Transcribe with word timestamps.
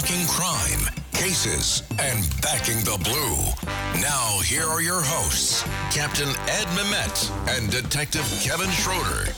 Talking 0.00 0.26
crime, 0.26 0.92
cases, 1.12 1.84
and 2.00 2.28
backing 2.42 2.78
the 2.78 3.00
blue. 3.04 4.02
Now, 4.02 4.40
here 4.40 4.64
are 4.64 4.82
your 4.82 5.00
hosts, 5.00 5.62
Captain 5.92 6.28
Ed 6.48 6.66
Mamet 6.74 7.30
and 7.56 7.70
Detective 7.70 8.24
Kevin 8.42 8.68
Schroeder. 8.70 9.30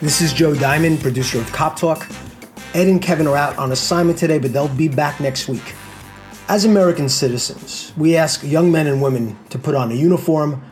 This 0.00 0.20
is 0.20 0.32
Joe 0.32 0.54
Diamond, 0.54 1.00
producer 1.00 1.40
of 1.40 1.50
Cop 1.50 1.74
Talk. 1.74 2.08
Ed 2.74 2.86
and 2.86 3.02
Kevin 3.02 3.26
are 3.26 3.36
out 3.36 3.58
on 3.58 3.72
assignment 3.72 4.16
today, 4.20 4.38
but 4.38 4.52
they'll 4.52 4.68
be 4.68 4.86
back 4.86 5.18
next 5.18 5.48
week. 5.48 5.74
As 6.46 6.64
American 6.64 7.08
citizens, 7.08 7.92
we 7.96 8.16
ask 8.16 8.44
young 8.44 8.70
men 8.70 8.86
and 8.86 9.02
women 9.02 9.36
to 9.50 9.58
put 9.58 9.74
on 9.74 9.90
a 9.90 9.96
uniform, 9.96 10.62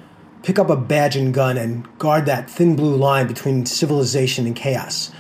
pick 0.45 0.61
up 0.61 0.71
a 0.71 0.77
badge 0.77 1.17
and 1.17 1.35
gun, 1.35 1.59
and 1.59 1.99
guard 1.99 2.27
that 2.27 2.49
thin 2.49 2.77
blue 2.77 2.95
line 2.95 3.27
between 3.27 3.67
civilization 3.67 4.47
and 4.47 4.55
chaos. 4.55 5.11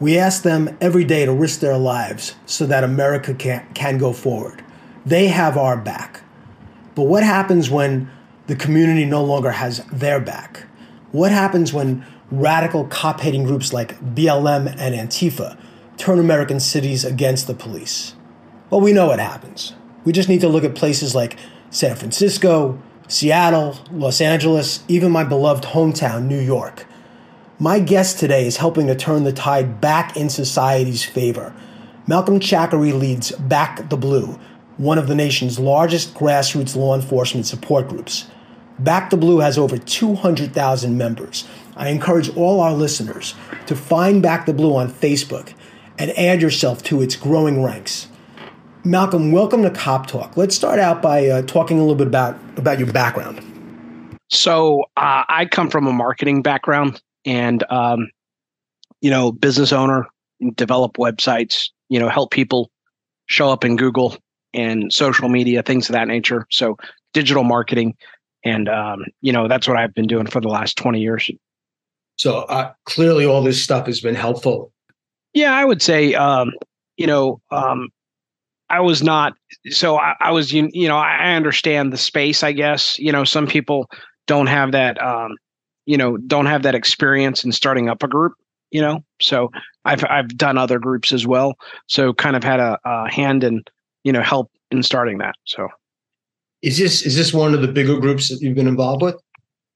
We 0.00 0.16
ask 0.16 0.42
them 0.42 0.76
every 0.80 1.04
day 1.04 1.26
to 1.26 1.32
risk 1.32 1.60
their 1.60 1.76
lives 1.76 2.34
so 2.46 2.64
that 2.66 2.82
America 2.82 3.34
can, 3.34 3.66
can 3.74 3.98
go 3.98 4.14
forward. 4.14 4.64
They 5.04 5.28
have 5.28 5.58
our 5.58 5.76
back. 5.76 6.22
But 6.94 7.02
what 7.02 7.22
happens 7.22 7.68
when 7.68 8.10
the 8.46 8.56
community 8.56 9.04
no 9.04 9.22
longer 9.22 9.50
has 9.50 9.84
their 9.92 10.18
back? 10.18 10.64
What 11.12 11.32
happens 11.32 11.74
when 11.74 12.04
radical 12.30 12.84
cop 12.86 13.20
hating 13.20 13.44
groups 13.44 13.74
like 13.74 14.00
BLM 14.14 14.74
and 14.78 14.94
Antifa 14.94 15.58
turn 15.98 16.18
American 16.18 16.60
cities 16.60 17.04
against 17.04 17.46
the 17.46 17.54
police? 17.54 18.14
Well, 18.70 18.80
we 18.80 18.94
know 18.94 19.08
what 19.08 19.20
happens. 19.20 19.74
We 20.04 20.12
just 20.12 20.30
need 20.30 20.40
to 20.40 20.48
look 20.48 20.64
at 20.64 20.74
places 20.74 21.14
like 21.14 21.36
San 21.68 21.94
Francisco, 21.94 22.80
Seattle, 23.06 23.78
Los 23.90 24.20
Angeles, 24.20 24.82
even 24.88 25.12
my 25.12 25.24
beloved 25.24 25.64
hometown, 25.64 26.24
New 26.24 26.40
York. 26.40 26.86
My 27.62 27.78
guest 27.78 28.18
today 28.18 28.46
is 28.46 28.56
helping 28.56 28.86
to 28.86 28.94
turn 28.94 29.24
the 29.24 29.34
tide 29.34 29.82
back 29.82 30.16
in 30.16 30.30
society's 30.30 31.04
favor. 31.04 31.54
Malcom 32.06 32.40
Chakery 32.40 32.92
leads 32.92 33.32
Back 33.32 33.90
the 33.90 33.98
Blue, 33.98 34.40
one 34.78 34.96
of 34.96 35.08
the 35.08 35.14
nation's 35.14 35.58
largest 35.58 36.14
grassroots 36.14 36.74
law 36.74 36.94
enforcement 36.94 37.46
support 37.46 37.86
groups. 37.86 38.30
Back 38.78 39.10
the 39.10 39.18
Blue 39.18 39.40
has 39.40 39.58
over 39.58 39.76
200,000 39.76 40.96
members. 40.96 41.46
I 41.76 41.90
encourage 41.90 42.34
all 42.34 42.60
our 42.60 42.72
listeners 42.72 43.34
to 43.66 43.76
find 43.76 44.22
Back 44.22 44.46
the 44.46 44.54
Blue 44.54 44.74
on 44.74 44.90
Facebook 44.90 45.52
and 45.98 46.12
add 46.12 46.40
yourself 46.40 46.82
to 46.84 47.02
its 47.02 47.14
growing 47.14 47.62
ranks. 47.62 48.08
Malcolm, 48.84 49.32
welcome 49.32 49.62
to 49.64 49.70
Cop 49.70 50.06
Talk. 50.06 50.34
Let's 50.34 50.56
start 50.56 50.78
out 50.78 51.02
by 51.02 51.26
uh, 51.26 51.42
talking 51.42 51.76
a 51.76 51.82
little 51.82 51.94
bit 51.94 52.06
about, 52.06 52.38
about 52.56 52.78
your 52.78 52.90
background. 52.90 53.44
So, 54.30 54.84
uh, 54.96 55.24
I 55.28 55.46
come 55.50 55.68
from 55.68 55.86
a 55.86 55.92
marketing 55.92 56.40
background 56.40 57.02
and 57.24 57.64
um, 57.70 58.08
you 59.00 59.10
know 59.10 59.32
business 59.32 59.72
owner 59.72 60.06
develop 60.54 60.94
websites 60.94 61.68
you 61.88 61.98
know 61.98 62.08
help 62.08 62.30
people 62.30 62.70
show 63.26 63.50
up 63.50 63.64
in 63.64 63.76
google 63.76 64.16
and 64.54 64.92
social 64.92 65.28
media 65.28 65.62
things 65.62 65.88
of 65.88 65.94
that 65.94 66.08
nature. 66.08 66.46
So 66.50 66.76
digital 67.12 67.44
marketing 67.44 67.96
and 68.44 68.68
um, 68.68 69.04
you 69.20 69.32
know 69.32 69.48
that's 69.48 69.68
what 69.68 69.76
i've 69.76 69.94
been 69.94 70.06
doing 70.06 70.26
for 70.26 70.40
the 70.40 70.48
last 70.48 70.76
20 70.76 71.00
years. 71.00 71.30
So 72.16 72.40
uh, 72.40 72.72
clearly 72.84 73.24
all 73.24 73.42
this 73.42 73.62
stuff 73.62 73.86
has 73.86 74.00
been 74.00 74.14
helpful. 74.14 74.72
Yeah 75.34 75.54
i 75.54 75.64
would 75.64 75.82
say 75.82 76.14
um, 76.14 76.52
you 76.96 77.06
know 77.06 77.40
um, 77.50 77.88
i 78.68 78.80
was 78.80 79.02
not 79.02 79.34
so 79.68 79.98
I, 79.98 80.14
I, 80.20 80.30
was 80.30 80.52
you, 80.52 80.68
you 80.72 80.88
know 80.88 80.96
i 80.96 81.34
understand 81.34 81.92
the 81.92 81.98
space 81.98 82.42
i 82.42 82.52
guess. 82.52 82.98
You 82.98 83.12
know 83.12 83.24
some 83.24 83.46
people 83.46 83.88
don't 84.26 84.46
have 84.46 84.72
that 84.72 85.00
um, 85.02 85.36
you 85.90 85.96
know 85.96 86.16
don't 86.16 86.46
have 86.46 86.62
that 86.62 86.74
experience 86.74 87.44
in 87.44 87.52
starting 87.52 87.88
up 87.88 88.02
a 88.02 88.08
group 88.08 88.34
you 88.70 88.80
know? 88.80 89.04
So 89.20 89.50
i've 89.84 90.04
i've 90.04 90.36
done 90.36 90.58
other 90.58 90.78
groups 90.78 91.12
as 91.12 91.26
well. 91.26 91.54
So 91.86 92.12
kind 92.12 92.36
of 92.36 92.44
had 92.44 92.60
a, 92.60 92.78
a 92.84 93.10
hand 93.10 93.44
in 93.44 93.62
you 94.04 94.12
know 94.12 94.22
help 94.22 94.50
in 94.70 94.82
starting 94.82 95.18
that 95.18 95.34
so. 95.44 95.68
Is 96.62 96.78
this 96.78 97.02
is 97.02 97.16
this 97.16 97.32
one 97.32 97.54
of 97.54 97.62
the 97.62 97.68
bigger 97.68 97.98
groups 97.98 98.28
that 98.28 98.40
you've 98.40 98.54
been 98.54 98.68
involved 98.68 99.02
with? 99.02 99.16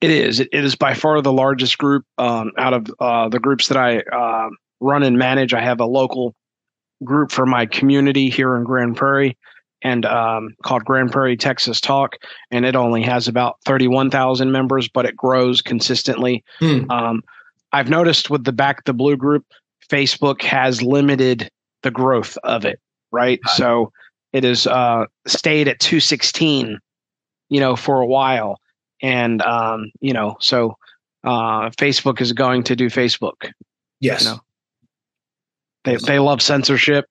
It 0.00 0.10
is. 0.10 0.40
It, 0.40 0.48
it 0.52 0.64
is 0.64 0.74
by 0.74 0.92
far 0.92 1.20
the 1.22 1.32
largest 1.32 1.78
group 1.78 2.04
um, 2.18 2.52
out 2.58 2.74
of 2.74 2.86
uh, 3.00 3.28
the 3.28 3.40
groups 3.40 3.68
that 3.68 3.78
i 3.78 4.00
uh, 4.00 4.50
run 4.80 5.02
and 5.02 5.18
manage. 5.18 5.54
I 5.54 5.62
have 5.62 5.80
a 5.80 5.86
local 5.86 6.34
group 7.02 7.30
for 7.32 7.46
my 7.46 7.64
community 7.66 8.28
here 8.28 8.54
in 8.56 8.64
grand 8.64 8.96
prairie 8.96 9.36
and 9.84 10.04
um, 10.06 10.56
called 10.64 10.84
Grand 10.84 11.12
Prairie 11.12 11.36
Texas 11.36 11.80
Talk, 11.80 12.16
and 12.50 12.64
it 12.64 12.74
only 12.74 13.02
has 13.02 13.28
about 13.28 13.58
thirty-one 13.64 14.10
thousand 14.10 14.50
members, 14.50 14.88
but 14.88 15.04
it 15.04 15.16
grows 15.16 15.62
consistently. 15.62 16.42
Hmm. 16.58 16.90
Um, 16.90 17.22
I've 17.72 17.90
noticed 17.90 18.30
with 18.30 18.44
the 18.44 18.52
Back 18.52 18.84
the 18.84 18.94
Blue 18.94 19.16
group, 19.16 19.44
Facebook 19.88 20.42
has 20.42 20.82
limited 20.82 21.50
the 21.82 21.90
growth 21.90 22.36
of 22.42 22.64
it, 22.64 22.80
right? 23.12 23.38
So 23.54 23.92
it 24.32 24.42
has 24.42 24.66
uh, 24.66 25.04
stayed 25.26 25.68
at 25.68 25.78
two 25.78 26.00
sixteen, 26.00 26.78
you 27.48 27.60
know, 27.60 27.76
for 27.76 28.00
a 28.00 28.06
while, 28.06 28.58
and 29.02 29.42
um, 29.42 29.92
you 30.00 30.12
know, 30.12 30.36
so 30.40 30.76
uh, 31.22 31.70
Facebook 31.70 32.20
is 32.20 32.32
going 32.32 32.64
to 32.64 32.74
do 32.74 32.86
Facebook. 32.86 33.52
Yes. 34.00 34.24
You 34.24 34.30
know? 34.30 34.40
They 35.84 35.96
they 35.96 36.18
love 36.18 36.40
censorship. 36.40 37.04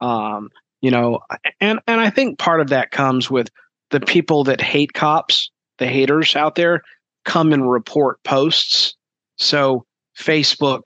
Um, 0.00 0.50
you 0.80 0.90
know 0.90 1.20
and 1.60 1.80
and 1.86 2.00
i 2.00 2.10
think 2.10 2.38
part 2.38 2.60
of 2.60 2.68
that 2.68 2.90
comes 2.90 3.30
with 3.30 3.50
the 3.90 4.00
people 4.00 4.44
that 4.44 4.60
hate 4.60 4.92
cops 4.92 5.50
the 5.78 5.86
haters 5.86 6.36
out 6.36 6.56
there 6.56 6.82
come 7.24 7.52
and 7.52 7.70
report 7.70 8.22
posts. 8.24 8.94
So 9.36 9.84
facebook 10.18 10.82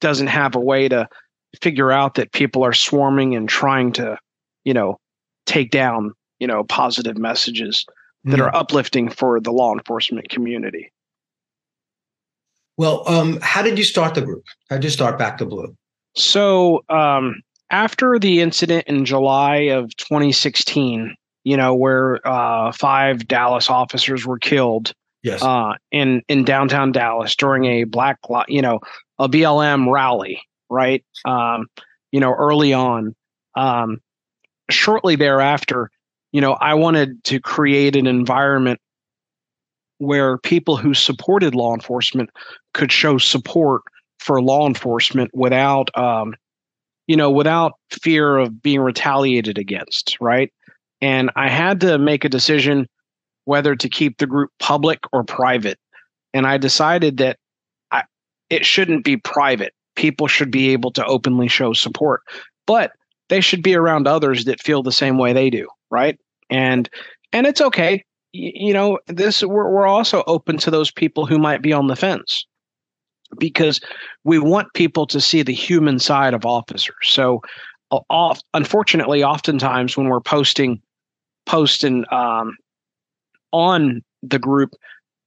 doesn't 0.00 0.28
have 0.28 0.54
a 0.54 0.60
way 0.60 0.88
to 0.88 1.08
figure 1.60 1.92
out 1.92 2.14
that 2.14 2.32
people 2.32 2.64
are 2.64 2.72
swarming 2.72 3.36
and 3.36 3.48
trying 3.48 3.92
to 3.92 4.18
you 4.64 4.74
know 4.74 4.98
take 5.46 5.70
down 5.70 6.12
you 6.38 6.46
know 6.46 6.64
positive 6.64 7.16
messages 7.18 7.84
that 8.24 8.40
are 8.40 8.54
uplifting 8.56 9.10
for 9.10 9.38
the 9.38 9.52
law 9.52 9.74
enforcement 9.74 10.30
community. 10.30 10.90
Well 12.78 13.06
um, 13.06 13.38
how 13.42 13.62
did 13.62 13.76
you 13.76 13.84
start 13.84 14.14
the 14.14 14.22
group? 14.22 14.44
How 14.70 14.76
did 14.76 14.84
you 14.84 14.90
start 14.90 15.18
back 15.18 15.38
to 15.38 15.46
blue? 15.46 15.76
So 16.16 16.84
um, 16.88 17.42
after 17.74 18.20
the 18.20 18.40
incident 18.40 18.84
in 18.86 19.04
July 19.04 19.56
of 19.56 19.96
2016, 19.96 21.16
you 21.42 21.56
know, 21.56 21.74
where 21.74 22.26
uh, 22.26 22.70
five 22.70 23.26
Dallas 23.26 23.68
officers 23.68 24.24
were 24.24 24.38
killed 24.38 24.92
yes. 25.24 25.42
uh, 25.42 25.72
in 25.90 26.22
in 26.28 26.44
downtown 26.44 26.92
Dallas 26.92 27.34
during 27.34 27.64
a 27.64 27.82
black, 27.82 28.18
you 28.46 28.62
know, 28.62 28.78
a 29.18 29.28
BLM 29.28 29.90
rally, 29.90 30.40
right? 30.70 31.04
Um, 31.24 31.66
you 32.12 32.20
know, 32.20 32.32
early 32.32 32.72
on, 32.72 33.16
um, 33.56 33.98
shortly 34.70 35.16
thereafter, 35.16 35.90
you 36.30 36.40
know, 36.40 36.52
I 36.52 36.74
wanted 36.74 37.24
to 37.24 37.40
create 37.40 37.96
an 37.96 38.06
environment 38.06 38.80
where 39.98 40.38
people 40.38 40.76
who 40.76 40.94
supported 40.94 41.56
law 41.56 41.74
enforcement 41.74 42.30
could 42.72 42.92
show 42.92 43.18
support 43.18 43.82
for 44.20 44.40
law 44.40 44.64
enforcement 44.68 45.32
without 45.34 45.90
um, 45.98 46.34
you 47.06 47.16
know, 47.16 47.30
without 47.30 47.72
fear 47.90 48.38
of 48.38 48.62
being 48.62 48.80
retaliated 48.80 49.58
against, 49.58 50.16
right? 50.20 50.52
And 51.00 51.30
I 51.36 51.48
had 51.48 51.80
to 51.80 51.98
make 51.98 52.24
a 52.24 52.28
decision 52.28 52.86
whether 53.44 53.76
to 53.76 53.88
keep 53.88 54.18
the 54.18 54.26
group 54.26 54.50
public 54.58 55.00
or 55.12 55.22
private. 55.22 55.78
And 56.32 56.46
I 56.46 56.56
decided 56.56 57.18
that 57.18 57.38
I, 57.90 58.04
it 58.48 58.64
shouldn't 58.64 59.04
be 59.04 59.18
private. 59.18 59.74
People 59.96 60.28
should 60.28 60.50
be 60.50 60.70
able 60.70 60.90
to 60.92 61.04
openly 61.04 61.48
show 61.48 61.72
support, 61.72 62.22
but 62.66 62.92
they 63.28 63.40
should 63.40 63.62
be 63.62 63.74
around 63.74 64.06
others 64.06 64.46
that 64.46 64.62
feel 64.62 64.82
the 64.82 64.92
same 64.92 65.18
way 65.18 65.32
they 65.32 65.50
do, 65.50 65.68
right? 65.90 66.18
And 66.50 66.88
and 67.32 67.46
it's 67.46 67.60
okay. 67.60 68.04
you 68.32 68.72
know, 68.72 68.98
this 69.06 69.42
we're, 69.42 69.70
we're 69.70 69.86
also 69.86 70.24
open 70.26 70.56
to 70.58 70.70
those 70.70 70.90
people 70.90 71.26
who 71.26 71.38
might 71.38 71.62
be 71.62 71.72
on 71.72 71.86
the 71.86 71.96
fence 71.96 72.46
because 73.38 73.80
we 74.24 74.38
want 74.38 74.72
people 74.74 75.06
to 75.06 75.20
see 75.20 75.42
the 75.42 75.52
human 75.52 75.98
side 75.98 76.34
of 76.34 76.44
officers. 76.44 76.94
So, 77.02 77.42
off, 77.90 78.40
unfortunately, 78.54 79.22
oftentimes 79.22 79.96
when 79.96 80.08
we're 80.08 80.20
posting, 80.20 80.80
posting 81.46 82.04
um, 82.10 82.56
on 83.52 84.02
the 84.22 84.38
group, 84.38 84.74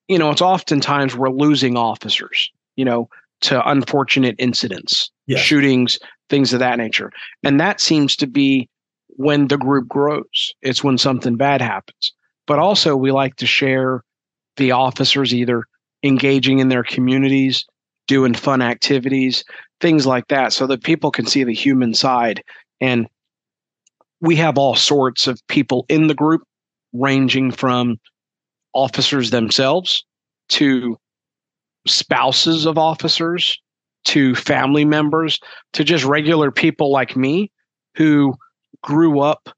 you 0.08 0.18
know, 0.18 0.32
it's 0.32 0.42
oftentimes 0.42 1.16
we're 1.16 1.30
losing 1.30 1.78
officers, 1.78 2.52
you 2.76 2.86
know, 2.86 3.10
to 3.42 3.68
unfortunate 3.70 4.36
incidents, 4.40 5.12
yeah. 5.28 5.38
shootings, 5.38 6.00
things 6.30 6.54
of 6.54 6.60
that 6.60 6.78
nature. 6.78 7.12
And 7.44 7.60
that 7.60 7.80
seems 7.80 8.16
to 8.18 8.28
be 8.28 8.70
when 9.10 9.48
the 9.48 9.58
group 9.58 9.88
grows. 9.88 10.54
It's 10.62 10.84
when 10.84 10.98
something 10.98 11.36
bad 11.38 11.62
happens. 11.62 12.12
But 12.46 12.60
also, 12.60 12.96
we 12.96 13.12
like 13.12 13.36
to 13.38 13.46
share 13.46 14.04
the 14.56 14.72
officers 14.72 15.34
either 15.34 15.64
engaging 16.04 16.60
in 16.60 16.70
their 16.70 16.84
communities, 16.84 17.66
doing 18.08 18.34
fun 18.34 18.62
activities, 18.62 19.44
things 19.80 20.06
like 20.06 20.28
that, 20.28 20.54
so 20.54 20.68
that 20.68 20.84
people 20.84 21.12
can 21.12 21.26
see 21.26 21.44
the 21.44 21.54
human 21.54 21.94
side. 21.94 22.44
And 22.82 23.08
we 24.22 24.36
have 24.38 24.58
all 24.58 24.76
sorts 24.76 25.28
of 25.28 25.40
people 25.48 25.86
in 25.90 26.08
the 26.08 26.16
group, 26.16 26.44
ranging 26.94 27.52
from 27.52 27.98
officers 28.74 29.30
themselves 29.32 30.04
to 30.50 30.98
spouses 31.86 32.66
of 32.66 32.78
officers 32.78 33.60
to 34.06 34.36
family 34.36 34.86
members 34.86 35.40
to 35.74 35.84
just 35.84 36.06
regular 36.06 36.52
people 36.52 36.92
like 36.92 37.16
me 37.16 37.52
who 37.96 38.34
grew 38.82 39.20
up 39.20 39.50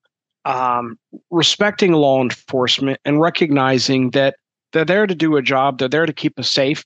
um, 0.46 0.98
respecting 1.30 1.92
law 1.92 2.22
enforcement 2.22 3.00
and 3.06 3.20
recognizing 3.20 4.10
that 4.12 4.36
they're 4.72 4.86
there 4.86 5.08
to 5.08 5.16
do 5.16 5.36
a 5.36 5.42
job, 5.42 5.78
they're 5.78 5.88
there 5.88 6.06
to 6.06 6.14
keep 6.14 6.40
us 6.40 6.50
safe. 6.50 6.84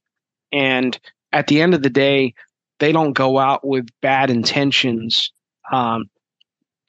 And 0.52 1.00
at 1.34 1.48
the 1.48 1.62
end 1.62 1.74
of 1.74 1.82
the 1.82 1.90
day, 1.90 2.34
they 2.80 2.92
don't 2.92 3.14
go 3.14 3.38
out 3.38 3.66
with 3.66 3.88
bad 4.02 4.30
intentions, 4.30 5.32
um, 5.72 6.06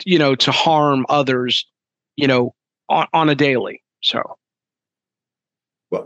you 0.05 0.19
know, 0.19 0.35
to 0.35 0.52
harm 0.52 1.06
others, 1.08 1.67
you 2.17 2.26
know, 2.26 2.55
on, 2.88 3.06
on 3.12 3.29
a 3.29 3.35
daily. 3.35 3.82
So. 4.02 4.23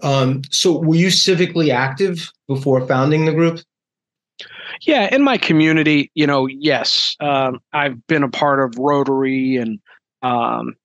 Um, 0.02 0.42
so 0.50 0.78
were 0.78 0.96
you 0.96 1.08
civically 1.08 1.72
active 1.72 2.30
before 2.46 2.86
founding 2.86 3.24
the 3.24 3.32
group? 3.32 3.60
Yeah, 4.82 5.12
in 5.12 5.22
my 5.22 5.38
community, 5.38 6.10
you 6.14 6.26
know, 6.26 6.46
yes, 6.46 7.16
um, 7.20 7.60
I've 7.72 8.06
been 8.06 8.22
a 8.22 8.28
part 8.28 8.62
of 8.62 8.78
Rotary 8.78 9.56
and 9.56 9.80
um, 10.22 10.76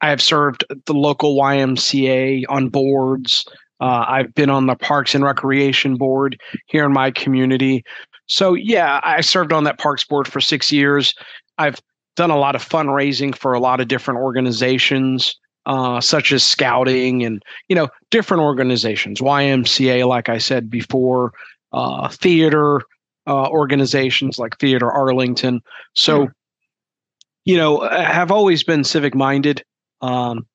I 0.00 0.10
have 0.10 0.20
served 0.20 0.64
the 0.86 0.94
local 0.94 1.36
YMCA 1.36 2.44
on 2.48 2.68
boards. 2.68 3.46
Uh, 3.80 4.04
I've 4.08 4.34
been 4.34 4.50
on 4.50 4.66
the 4.66 4.76
Parks 4.76 5.14
and 5.14 5.24
Recreation 5.24 5.96
Board 5.96 6.38
here 6.66 6.84
in 6.84 6.92
my 6.92 7.10
community. 7.10 7.84
So, 8.26 8.54
yeah, 8.54 9.00
I 9.02 9.22
served 9.22 9.52
on 9.52 9.64
that 9.64 9.78
Parks 9.78 10.04
Board 10.04 10.28
for 10.28 10.40
six 10.40 10.70
years. 10.70 11.14
I've 11.58 11.80
done 12.16 12.30
a 12.30 12.38
lot 12.38 12.54
of 12.54 12.66
fundraising 12.66 13.34
for 13.34 13.52
a 13.52 13.60
lot 13.60 13.80
of 13.80 13.88
different 13.88 14.20
organizations, 14.20 15.34
uh, 15.66 16.00
such 16.00 16.32
as 16.32 16.44
scouting 16.44 17.24
and, 17.24 17.42
you 17.68 17.76
know, 17.76 17.88
different 18.10 18.42
organizations, 18.42 19.20
YMCA, 19.20 20.06
like 20.06 20.28
I 20.28 20.38
said 20.38 20.70
before, 20.70 21.32
uh, 21.72 22.08
theater, 22.08 22.82
uh, 23.26 23.48
organizations 23.48 24.38
like 24.38 24.58
Theater 24.58 24.90
Arlington. 24.90 25.60
So, 25.94 26.26
hmm. 26.26 26.32
you 27.44 27.56
know, 27.56 27.88
have 27.88 28.30
always 28.30 28.62
been 28.62 28.84
civic 28.84 29.14
minded. 29.14 29.64
Um, 30.00 30.46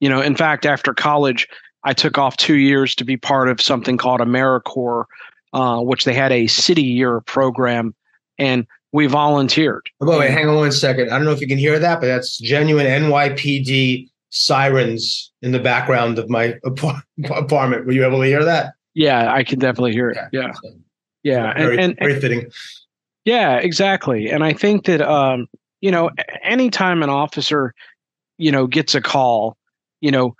you 0.00 0.08
know, 0.08 0.20
in 0.20 0.36
fact, 0.36 0.66
after 0.66 0.94
college, 0.94 1.48
I 1.84 1.92
took 1.92 2.18
off 2.18 2.36
two 2.36 2.56
years 2.56 2.94
to 2.96 3.04
be 3.04 3.16
part 3.16 3.48
of 3.48 3.60
something 3.60 3.96
called 3.96 4.20
AmeriCorps, 4.20 5.04
uh, 5.52 5.80
which 5.80 6.04
they 6.04 6.14
had 6.14 6.32
a 6.32 6.46
city 6.46 6.82
year 6.82 7.20
program, 7.22 7.94
and 8.38 8.66
we 8.92 9.06
volunteered. 9.06 9.88
Oh, 10.00 10.18
wait, 10.18 10.30
hang 10.30 10.48
on 10.48 10.56
one 10.56 10.72
second. 10.72 11.10
I 11.10 11.16
don't 11.16 11.24
know 11.24 11.32
if 11.32 11.40
you 11.40 11.46
can 11.46 11.58
hear 11.58 11.78
that, 11.78 12.00
but 12.00 12.06
that's 12.06 12.38
genuine 12.38 12.86
NYPD 12.86 14.08
sirens 14.30 15.32
in 15.42 15.52
the 15.52 15.58
background 15.58 16.18
of 16.18 16.28
my 16.28 16.54
apartment. 16.64 17.86
Were 17.86 17.92
you 17.92 18.04
able 18.04 18.20
to 18.20 18.26
hear 18.26 18.44
that? 18.44 18.74
Yeah, 18.94 19.32
I 19.32 19.44
can 19.44 19.58
definitely 19.58 19.92
hear 19.92 20.10
it. 20.10 20.18
Yeah. 20.32 20.52
yeah. 20.62 20.70
Yeah, 21.24 21.52
very, 21.54 21.78
and, 21.78 21.80
and, 21.80 21.98
very 21.98 22.20
fitting. 22.20 22.50
Yeah, 23.24 23.56
exactly. 23.56 24.30
And 24.30 24.44
I 24.44 24.52
think 24.52 24.86
that 24.86 25.02
um, 25.02 25.48
you 25.80 25.90
know, 25.90 26.10
anytime 26.42 27.02
an 27.02 27.10
officer, 27.10 27.74
you 28.38 28.50
know, 28.50 28.66
gets 28.66 28.94
a 28.94 29.00
call, 29.00 29.56
you 30.00 30.10
know, 30.10 30.34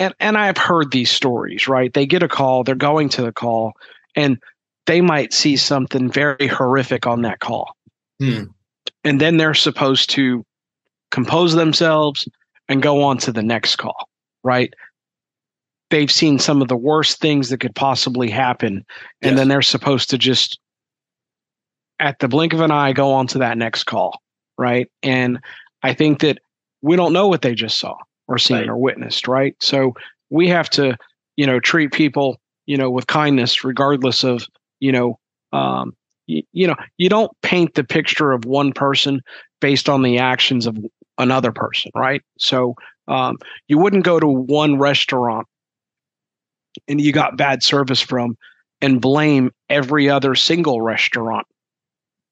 and 0.00 0.12
and 0.18 0.36
I've 0.36 0.58
heard 0.58 0.90
these 0.90 1.10
stories, 1.10 1.68
right? 1.68 1.92
They 1.92 2.06
get 2.06 2.24
a 2.24 2.28
call, 2.28 2.64
they're 2.64 2.74
going 2.74 3.08
to 3.10 3.22
the 3.22 3.32
call, 3.32 3.74
and 4.16 4.38
they 4.86 5.00
might 5.00 5.32
see 5.32 5.56
something 5.56 6.10
very 6.10 6.48
horrific 6.48 7.06
on 7.06 7.22
that 7.22 7.38
call. 7.38 7.76
Hmm. 8.18 8.44
And 9.04 9.20
then 9.20 9.36
they're 9.36 9.54
supposed 9.54 10.10
to 10.10 10.44
compose 11.12 11.54
themselves 11.54 12.28
and 12.68 12.82
go 12.82 13.02
on 13.04 13.18
to 13.18 13.32
the 13.32 13.42
next 13.42 13.76
call, 13.76 14.08
right? 14.42 14.74
they've 15.90 16.10
seen 16.10 16.38
some 16.38 16.62
of 16.62 16.68
the 16.68 16.76
worst 16.76 17.20
things 17.20 17.50
that 17.50 17.58
could 17.58 17.74
possibly 17.74 18.30
happen 18.30 18.84
and 19.22 19.32
yes. 19.32 19.36
then 19.36 19.48
they're 19.48 19.62
supposed 19.62 20.10
to 20.10 20.18
just 20.18 20.58
at 21.98 22.18
the 22.20 22.28
blink 22.28 22.52
of 22.52 22.60
an 22.60 22.70
eye 22.70 22.92
go 22.92 23.12
on 23.12 23.26
to 23.26 23.38
that 23.38 23.58
next 23.58 23.84
call 23.84 24.20
right 24.56 24.90
and 25.02 25.38
i 25.82 25.92
think 25.92 26.20
that 26.20 26.38
we 26.80 26.96
don't 26.96 27.12
know 27.12 27.28
what 27.28 27.42
they 27.42 27.54
just 27.54 27.78
saw 27.78 27.96
or 28.30 28.38
seen 28.38 28.58
right. 28.58 28.68
or 28.68 28.76
witnessed 28.76 29.28
right 29.28 29.54
so 29.60 29.94
we 30.30 30.48
have 30.48 30.70
to 30.70 30.96
you 31.36 31.46
know 31.46 31.60
treat 31.60 31.92
people 31.92 32.40
you 32.66 32.76
know 32.76 32.90
with 32.90 33.06
kindness 33.06 33.64
regardless 33.64 34.24
of 34.24 34.46
you 34.78 34.90
know 34.90 35.18
um 35.52 35.92
you, 36.26 36.42
you 36.52 36.66
know 36.66 36.76
you 36.96 37.08
don't 37.08 37.30
paint 37.42 37.74
the 37.74 37.84
picture 37.84 38.32
of 38.32 38.46
one 38.46 38.72
person 38.72 39.20
based 39.60 39.88
on 39.88 40.02
the 40.02 40.18
actions 40.18 40.66
of 40.66 40.78
another 41.18 41.52
person 41.52 41.90
right 41.94 42.22
so 42.38 42.74
um, 43.08 43.38
you 43.66 43.76
wouldn't 43.76 44.04
go 44.04 44.20
to 44.20 44.26
one 44.28 44.78
restaurant 44.78 45.46
and 46.86 47.00
you 47.00 47.12
got 47.12 47.36
bad 47.36 47.62
service 47.62 48.00
from 48.00 48.36
and 48.80 49.00
blame 49.00 49.50
every 49.68 50.08
other 50.08 50.34
single 50.34 50.80
restaurant 50.80 51.46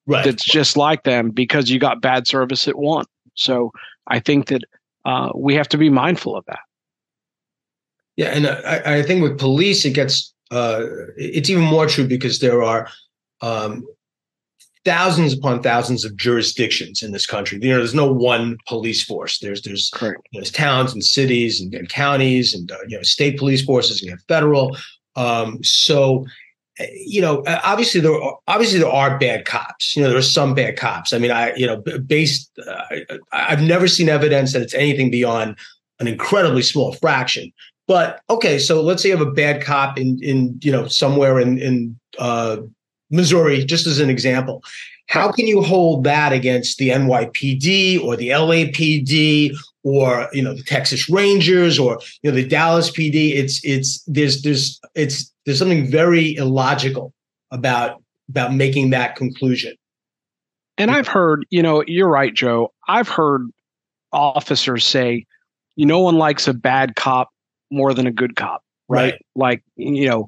right. 0.06 0.24
that's 0.24 0.44
just 0.44 0.76
like 0.76 1.02
them 1.04 1.30
because 1.30 1.70
you 1.70 1.78
got 1.78 2.00
bad 2.00 2.26
service 2.26 2.66
at 2.68 2.76
one. 2.76 3.04
So 3.34 3.72
I 4.06 4.20
think 4.20 4.48
that 4.48 4.62
uh, 5.04 5.30
we 5.34 5.54
have 5.54 5.68
to 5.68 5.78
be 5.78 5.90
mindful 5.90 6.36
of 6.36 6.44
that. 6.46 6.60
Yeah, 8.16 8.28
and 8.28 8.46
I, 8.46 8.98
I 8.98 9.02
think 9.02 9.22
with 9.22 9.38
police, 9.38 9.84
it 9.84 9.92
gets 9.92 10.34
uh, 10.50 10.84
it's 11.16 11.50
even 11.50 11.62
more 11.62 11.86
true 11.86 12.06
because 12.06 12.40
there 12.40 12.62
are 12.62 12.88
um, 13.42 13.84
thousands 14.84 15.34
upon 15.34 15.62
thousands 15.62 16.04
of 16.04 16.16
jurisdictions 16.16 17.02
in 17.02 17.12
this 17.12 17.26
country. 17.26 17.58
You 17.60 17.70
know, 17.70 17.76
there's 17.78 17.94
no 17.94 18.10
one 18.10 18.56
police 18.66 19.04
force. 19.04 19.38
There's 19.38 19.62
there's 19.62 19.92
there's 20.32 20.50
towns 20.50 20.92
and 20.92 21.04
cities 21.04 21.60
and, 21.60 21.74
and 21.74 21.88
counties 21.88 22.54
and 22.54 22.70
uh, 22.72 22.76
you 22.88 22.96
know 22.96 23.02
state 23.02 23.38
police 23.38 23.64
forces 23.64 24.00
and 24.00 24.06
you 24.06 24.10
have 24.12 24.24
federal. 24.26 24.76
Um, 25.16 25.62
so 25.62 26.24
you 26.94 27.20
know, 27.20 27.42
obviously 27.46 28.00
there 28.00 28.14
are, 28.14 28.38
obviously 28.46 28.78
there 28.78 28.88
are 28.90 29.18
bad 29.18 29.44
cops. 29.44 29.96
You 29.96 30.02
know, 30.02 30.08
there 30.08 30.18
are 30.18 30.22
some 30.22 30.54
bad 30.54 30.76
cops. 30.76 31.12
I 31.12 31.18
mean, 31.18 31.30
I 31.30 31.54
you 31.54 31.66
know, 31.66 31.82
based 32.06 32.50
uh, 32.66 32.96
I've 33.32 33.62
never 33.62 33.88
seen 33.88 34.08
evidence 34.08 34.52
that 34.52 34.62
it's 34.62 34.74
anything 34.74 35.10
beyond 35.10 35.56
an 36.00 36.06
incredibly 36.06 36.62
small 36.62 36.92
fraction. 36.92 37.52
But 37.86 38.20
okay, 38.28 38.58
so 38.58 38.82
let's 38.82 39.02
say 39.02 39.08
you 39.08 39.16
have 39.16 39.26
a 39.26 39.30
bad 39.30 39.62
cop 39.62 39.98
in 39.98 40.18
in 40.22 40.58
you 40.62 40.70
know 40.70 40.86
somewhere 40.86 41.40
in 41.40 41.58
in 41.58 41.98
uh, 42.18 42.58
Missouri, 43.10 43.64
just 43.64 43.86
as 43.86 43.98
an 43.98 44.10
example. 44.10 44.62
How 45.06 45.32
can 45.32 45.46
you 45.46 45.62
hold 45.62 46.04
that 46.04 46.34
against 46.34 46.76
the 46.76 46.90
NYPD 46.90 48.04
or 48.04 48.14
the 48.14 48.28
LAPD 48.28 49.56
or 49.82 50.28
you 50.34 50.42
know 50.42 50.54
the 50.54 50.62
Texas 50.62 51.08
Rangers 51.08 51.78
or 51.78 51.98
you 52.22 52.30
know 52.30 52.36
the 52.36 52.46
Dallas 52.46 52.90
PD? 52.90 53.34
It's 53.34 53.64
it's 53.64 54.02
there's 54.06 54.42
there's 54.42 54.78
it's 54.94 55.32
there's 55.48 55.58
something 55.58 55.90
very 55.90 56.34
illogical 56.34 57.14
about 57.50 58.02
about 58.28 58.52
making 58.52 58.90
that 58.90 59.16
conclusion. 59.16 59.74
And 60.76 60.90
I've 60.90 61.08
heard, 61.08 61.46
you 61.48 61.62
know, 61.62 61.82
you're 61.86 62.10
right, 62.10 62.34
Joe. 62.34 62.70
I've 62.86 63.08
heard 63.08 63.48
officers 64.12 64.84
say, 64.84 65.24
you 65.74 65.86
no 65.86 66.00
one 66.00 66.16
likes 66.16 66.48
a 66.48 66.52
bad 66.52 66.96
cop 66.96 67.30
more 67.70 67.94
than 67.94 68.06
a 68.06 68.12
good 68.12 68.36
cop, 68.36 68.62
right? 68.90 69.12
right? 69.12 69.26
Like, 69.36 69.62
you 69.76 70.06
know, 70.06 70.26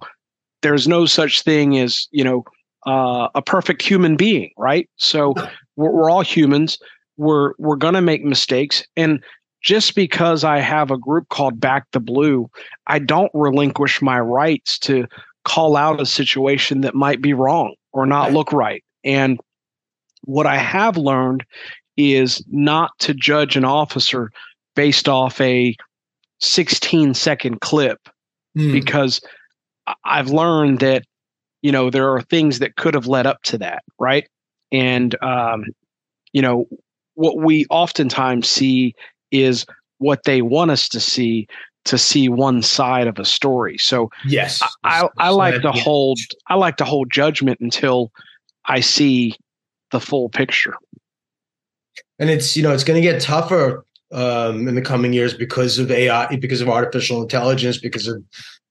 there's 0.63 0.89
no 0.89 1.05
such 1.05 1.43
thing 1.43 1.77
as, 1.77 2.09
you 2.13 2.25
know, 2.25 2.45
uh, 2.87 3.29
a 3.35 3.43
perfect 3.43 3.83
human 3.83 4.17
being, 4.17 4.51
right? 4.57 4.89
So 4.97 5.35
we're, 5.77 5.91
we're 5.91 6.11
all 6.11 6.23
humans. 6.23 6.79
We're 7.19 7.53
we're 7.59 7.77
gonna 7.77 8.01
make 8.01 8.25
mistakes, 8.25 8.83
and 8.97 9.23
just 9.63 9.95
because 9.95 10.45
I 10.45 10.59
have 10.59 10.91
a 10.91 10.99
group 10.99 11.29
called 11.29 11.61
Back 11.61 11.87
the 11.93 12.01
Blue, 12.01 12.51
I 12.87 12.99
don't 12.99 13.31
relinquish 13.35 14.01
my 14.01 14.19
rights 14.19 14.79
to 14.81 15.07
call 15.45 15.77
out 15.77 16.01
a 16.01 16.07
situation 16.07 16.83
that 16.83 16.95
might 16.95 17.21
be 17.21 17.33
wrong 17.33 17.75
or 17.93 18.07
not 18.07 18.33
look 18.33 18.53
right. 18.53 18.85
And 19.05 19.39
what 20.23 20.47
I 20.47 20.57
have 20.57 20.97
learned 20.97 21.45
is 21.97 22.43
not 22.49 22.91
to 23.01 23.15
judge 23.15 23.57
an 23.57 23.65
officer 23.65 24.31
based 24.75 25.09
off 25.09 25.41
a 25.41 25.75
16 26.41 27.15
second 27.15 27.61
clip 27.61 27.99
mm. 28.57 28.73
because 28.73 29.21
I've 30.05 30.31
learned 30.31 30.81
that 30.81 31.05
you 31.63 31.73
know 31.73 31.91
there 31.91 32.11
are 32.11 32.23
things 32.23 32.61
that 32.61 32.77
could 32.77 32.95
have 32.95 33.07
led 33.07 33.27
up 33.27 33.43
to 33.45 33.59
that 33.59 33.83
right 33.99 34.27
and 34.73 35.15
um, 35.23 35.65
you 36.33 36.41
know 36.41 36.67
what 37.15 37.37
we 37.37 37.67
oftentimes 37.69 38.49
see 38.49 38.95
is 39.31 39.67
what 39.99 40.25
they 40.25 40.43
want 40.43 40.71
us 40.71 40.89
to 40.89 41.01
see 41.01 41.47
to 41.87 41.97
see 41.97 42.29
one 42.29 42.63
side 42.63 43.07
of 43.07 43.19
a 43.19 43.25
story. 43.25 43.79
So 43.79 44.11
yes, 44.27 44.63
I, 44.85 45.03
I, 45.03 45.09
I 45.19 45.29
like 45.31 45.63
to 45.63 45.73
hold 45.73 46.19
I 46.47 46.55
like 46.55 46.77
to 46.77 46.85
hold 46.85 47.11
judgment 47.11 47.61
until 47.61 48.13
I 48.67 48.81
see 48.81 49.35
the 49.91 50.01
full 50.01 50.29
picture. 50.29 50.75
And 52.19 52.31
it's 52.31 52.57
you 52.57 52.63
know 52.63 52.73
it's 52.73 52.85
going 52.85 53.01
to 53.01 53.09
get 53.09 53.21
tougher 53.21 53.85
um, 54.13 54.69
in 54.69 54.75
the 54.75 54.83
coming 54.83 55.13
years 55.13 55.35
because 55.35 55.79
of 55.79 55.91
AI, 55.91 56.35
because 56.37 56.61
of 56.61 56.69
artificial 56.69 57.23
intelligence, 57.23 57.79
because 57.79 58.09
of 58.09 58.23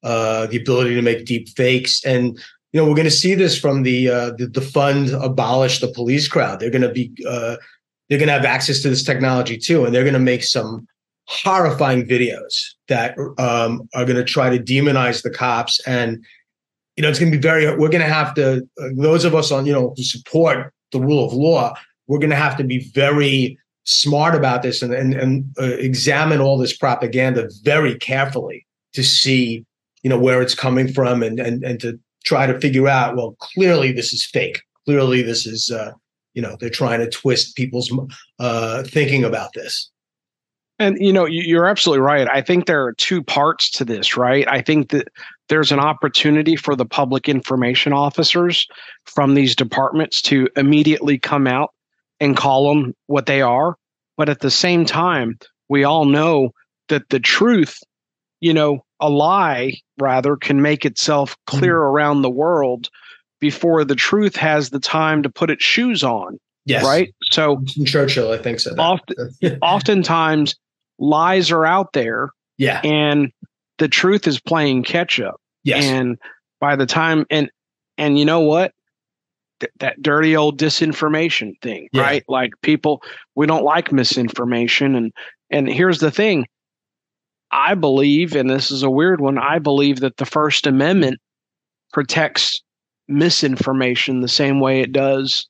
uh, 0.04 0.48
the 0.48 0.58
ability 0.58 0.96
to 0.96 1.02
make 1.02 1.26
deep 1.26 1.50
fakes, 1.50 2.04
and 2.06 2.38
you 2.74 2.80
know 2.80 2.88
we're 2.88 2.96
going 2.96 3.06
to 3.06 3.12
see 3.12 3.36
this 3.36 3.58
from 3.58 3.84
the 3.84 4.10
uh, 4.10 4.32
the, 4.38 4.48
the 4.48 4.62
fund 4.62 5.10
abolish 5.10 5.80
the 5.80 5.88
police 5.88 6.28
crowd. 6.28 6.60
They're 6.60 6.70
going 6.70 6.84
to 6.84 6.92
be 6.92 7.12
uh, 7.28 7.58
they're 8.10 8.20
going 8.20 8.28
to 8.28 8.34
have 8.34 8.46
access 8.46 8.82
to 8.82 8.90
this 8.90 9.04
technology 9.04 9.58
too, 9.58 9.86
and 9.86 9.94
they're 9.94 10.04
going 10.04 10.14
to 10.14 10.20
make 10.20 10.44
some 10.44 10.88
horrifying 11.26 12.08
videos 12.08 12.74
that 12.88 13.16
um, 13.38 13.88
are 13.94 14.06
going 14.06 14.16
to 14.16 14.24
try 14.24 14.50
to 14.50 14.62
demonize 14.62 15.22
the 15.22 15.30
cops. 15.30 15.80
And 15.86 16.26
you 16.96 17.04
know 17.04 17.10
it's 17.10 17.20
going 17.20 17.32
to 17.32 17.38
be 17.38 17.42
very 17.42 17.66
we're 17.78 17.88
going 17.88 18.02
to 18.02 18.14
have 18.14 18.34
to 18.34 18.68
uh, 18.82 18.90
those 18.98 19.24
of 19.24 19.34
us 19.34 19.52
on 19.52 19.66
you 19.66 19.72
know 19.72 19.94
who 19.96 20.04
support 20.04 20.74
the 20.92 21.00
rule 21.00 21.26
of 21.26 21.32
law 21.32 21.74
we're 22.08 22.20
going 22.20 22.30
to 22.30 22.36
have 22.36 22.58
to 22.58 22.64
be 22.66 22.92
very 22.94 23.58
smart 23.86 24.36
about 24.36 24.64
this 24.64 24.82
and 24.82 24.94
and, 24.94 25.14
and 25.14 25.46
uh, 25.58 25.76
examine 25.78 26.42
all 26.42 26.58
this 26.58 26.76
propaganda 26.76 27.50
very 27.64 27.98
carefully 28.00 28.68
to 28.92 29.02
see 29.02 29.66
you 30.04 30.10
know 30.10 30.20
where 30.20 30.42
it's 30.42 30.56
coming 30.56 30.92
from 30.92 31.24
and 31.24 31.40
and 31.40 31.64
and 31.64 31.80
to 31.80 31.98
try 32.26 32.46
to 32.46 32.60
figure 32.60 32.88
out 32.88 33.16
well 33.16 33.36
clearly 33.40 33.92
this 33.92 34.14
is 34.14 34.26
fake. 34.26 34.62
Clearly 34.86 35.22
this 35.22 35.46
is 35.46 35.72
uh, 35.72 35.92
you 36.34 36.42
know 36.42 36.56
they're 36.60 36.70
trying 36.70 37.00
to 37.00 37.10
twist 37.10 37.56
people's 37.56 37.92
uh, 38.40 38.84
thinking 38.84 39.24
about 39.24 39.52
this 39.54 39.90
and 40.80 40.98
you 41.00 41.12
know, 41.12 41.26
you're 41.26 41.66
absolutely 41.66 42.02
right. 42.02 42.28
I 42.30 42.42
think 42.42 42.66
there 42.66 42.86
are 42.86 42.94
two 42.94 43.22
parts 43.22 43.70
to 43.72 43.86
this, 43.86 44.16
right? 44.16 44.48
I 44.48 44.62
think 44.62 44.92
that 44.92 45.10
there's 45.50 45.74
an 45.74 45.80
opportunity 45.80 46.56
for 46.56 46.74
the 46.74 46.86
public 46.86 47.28
information 47.28 47.92
officers 47.92 48.66
from 49.04 49.34
these 49.34 49.56
departments 49.56 50.22
to 50.24 50.48
immediately 50.56 51.20
come 51.20 51.48
out 51.48 51.74
and 52.22 52.38
call 52.38 52.70
them 52.70 52.94
what 53.08 53.26
they 53.26 53.42
are. 53.42 53.76
But 54.18 54.30
at 54.30 54.40
the 54.40 54.52
same 54.52 54.86
time, 54.86 55.38
we 55.68 55.84
all 55.84 56.06
know 56.06 56.52
that 56.88 57.10
the 57.10 57.20
truth, 57.20 57.78
you 58.40 58.54
know, 58.54 58.80
a 59.02 59.10
lie 59.10 59.74
rather 60.00 60.38
can 60.38 60.62
make 60.62 60.86
itself 60.86 61.36
clear 61.46 61.76
mm-hmm. 61.76 61.94
around 61.94 62.22
the 62.22 62.30
world 62.30 62.90
before 63.40 63.84
the 63.84 63.96
truth 63.96 64.36
has 64.36 64.70
the 64.70 64.80
time 64.80 65.24
to 65.24 65.30
put 65.30 65.50
its 65.50 65.64
shoes 65.64 66.04
on. 66.04 66.40
Yes. 66.66 66.86
Right. 66.86 67.14
So 67.32 67.64
Churchill, 67.86 68.32
I 68.32 68.38
think 68.38 68.60
so. 68.60 68.76
Often, 68.78 69.32
oftentimes 69.62 70.56
lies 71.00 71.52
are 71.52 71.66
out 71.66 71.94
there. 71.94 72.30
Yeah. 72.58 72.82
And 72.84 73.32
the 73.78 73.88
truth 73.88 74.28
is 74.28 74.40
playing 74.40 74.84
catch 74.84 75.20
up. 75.20 75.42
Yes. 75.64 75.86
And 75.86 76.18
by 76.60 76.76
the 76.76 76.86
time 76.86 77.26
and 77.30 77.50
and 77.98 78.20
you 78.20 78.26
know 78.26 78.42
what? 78.42 78.74
Th- 79.60 79.72
that 79.80 80.02
dirty 80.02 80.36
old 80.36 80.60
disinformation 80.60 81.60
thing, 81.62 81.90
yeah. 81.92 82.02
right? 82.02 82.24
Like 82.28 82.52
people 82.62 83.02
we 83.36 83.48
don't 83.48 83.64
like 83.64 83.92
misinformation 83.92 84.96
and 84.96 85.12
and 85.50 85.68
here's 85.68 86.00
the 86.00 86.12
thing. 86.12 86.46
I 87.52 87.74
believe 87.74 88.36
and 88.36 88.50
this 88.50 88.70
is 88.70 88.84
a 88.84 88.92
weird 88.92 89.22
one, 89.22 89.38
I 89.38 89.60
believe 89.60 90.02
that 90.02 90.18
the 90.18 90.26
first 90.26 90.68
amendment 90.68 91.20
protects 91.92 92.62
misinformation 93.10 94.22
the 94.22 94.28
same 94.28 94.60
way 94.60 94.82
it 94.82 94.92
does, 94.92 95.48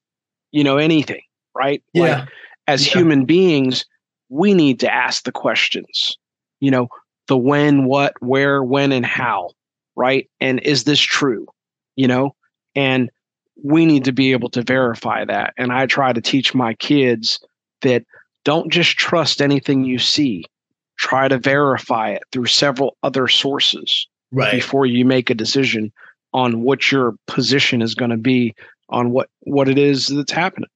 you 0.52 0.64
know, 0.64 0.78
anything, 0.78 1.22
right? 1.56 1.84
Yeah. 1.94 2.02
Like 2.02 2.30
as 2.68 2.88
yeah. 2.88 2.94
human 2.94 3.26
beings, 3.26 3.86
we 4.30 4.54
need 4.54 4.80
to 4.80 4.94
ask 4.94 5.24
the 5.24 5.32
questions, 5.32 6.18
you 6.60 6.72
know, 6.72 6.88
the 7.28 7.38
when, 7.38 7.86
what, 7.86 8.14
where, 8.22 8.64
when, 8.64 8.92
and 8.92 9.06
how, 9.06 9.50
right? 9.96 10.30
And 10.40 10.60
is 10.62 10.84
this 10.84 11.00
true, 11.00 11.48
you 11.96 12.08
know? 12.08 12.36
And 12.76 13.10
we 13.64 13.86
need 13.86 14.06
to 14.06 14.12
be 14.12 14.32
able 14.32 14.50
to 14.52 14.64
verify 14.64 15.26
that. 15.26 15.54
And 15.58 15.72
I 15.72 15.86
try 15.86 16.14
to 16.14 16.22
teach 16.22 16.56
my 16.56 16.74
kids 16.76 17.40
that 17.82 18.04
don't 18.46 18.72
just 18.72 18.98
trust 18.98 19.42
anything 19.42 19.84
you 19.84 20.00
see, 20.00 20.46
try 20.98 21.28
to 21.28 21.38
verify 21.38 22.12
it 22.12 22.24
through 22.32 22.46
several 22.46 22.98
other 23.04 23.28
sources 23.28 24.08
right. 24.32 24.52
before 24.52 24.86
you 24.86 25.06
make 25.06 25.30
a 25.30 25.36
decision 25.36 25.92
on 26.34 26.62
what 26.62 26.92
your 26.92 27.16
position 27.28 27.82
is 27.82 27.96
going 27.96 28.12
to 28.12 28.18
be 28.18 28.54
on 28.90 29.12
what 29.12 29.30
what 29.42 29.70
it 29.70 29.78
is 29.78 30.08
that's 30.08 30.32
happening. 30.32 30.70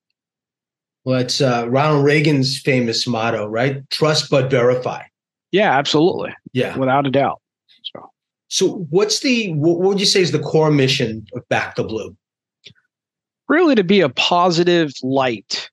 Well, 1.06 1.20
it's 1.20 1.42
uh, 1.42 1.66
Ronald 1.68 2.06
Reagan's 2.06 2.58
famous 2.58 3.06
motto, 3.06 3.46
right? 3.46 3.88
Trust 3.90 4.30
but 4.30 4.50
verify. 4.50 5.04
Yeah, 5.52 5.78
absolutely. 5.78 6.34
Yeah, 6.54 6.78
without 6.78 7.06
a 7.06 7.12
doubt. 7.12 7.42
So, 7.84 8.10
so 8.48 8.68
what's 8.90 9.20
the 9.20 9.54
what 9.54 9.80
would 9.80 10.00
you 10.00 10.06
say 10.06 10.22
is 10.22 10.32
the 10.32 10.40
core 10.40 10.72
mission 10.72 11.26
of 11.34 11.48
Back 11.50 11.76
the 11.76 11.84
Blue? 11.84 12.16
Really, 13.50 13.76
to 13.76 13.84
be 13.84 14.02
a 14.02 14.10
positive 14.10 14.94
light, 15.04 15.70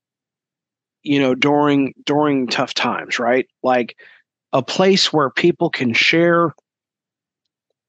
you 1.03 1.21
know, 1.21 1.35
during 1.35 1.95
during 2.05 2.49
tough 2.49 2.75
times, 2.75 3.19
right? 3.19 3.47
Like 3.63 3.97
a 4.53 4.63
place 4.63 5.13
where 5.13 5.31
people 5.31 5.71
can 5.71 5.95
share. 5.95 6.53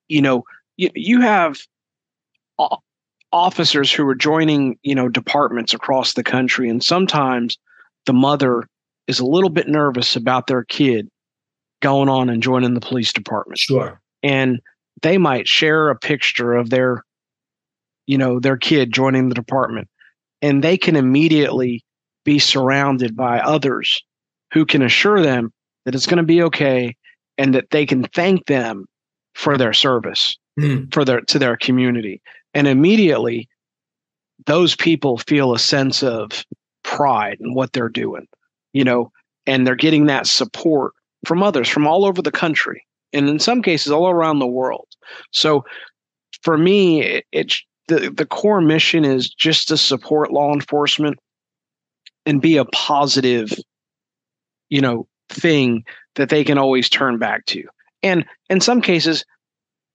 You 0.08 0.22
know, 0.22 0.44
you, 0.78 0.90
you 0.94 1.22
have 1.22 1.62
officers 3.32 3.92
who 3.92 4.08
are 4.08 4.16
joining, 4.16 4.78
you 4.84 4.96
know, 4.96 5.10
departments 5.10 5.74
across 5.74 6.14
the 6.14 6.24
country, 6.24 6.70
and 6.70 6.84
sometimes 6.84 7.58
the 8.06 8.14
mother 8.14 8.68
is 9.08 9.20
a 9.20 9.26
little 9.26 9.50
bit 9.50 9.68
nervous 9.68 10.16
about 10.16 10.48
their 10.48 10.64
kid 10.64 11.08
going 11.82 12.10
on 12.10 12.30
and 12.30 12.44
joining 12.44 12.74
the 12.74 12.82
police 12.82 13.12
department. 13.12 13.60
Sure. 13.60 14.00
And 14.24 14.60
they 15.02 15.18
might 15.18 15.48
share 15.48 15.90
a 15.90 15.98
picture 15.98 16.54
of 16.54 16.70
their, 16.70 17.04
you 18.06 18.18
know, 18.18 18.40
their 18.40 18.58
kid 18.58 18.94
joining 18.94 19.30
the 19.30 19.36
department, 19.36 19.88
and 20.42 20.64
they 20.64 20.78
can 20.78 20.96
immediately 20.96 21.84
be 22.24 22.38
surrounded 22.38 23.16
by 23.16 23.40
others 23.40 24.04
who 24.54 24.66
can 24.66 24.82
assure 24.82 25.22
them 25.22 25.52
that 25.86 25.96
it's 25.96 26.06
going 26.06 26.18
to 26.18 26.24
be 26.24 26.44
okay 26.44 26.96
and 27.38 27.56
that 27.56 27.70
they 27.72 27.86
can 27.86 28.04
thank 28.14 28.46
them 28.46 28.86
for 29.34 29.58
their 29.58 29.74
service 29.74 30.38
mm. 30.60 30.94
for 30.94 31.06
their 31.06 31.22
to 31.22 31.40
their 31.40 31.58
community 31.58 32.22
and 32.54 32.68
immediately, 32.68 33.50
those 34.46 34.76
people 34.76 35.18
feel 35.18 35.54
a 35.54 35.60
sense 35.60 36.04
of 36.04 36.46
pride 36.84 37.38
in 37.40 37.54
what 37.54 37.74
they're 37.74 37.90
doing, 37.90 38.28
you 38.74 38.84
know, 38.84 39.12
and 39.46 39.66
they're 39.66 39.76
getting 39.76 40.06
that 40.08 40.28
support 40.28 40.94
from 41.26 41.44
others 41.44 41.70
from 41.70 41.88
all 41.88 42.06
over 42.06 42.22
the 42.22 42.32
country 42.32 42.86
and 43.14 43.30
in 43.30 43.40
some 43.40 43.62
cases 43.62 43.92
all 43.92 44.10
around 44.10 44.40
the 44.40 44.48
world. 44.48 44.88
So 45.32 45.66
for 46.42 46.58
me, 46.58 47.02
it, 47.02 47.26
it's 47.32 47.64
the, 47.88 48.10
the 48.10 48.26
core 48.26 48.62
mission 48.62 49.06
is 49.06 49.30
just 49.30 49.68
to 49.68 49.78
support 49.78 50.32
law 50.32 50.54
enforcement 50.54 51.20
and 52.26 52.42
be 52.42 52.58
a 52.58 52.66
positive, 52.66 53.52
you 54.70 54.82
know, 54.82 55.08
thing 55.30 55.84
that 56.16 56.30
they 56.30 56.44
can 56.44 56.58
always 56.58 56.90
turn 56.90 57.18
back 57.18 57.46
to. 57.48 57.64
And 58.04 58.26
in 58.50 58.62
some 58.62 58.82
cases, 58.82 59.26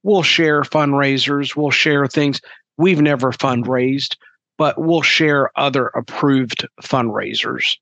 we'll 0.07 0.23
share 0.23 0.63
fundraisers, 0.63 1.57
we'll 1.57 1.73
share 1.73 2.07
things. 2.07 2.41
We've 2.79 3.01
never 3.01 3.33
fundraised, 3.33 4.17
but 4.57 4.81
we'll 4.81 5.03
share 5.03 5.51
other 5.59 5.89
approved 5.89 6.67
fundraisers 6.81 7.77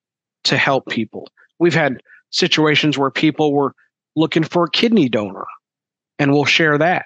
to 0.45 0.57
help 0.57 0.88
people. 0.88 1.28
We've 1.59 1.75
had 1.75 2.02
situations 2.31 2.97
where 2.97 3.11
people 3.11 3.52
were 3.52 3.75
looking 4.16 4.43
for 4.43 4.64
a 4.64 4.71
kidney 4.71 5.11
donor, 5.11 5.45
and 6.19 6.33
we'll 6.33 6.47
share 6.47 6.78
that 6.78 7.04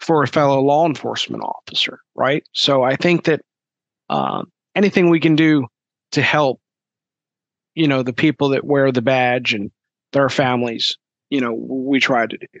for 0.00 0.22
a 0.22 0.26
fellow 0.26 0.60
law 0.60 0.86
enforcement 0.86 1.42
officer, 1.42 1.98
right? 2.14 2.42
So 2.54 2.82
I 2.82 2.96
think 2.96 3.24
that 3.24 3.42
uh, 4.08 4.44
anything 4.74 5.10
we 5.10 5.20
can 5.20 5.36
do 5.36 5.66
to 6.12 6.22
help, 6.22 6.58
you 7.74 7.86
know, 7.86 8.02
the 8.02 8.14
people 8.14 8.48
that 8.50 8.64
wear 8.64 8.90
the 8.92 9.02
badge 9.02 9.52
and 9.52 9.70
their 10.12 10.30
families, 10.30 10.96
you 11.28 11.42
know, 11.42 11.52
we 11.52 12.00
try 12.00 12.26
to 12.26 12.38
do. 12.38 12.60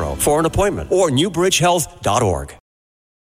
for 0.19 0.39
an 0.39 0.45
appointment 0.45 0.91
or 0.91 1.09
newbridgehealth.org. 1.09 2.55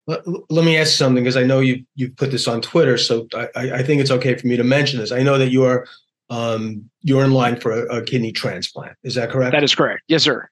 Let, 0.07 0.23
let 0.51 0.65
me 0.65 0.77
ask 0.77 0.97
something 0.97 1.23
because 1.23 1.37
I 1.37 1.45
know 1.45 1.61
you 1.61 1.85
you 1.95 2.11
put 2.11 2.31
this 2.31 2.49
on 2.49 2.61
Twitter, 2.61 2.99
so 2.99 3.29
I, 3.35 3.49
I 3.55 3.83
think 3.83 4.01
it's 4.01 4.11
okay 4.11 4.35
for 4.37 4.47
me 4.47 4.57
to 4.57 4.65
mention 4.65 4.99
this. 4.99 5.13
I 5.13 5.23
know 5.23 5.39
that 5.39 5.51
you 5.51 5.65
are 5.65 5.87
um, 6.31 6.89
you're 7.03 7.25
in 7.25 7.33
line 7.33 7.61
for 7.61 7.73
a, 7.73 7.99
a, 7.99 8.03
kidney 8.03 8.33
transplant. 8.33 8.97
Is 9.03 9.17
that 9.17 9.31
correct? 9.31 9.53
That 9.53 9.65
is 9.65 9.75
correct. 9.75 10.03
Yes, 10.09 10.23
sir. 10.23 10.49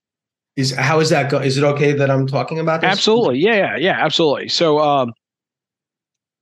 Is 0.57 0.75
how 0.75 0.99
is 1.01 1.09
that 1.11 1.31
go? 1.31 1.39
Is 1.39 1.57
it 1.57 1.65
okay 1.65 1.93
that 1.93 2.11
I'm 2.11 2.27
talking 2.27 2.59
about 2.59 2.81
this? 2.81 2.91
Absolutely. 2.91 3.39
Yeah, 3.39 3.55
yeah, 3.55 3.77
yeah, 3.77 4.05
absolutely. 4.05 4.49
So 4.49 4.81
um 4.81 5.13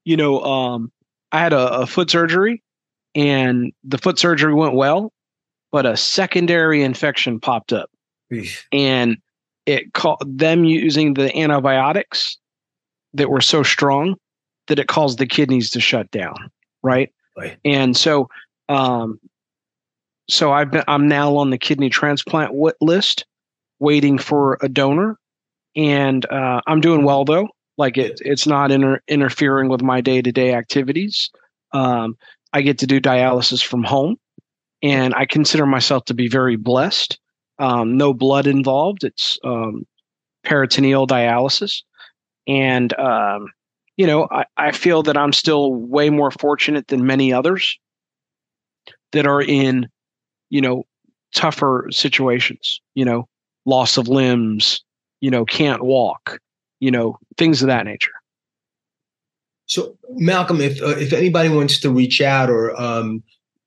you 0.05 0.16
know, 0.16 0.40
um 0.40 0.90
I 1.33 1.40
had 1.40 1.52
a, 1.52 1.81
a 1.81 1.87
foot 1.87 2.11
surgery 2.11 2.62
and 3.14 3.73
the 3.85 3.99
foot 3.99 4.19
surgery 4.19 4.55
went 4.55 4.75
well, 4.75 5.12
but 5.71 5.85
a 5.85 5.97
secondary 5.97 6.83
infection 6.83 7.40
popped 7.40 7.73
up. 7.75 7.90
Eesh. 8.33 8.64
And 8.73 9.19
it 9.66 9.92
called 9.92 10.23
them 10.25 10.64
using 10.64 11.14
the 11.14 11.37
antibiotics 11.37 12.38
that 13.14 13.30
were 13.30 13.40
so 13.40 13.62
strong 13.62 14.16
that 14.68 14.78
it 14.78 14.88
caused 14.88 15.18
the 15.18 15.26
kidneys 15.26 15.70
to 15.70 15.80
shut 15.80 16.11
down. 16.11 16.37
Right. 16.82 17.12
Boy. 17.35 17.56
And 17.64 17.96
so 17.96 18.28
um 18.68 19.20
so 20.28 20.52
I've 20.52 20.70
been 20.70 20.85
I'm 20.88 21.08
now 21.08 21.37
on 21.37 21.50
the 21.50 21.58
kidney 21.58 21.90
transplant 21.90 22.52
list 22.80 23.26
waiting 23.78 24.18
for 24.18 24.58
a 24.61 24.68
donor 24.68 25.18
and 25.76 26.25
uh, 26.26 26.62
I'm 26.66 26.80
doing 26.80 27.04
well 27.04 27.25
though 27.25 27.49
like 27.76 27.99
it 27.99 28.20
it's 28.25 28.46
not 28.46 28.70
inter- 28.70 29.00
interfering 29.06 29.68
with 29.68 29.82
my 29.82 30.00
day-to-day 30.00 30.54
activities 30.54 31.30
um, 31.73 32.16
I 32.52 32.62
get 32.62 32.78
to 32.78 32.87
do 32.87 33.00
dialysis 33.00 33.62
from 33.62 33.85
home 33.85 34.16
and 34.82 35.14
I 35.14 35.26
consider 35.26 35.66
myself 35.66 36.06
to 36.06 36.14
be 36.14 36.28
very 36.28 36.56
blessed 36.56 37.18
um, 37.58 37.96
no 37.96 38.12
blood 38.12 38.46
involved. 38.46 39.04
It's 39.04 39.38
um, 39.44 39.86
peritoneal 40.44 41.06
dialysis. 41.06 41.82
And 42.46 42.96
um, 42.98 43.48
you 43.96 44.06
know 44.06 44.28
I, 44.30 44.44
I 44.56 44.72
feel 44.72 45.02
that 45.04 45.16
I'm 45.16 45.32
still 45.32 45.75
way 45.75 46.10
more 46.10 46.30
fortunate 46.30 46.88
than 46.88 47.06
many 47.06 47.32
others 47.32 47.78
that 49.12 49.26
are 49.26 49.42
in 49.42 49.88
you 50.50 50.60
know 50.60 50.84
tougher 51.34 51.88
situations 51.90 52.80
you 52.94 53.04
know 53.04 53.28
loss 53.64 53.96
of 53.96 54.08
limbs 54.08 54.82
you 55.20 55.30
know 55.30 55.44
can't 55.44 55.82
walk 55.82 56.38
you 56.80 56.90
know 56.90 57.18
things 57.36 57.62
of 57.62 57.68
that 57.68 57.84
nature. 57.84 58.12
So, 59.68 59.96
Malcom, 60.20 60.60
if 60.60 60.80
uh, 60.80 60.96
if 60.96 61.12
anybody 61.12 61.48
wants 61.48 61.80
to 61.80 61.90
reach 61.90 62.20
out, 62.20 62.48
or 62.48 62.80
um, 62.80 63.22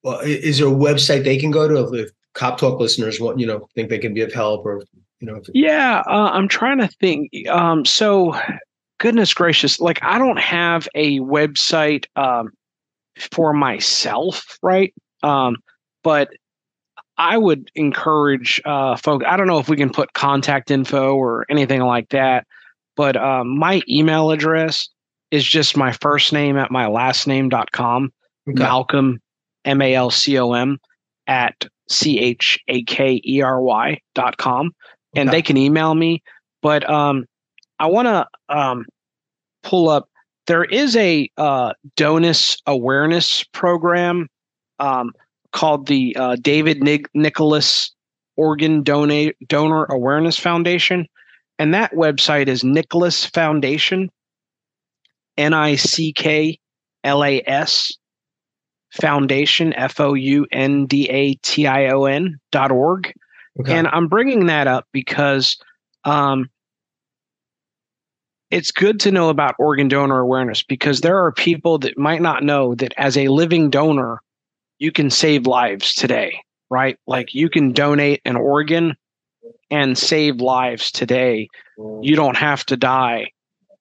uh, 0.06 0.20
is 0.24 0.60
there 0.60 0.68
a 0.68 0.72
website 0.72 1.26
they 1.26 1.38
can 1.38 1.52
go 1.52 1.68
to 1.68 1.94
if 1.94 2.12
Cop 2.34 2.60
Talk 2.60 2.80
listeners 2.80 3.20
want, 3.20 3.40
you 3.40 3.48
know, 3.48 3.68
think 3.76 3.90
they 3.90 3.98
can 3.98 4.14
be 4.14 4.22
of 4.22 4.34
help, 4.34 4.66
or 4.66 4.82
you 5.20 5.28
know, 5.28 5.36
if, 5.36 5.48
yeah 5.54 6.02
uh, 6.08 6.30
i'm 6.32 6.48
trying 6.48 6.78
to 6.78 6.88
think 6.88 7.30
um 7.50 7.84
so 7.84 8.34
goodness 9.00 9.34
gracious 9.34 9.80
like 9.80 10.02
i 10.02 10.18
don't 10.18 10.40
have 10.40 10.88
a 10.96 11.20
website 11.20 12.06
um 12.16 12.52
for 13.34 13.52
myself 13.52 14.58
right 14.64 14.94
um 15.24 15.58
but 16.04 16.30
i 17.18 17.38
would 17.38 17.70
encourage 17.76 18.62
uh 18.64 18.96
folks 18.96 19.26
i 19.28 19.36
don't 19.36 19.48
know 19.48 19.60
if 19.60 19.68
we 19.68 19.76
can 19.76 19.90
put 19.90 20.14
contact 20.14 20.72
info 20.72 21.16
or 21.16 21.46
anything 21.50 21.82
like 21.82 22.08
that 22.10 22.48
but 22.96 23.18
um 23.18 23.58
my 23.58 23.82
email 23.90 24.32
address 24.32 24.88
is 25.32 25.44
just 25.46 25.76
my 25.76 25.92
first 25.92 26.32
name 26.32 26.58
at 26.58 26.72
my 26.72 26.88
last 26.88 27.28
name.com 27.28 28.12
Okay. 28.48 28.64
malcom 28.64 29.18
m-a-l-c-o-m 29.66 30.80
at 31.28 31.66
c-h-a-k-e-r-y 31.90 33.88
dot 34.16 34.38
com 34.38 34.72
and 35.16 35.30
Okay. 35.30 35.38
they 35.38 35.42
can 35.42 35.58
email 35.58 35.94
me 35.96 36.22
but 36.62 36.88
um 36.90 37.26
i 37.80 37.86
want 37.88 38.08
to 38.08 38.28
um 38.56 38.86
pull 39.64 39.90
up 39.90 40.08
there 40.48 40.64
is 40.64 40.96
a 40.96 41.30
uh 41.38 41.74
donus 41.98 42.58
awareness 42.68 43.44
program 43.54 44.28
um 44.80 45.12
called 45.52 45.88
the 45.88 46.16
uh, 46.16 46.36
david 46.42 46.84
Nig- 46.84 47.10
nicklas 47.16 47.90
organ 48.38 48.84
donate 48.84 49.36
donor 49.48 49.86
awareness 49.86 50.38
foundation 50.38 51.08
and 51.58 51.74
that 51.74 51.92
website 51.94 52.48
is 52.48 52.64
nicklas 52.64 53.26
foundation 53.34 54.10
n-i-c-k-l-a-s 56.40 57.98
foundation 58.92 59.74
f-o-u-n-d-a-t-i-o-n 59.74 60.40
dot 62.52 62.72
org 62.72 63.14
okay. 63.60 63.74
and 63.74 63.88
I'm 63.88 64.08
bringing 64.08 64.48
that 64.48 64.68
up 64.68 64.88
because 64.92 65.58
um, 66.06 66.50
it's 68.52 68.72
good 68.72 69.00
to 69.02 69.12
know 69.12 69.30
about 69.30 69.56
organ 69.60 69.88
donor 69.88 70.20
awareness 70.20 70.64
because 70.64 71.02
there 71.02 71.24
are 71.24 71.32
people 71.32 71.78
that 71.80 71.98
might 71.98 72.22
not 72.22 72.44
know 72.44 72.76
that 72.76 72.94
as 72.98 73.18
a 73.18 73.28
living 73.28 73.70
donor, 73.70 74.22
you 74.80 74.92
can 74.92 75.10
save 75.10 75.46
lives 75.46 75.94
today, 75.94 76.42
right? 76.70 76.98
Like 77.06 77.36
you 77.36 77.50
can 77.50 77.74
donate 77.74 78.22
an 78.26 78.36
organ 78.36 78.96
and 79.70 79.98
save 79.98 80.42
lives 80.42 80.92
today. 80.92 81.50
You 81.78 82.16
don't 82.16 82.38
have 82.38 82.66
to 82.68 82.78
die 82.78 83.32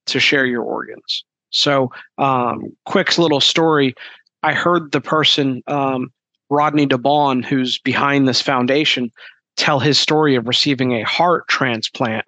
to 0.07 0.19
share 0.19 0.45
your 0.45 0.63
organs. 0.63 1.23
So, 1.51 1.91
um, 2.19 2.75
quick 2.85 3.17
little 3.17 3.41
story. 3.41 3.95
I 4.43 4.53
heard 4.53 4.91
the 4.91 5.01
person, 5.01 5.61
um, 5.67 6.11
Rodney 6.49 6.87
DeBaun, 6.87 7.43
who's 7.45 7.79
behind 7.79 8.27
this 8.27 8.41
foundation, 8.41 9.11
tell 9.57 9.79
his 9.79 9.99
story 9.99 10.35
of 10.35 10.47
receiving 10.47 10.93
a 10.93 11.03
heart 11.03 11.47
transplant 11.47 12.25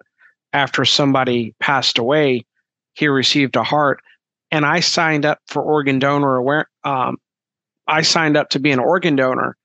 after 0.52 0.84
somebody 0.84 1.54
passed 1.60 1.98
away. 1.98 2.44
He 2.94 3.08
received 3.08 3.56
a 3.56 3.62
heart, 3.62 4.00
and 4.50 4.66
I 4.66 4.80
signed 4.80 5.24
up 5.24 5.38
for 5.48 5.62
organ 5.62 5.98
donor 5.98 6.36
aware. 6.36 6.68
Um, 6.84 7.16
I 7.86 8.02
signed 8.02 8.36
up 8.36 8.50
to 8.50 8.58
be 8.60 8.70
an 8.70 8.78
organ 8.78 9.16
donor 9.16 9.56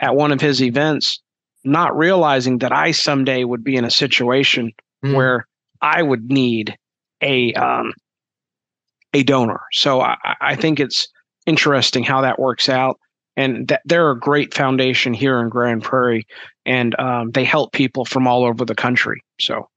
at 0.00 0.14
one 0.14 0.32
of 0.32 0.40
his 0.40 0.62
events, 0.62 1.22
not 1.64 1.96
realizing 1.96 2.58
that 2.58 2.72
I 2.72 2.90
someday 2.90 3.44
would 3.44 3.64
be 3.64 3.76
in 3.76 3.84
a 3.84 3.90
situation 3.90 4.72
Mhm. 5.04 5.14
where 5.14 5.46
I 5.80 6.02
would 6.02 6.30
need 6.30 6.76
a 7.22 7.52
um, 7.54 7.92
a 9.14 9.22
donor. 9.22 9.62
So 9.72 10.00
I, 10.00 10.16
I 10.40 10.56
think 10.56 10.78
it's 10.78 11.08
interesting 11.46 12.04
how 12.04 12.22
that 12.22 12.38
works 12.38 12.68
out, 12.68 12.98
and 13.36 13.68
that 13.68 13.82
they're 13.84 14.10
a 14.10 14.18
great 14.18 14.54
foundation 14.54 15.14
here 15.14 15.40
in 15.40 15.48
Grand 15.48 15.82
Prairie, 15.82 16.26
and 16.66 16.98
um, 16.98 17.30
they 17.30 17.44
help 17.44 17.72
people 17.72 18.04
from 18.04 18.26
all 18.26 18.44
over 18.44 18.64
the 18.64 18.74
country. 18.74 19.22
So 19.40 19.68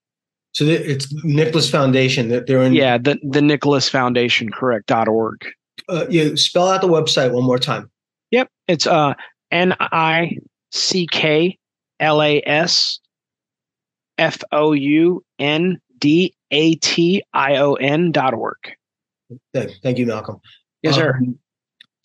so 0.54 0.66
it's 0.66 1.14
Nicklas 1.24 1.70
Foundation 1.70 2.30
that 2.30 2.48
they're 2.48 2.64
in. 2.64 2.74
yeah, 2.74 2.98
the 2.98 3.20
the 3.22 3.42
Nicklas 3.42 3.90
Foundation, 3.90 4.50
correct 4.50 4.88
dot 4.88 5.08
org. 5.08 5.46
Uh, 5.88 6.06
you 6.10 6.36
spell 6.36 6.68
out 6.68 6.82
the 6.82 6.88
website 6.88 7.32
one 7.32 7.44
more 7.44 7.60
time. 7.60 7.92
Yep, 8.32 8.50
it's 8.68 8.88
uh 8.88 9.14
N 9.52 9.76
I 9.80 10.38
C 10.72 11.08
K 11.12 11.58
L 12.00 12.22
A 12.22 12.42
S 12.46 13.00
F 14.18 14.40
O 14.52 14.72
U 14.74 15.24
N 15.38 15.80
D 16.00 16.34
A 16.50 16.76
T 16.76 17.24
I 17.34 17.58
O 17.58 17.76
N 17.76 18.12
dot 18.12 18.34
org. 18.34 18.58
Thank, 19.54 19.72
thank 19.84 19.98
you, 19.98 20.06
Malcom. 20.06 20.40
Yes, 20.82 20.96
sir. 20.96 21.18
Um, 21.18 21.38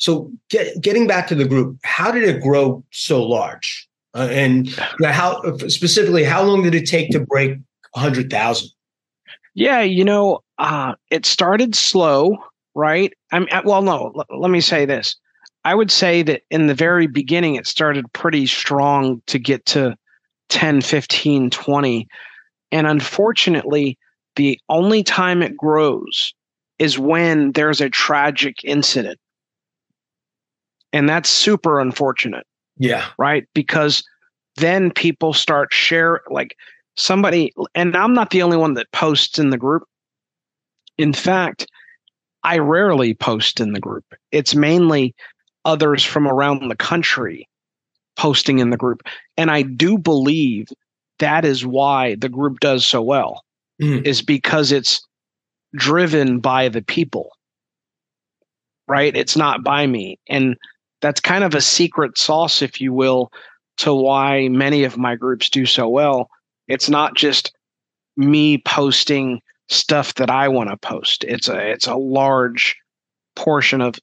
so, 0.03 0.33
get, 0.51 0.81
getting 0.81 1.07
back 1.07 1.29
to 1.29 1.37
the 1.37 1.45
group, 1.45 1.79
how 1.85 2.11
did 2.11 2.25
it 2.25 2.43
grow 2.43 2.83
so 2.91 3.23
large? 3.23 3.89
Uh, 4.15 4.27
and 4.33 4.69
how 5.05 5.41
specifically, 5.69 6.25
how 6.25 6.43
long 6.43 6.65
did 6.65 6.75
it 6.75 6.89
take 6.89 7.11
to 7.11 7.21
break 7.21 7.57
hundred 7.95 8.29
thousand? 8.29 8.71
Yeah, 9.55 9.81
you 9.83 10.05
know, 10.05 10.41
uh, 10.59 10.95
it 11.13 11.25
started 11.25 11.77
slow, 11.77 12.37
right? 12.75 13.13
I'm 13.31 13.47
well, 13.65 13.81
no. 13.81 14.13
L- 14.17 14.41
let 14.41 14.51
me 14.51 14.61
say 14.61 14.87
this. 14.87 15.15
I 15.65 15.77
would 15.77 15.93
say 15.93 16.25
that 16.25 16.43
in 16.51 16.67
the 16.67 16.75
very 16.75 17.07
beginning, 17.07 17.55
it 17.55 17.69
started 17.69 18.13
pretty 18.13 18.47
strong 18.47 19.23
to 19.29 19.39
get 19.39 19.65
to 19.67 19.97
10, 20.49 20.81
15, 20.81 21.49
20. 21.49 22.09
And 22.73 22.89
unfortunately, 22.89 23.97
the 24.35 24.59
only 24.69 25.05
time 25.05 25.45
it 25.45 25.57
grows 25.57 26.35
is 26.81 26.99
when 26.99 27.53
there's 27.53 27.81
a 27.81 27.89
tragic 27.89 28.57
incident. 28.65 29.21
And 30.93 31.09
that's 31.09 31.31
super 31.31 31.81
unfortunate 31.81 32.47
Yeah, 32.79 33.07
right? 33.19 33.47
Because 33.55 34.03
then 34.57 34.91
people 34.91 35.33
start 35.33 35.73
share 35.73 36.21
like 36.31 36.57
somebody, 36.97 37.53
and 37.75 37.97
I'm 37.97 38.15
not 38.15 38.31
the 38.31 38.43
only 38.43 38.57
one 38.57 38.75
that 38.75 38.93
posts 38.93 39.39
in 39.39 39.51
the 39.51 39.59
group. 39.59 39.85
In 40.99 41.13
fact, 41.13 41.67
I 42.45 42.59
rarely 42.59 43.15
post 43.15 43.61
in 43.61 43.73
the 43.73 43.81
group. 43.81 44.05
It's 44.31 44.55
mainly 44.55 45.15
others 45.65 46.05
from 46.05 46.27
around 46.27 46.69
the 46.69 46.77
country 46.77 47.49
posting 48.17 48.59
in 48.59 48.71
the 48.71 48.77
group. 48.77 49.03
And 49.37 49.51
I 49.51 49.63
do 49.63 49.97
believe 49.97 50.69
that 51.19 51.45
is 51.45 51.65
why 51.65 52.17
the 52.17 52.29
group 52.29 52.61
does 52.61 52.87
so 52.87 53.01
well, 53.01 53.45
Mhm. 53.81 54.05
is 54.05 54.23
because 54.23 54.73
it's 54.73 55.01
driven 55.75 56.41
by 56.41 56.69
the 56.69 56.83
people, 56.83 57.31
right? 58.89 59.17
It's 59.17 59.37
not 59.37 59.63
by 59.65 59.87
me. 59.87 60.19
And 60.29 60.57
that's 61.03 61.21
kind 61.21 61.45
of 61.45 61.55
a 61.55 61.61
secret 61.61 62.17
sauce, 62.17 62.63
if 62.63 62.81
you 62.81 62.93
will, 62.93 63.31
to 63.79 63.93
why 63.93 64.49
many 64.49 64.85
of 64.85 64.97
my 64.97 65.17
groups 65.17 65.51
do 65.51 65.67
so 65.67 65.89
well. 65.89 66.31
It's 66.69 66.89
not 66.89 67.15
just 67.15 67.53
me 68.17 68.59
posting 68.59 69.43
stuff 69.69 70.15
that 70.15 70.31
I 70.31 70.49
want 70.49 70.71
to 70.71 70.77
post. 70.77 71.25
It's 71.25 71.49
a 71.49 71.71
it's 71.71 71.87
a 71.87 71.97
large 71.97 72.77
portion 73.37 73.81
of 73.81 73.97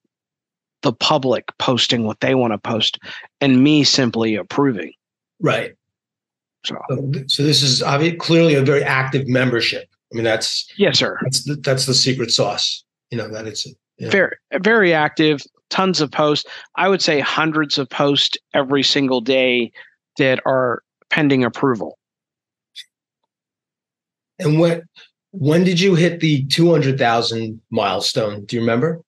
the 0.82 0.94
public 0.94 1.46
posting 1.58 2.06
what 2.06 2.20
they 2.20 2.36
want 2.36 2.54
to 2.54 2.58
post 2.58 3.00
and 3.42 3.64
me 3.64 3.84
simply 3.84 4.36
approving. 4.36 4.94
right. 5.40 5.74
So, 6.66 6.76
so 7.28 7.44
this 7.44 7.62
is 7.62 7.82
obviously 7.82 8.18
clearly 8.18 8.56
a 8.56 8.62
very 8.62 8.84
active 8.84 9.30
membership. 9.30 9.88
I 10.12 10.16
mean, 10.16 10.26
that's 10.26 10.70
yes, 10.78 11.00
sir. 11.00 11.18
That's 11.22 11.46
the, 11.46 11.56
that's 11.56 11.86
the 11.86 11.94
secret 11.94 12.32
sauce. 12.32 12.84
You 13.12 13.18
know 13.18 13.30
that 13.30 13.48
it's 13.48 13.66
very 14.00 14.36
very 14.60 14.94
active. 14.94 15.42
Tons 15.70 16.02
of 16.02 16.12
posts. 16.12 16.50
I 16.76 16.90
would 16.90 17.02
say 17.02 17.20
hundreds 17.20 17.78
of 17.78 17.90
posts 17.90 18.38
every 18.54 18.84
single 18.84 19.22
day 19.22 19.72
that 20.18 20.40
are 20.46 20.82
pending 21.10 21.44
approval. 21.44 21.98
And 24.40 24.60
what 24.60 24.84
when 25.32 25.64
did 25.64 25.80
you 25.80 25.96
hit 25.96 26.22
the 26.22 26.46
200,000 26.46 27.62
milestone? 27.70 28.46
Do 28.46 28.56
you 28.56 28.62
remember? 28.62 29.02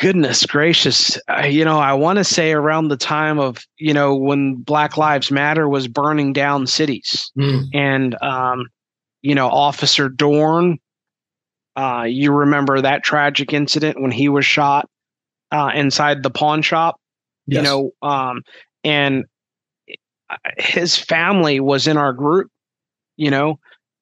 Goodness 0.00 0.44
gracious. 0.46 1.18
Uh, 1.28 1.44
you 1.44 1.64
know, 1.64 1.78
I 1.78 1.92
want 1.92 2.18
to 2.18 2.24
say 2.24 2.52
around 2.52 2.88
the 2.88 2.96
time 2.96 3.38
of, 3.38 3.64
you 3.78 3.94
know, 3.94 4.14
when 4.14 4.56
Black 4.56 4.96
Lives 4.96 5.30
Matter 5.30 5.68
was 5.68 5.88
burning 5.88 6.32
down 6.32 6.66
cities. 6.66 7.30
Mm. 7.38 7.68
And, 7.72 8.22
um, 8.22 8.66
you 9.22 9.34
know, 9.34 9.48
Officer 9.48 10.08
Dorn, 10.08 10.78
uh, 11.76 12.06
you 12.08 12.32
remember 12.32 12.80
that 12.80 13.04
tragic 13.04 13.52
incident 13.52 14.00
when 14.00 14.10
he 14.10 14.28
was 14.28 14.44
shot 14.44 14.88
uh, 15.54 15.70
inside 15.74 16.22
the 16.22 16.30
pawn 16.30 16.62
shop? 16.62 17.00
Yes. 17.46 17.58
You 17.58 17.62
know, 17.62 17.90
um, 18.02 18.42
and 18.82 19.24
his 20.58 20.98
family 20.98 21.60
was 21.60 21.86
in 21.86 21.96
our 21.96 22.12
group, 22.12 22.50
you 23.16 23.30
know, 23.30 23.58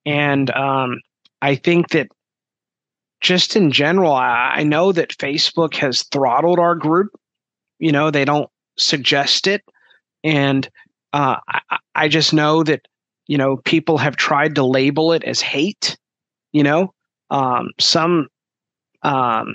and 0.07 0.51
um, 0.53 1.01
I 1.43 1.57
think 1.57 1.91
that 1.91 2.09
just 3.21 3.57
in 3.57 3.71
general, 3.71 4.13
I, 4.13 4.55
I 4.57 4.63
know 4.63 4.93
that 4.93 5.17
Facebook 5.19 5.75
has 5.77 6.05
throttled 6.05 6.59
our 6.59 6.75
group. 6.75 7.11
You 7.79 7.93
know, 7.93 8.11
they 8.11 8.25
don't 8.25 8.49
suggest 8.79 9.47
it. 9.47 9.63
And 10.25 10.69
uh, 11.13 11.37
I, 11.49 11.79
I 11.95 12.09
just 12.09 12.33
know 12.33 12.63
that, 12.65 12.81
you 13.27 13.39
know, 13.39 13.59
people 13.59 13.99
have 13.99 14.17
tried 14.17 14.55
to 14.55 14.65
label 14.65 15.13
it 15.13 15.25
as 15.25 15.41
hate. 15.41 15.97
You 16.53 16.63
know, 16.63 16.95
um, 17.31 17.71
some 17.81 18.29
um, 19.03 19.55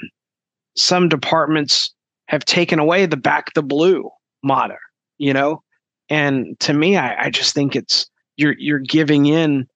some 0.77 1.09
departments 1.09 1.93
have 2.27 2.45
taken 2.45 2.79
away 2.79 3.05
the 3.05 3.17
back 3.17 3.53
the 3.53 3.63
blue 3.63 4.09
motto, 4.43 4.75
you 5.17 5.33
know, 5.33 5.61
and 6.09 6.59
to 6.61 6.73
me, 6.73 6.97
I, 6.97 7.25
I 7.25 7.29
just 7.29 7.53
think 7.53 7.75
it's 7.75 8.09
you're 8.35 8.55
you're 8.57 8.79
giving 8.79 9.25
in, 9.25 9.67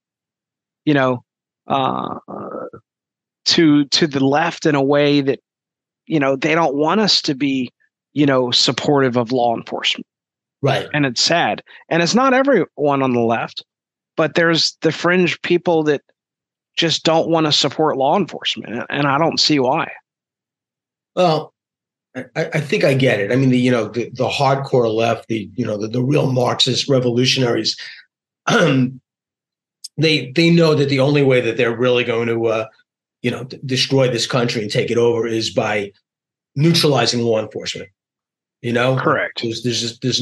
you 0.85 0.93
know, 0.93 1.23
uh, 1.67 2.15
to 3.45 3.85
to 3.85 4.07
the 4.07 4.23
left 4.23 4.65
in 4.65 4.75
a 4.75 4.83
way 4.83 5.21
that 5.21 5.39
you 6.05 6.19
know 6.19 6.35
they 6.35 6.55
don't 6.55 6.75
want 6.75 7.01
us 7.01 7.21
to 7.23 7.35
be 7.35 7.71
you 8.13 8.25
know 8.25 8.51
supportive 8.51 9.17
of 9.17 9.31
law 9.31 9.55
enforcement. 9.55 10.05
Right. 10.63 10.87
And 10.93 11.07
it's 11.07 11.23
sad. 11.23 11.63
And 11.89 12.03
it's 12.03 12.13
not 12.13 12.35
everyone 12.35 13.01
on 13.01 13.13
the 13.13 13.21
left 13.21 13.63
but 14.21 14.35
there's 14.35 14.77
the 14.81 14.91
fringe 14.91 15.41
people 15.41 15.83
that 15.83 16.01
just 16.77 17.03
don't 17.03 17.29
want 17.29 17.45
to 17.45 17.51
support 17.51 17.97
law 17.97 18.17
enforcement 18.17 18.85
and 18.89 19.07
i 19.07 19.17
don't 19.17 19.39
see 19.39 19.59
why 19.59 19.91
well 21.15 21.53
I, 22.15 22.25
I 22.35 22.59
think 22.59 22.83
I 22.83 22.93
get 22.93 23.19
it. 23.19 23.31
I 23.31 23.35
mean, 23.35 23.49
the 23.49 23.57
you 23.57 23.71
know 23.71 23.87
the, 23.87 24.09
the 24.09 24.27
hardcore 24.27 24.93
left, 24.93 25.27
the 25.27 25.49
you 25.55 25.65
know 25.65 25.77
the, 25.77 25.87
the 25.87 26.03
real 26.03 26.31
Marxist 26.31 26.89
revolutionaries, 26.89 27.77
um, 28.47 28.99
they 29.97 30.31
they 30.31 30.49
know 30.49 30.75
that 30.75 30.89
the 30.89 30.99
only 30.99 31.23
way 31.23 31.41
that 31.41 31.57
they're 31.57 31.75
really 31.75 32.03
going 32.03 32.27
to 32.27 32.47
uh, 32.47 32.67
you 33.21 33.31
know 33.31 33.45
d- 33.45 33.59
destroy 33.65 34.09
this 34.09 34.27
country 34.27 34.61
and 34.61 34.71
take 34.71 34.91
it 34.91 34.97
over 34.97 35.25
is 35.25 35.51
by 35.51 35.91
neutralizing 36.55 37.21
law 37.21 37.39
enforcement. 37.39 37.89
You 38.61 38.73
know, 38.73 38.97
correct. 38.97 39.41
There's 39.41 39.63
there's 39.63 39.81
just 39.81 40.01
there's 40.01 40.21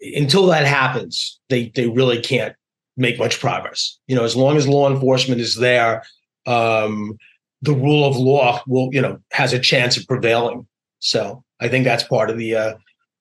until 0.00 0.46
that 0.46 0.66
happens, 0.66 1.38
they 1.50 1.70
they 1.74 1.88
really 1.88 2.20
can't 2.20 2.54
make 2.96 3.18
much 3.18 3.40
progress. 3.40 3.98
You 4.06 4.16
know, 4.16 4.24
as 4.24 4.36
long 4.36 4.56
as 4.56 4.66
law 4.66 4.90
enforcement 4.90 5.40
is 5.40 5.56
there, 5.56 6.02
um, 6.46 7.18
the 7.64 7.74
rule 7.74 8.04
of 8.04 8.16
law 8.16 8.62
will 8.66 8.90
you 8.92 9.00
know 9.00 9.18
has 9.32 9.52
a 9.52 9.58
chance 9.58 9.96
of 9.96 10.06
prevailing. 10.06 10.66
So 10.98 11.42
I 11.60 11.68
think 11.68 11.84
that's 11.84 12.04
part 12.04 12.30
of 12.30 12.38
the 12.38 12.54
uh, 12.54 12.74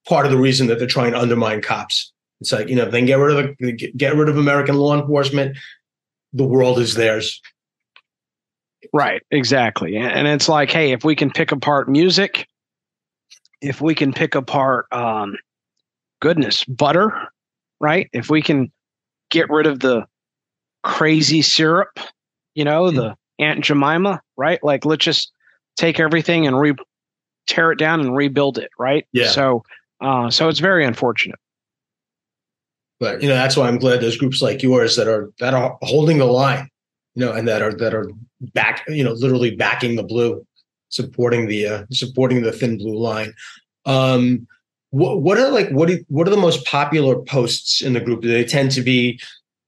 part 0.08 0.26
of 0.26 0.32
the 0.32 0.38
reason 0.38 0.68
that 0.68 0.80
they're 0.80 0.88
trying 0.88 1.14
to 1.14 1.20
undermine 1.20 1.62
cops. 1.62 2.12
It's 2.42 2.52
like 2.52 2.68
you 2.68 2.76
know, 2.76 2.90
then 2.90 3.06
get 3.06 3.16
rid 3.16 3.38
of 3.38 3.56
the, 3.58 3.72
get 3.96 4.16
rid 4.16 4.30
of 4.30 4.38
American 4.38 4.76
law 4.76 5.00
enforcement. 5.00 5.58
The 6.34 6.44
world 6.44 6.80
is 6.80 6.96
theirs. 6.96 7.42
Right, 8.92 9.22
exactly. 9.32 9.96
And 9.96 10.28
it's 10.28 10.50
like, 10.50 10.70
hey, 10.70 10.92
if 10.92 11.04
we 11.04 11.16
can 11.16 11.32
pick 11.32 11.52
apart 11.52 11.90
music, 11.90 12.48
if 13.62 13.82
we 13.82 13.96
can 13.96 14.12
pick 14.12 14.36
apart, 14.36 14.88
um, 14.92 15.38
goodness, 16.22 16.66
butter, 16.66 17.14
right? 17.80 18.10
If 18.12 18.30
we 18.30 18.42
can 18.42 18.72
get 19.32 19.50
rid 19.50 19.68
of 19.68 19.80
the 19.80 20.06
crazy 20.84 21.42
syrup, 21.42 21.98
you 22.56 22.66
know, 22.66 22.92
mm. 22.92 22.96
the 22.96 23.16
Aunt 23.40 23.64
Jemima, 23.64 24.22
right? 24.38 24.64
Like, 24.64 24.86
let's 24.86 25.04
just 25.04 25.32
take 25.76 26.00
everything 26.00 26.48
and 26.48 26.60
re 26.60 26.74
tear 27.48 27.72
it 27.72 27.80
down 27.80 28.00
and 28.00 28.16
rebuild 28.16 28.58
it, 28.58 28.72
right? 28.80 29.06
Yeah. 29.12 29.30
So, 29.30 29.64
uh, 30.02 30.30
so 30.30 30.50
it's 30.50 30.60
very 30.60 30.86
unfortunate. 30.86 31.40
But 33.00 33.22
you 33.22 33.28
know, 33.28 33.36
that's 33.36 33.58
why 33.58 33.68
I'm 33.68 33.80
glad 33.80 34.02
there's 34.02 34.18
groups 34.18 34.42
like 34.42 34.64
yours 34.64 34.96
that 34.96 35.08
are 35.08 35.32
that 35.40 35.54
are 35.54 35.78
holding 35.82 36.20
the 36.20 36.26
line, 36.26 36.70
you 37.16 37.26
know, 37.26 37.34
and 37.34 37.48
that 37.48 37.62
are 37.62 37.74
that 37.74 37.94
are 37.94 38.10
back, 38.54 38.86
you 38.88 39.04
know, 39.04 39.12
literally 39.12 39.56
backing 39.56 39.98
the 39.98 40.04
blue, 40.04 40.46
supporting 40.90 41.48
the 41.48 41.68
uh, 41.68 41.86
supporting 41.92 42.44
the 42.44 42.52
thin 42.52 42.78
blue 42.78 42.98
line. 42.98 43.34
Um, 43.86 44.48
what 44.92 45.22
what 45.22 45.38
are 45.38 45.50
like 45.50 45.70
what 45.72 45.90
do, 45.90 46.04
what 46.08 46.28
are 46.28 46.32
the 46.32 46.38
most 46.38 46.66
popular 46.66 47.20
posts 47.20 47.82
in 47.82 47.92
the 47.94 48.00
group? 48.00 48.22
Do 48.22 48.30
they 48.30 48.46
tend 48.46 48.72
to 48.72 48.82
be 48.82 49.20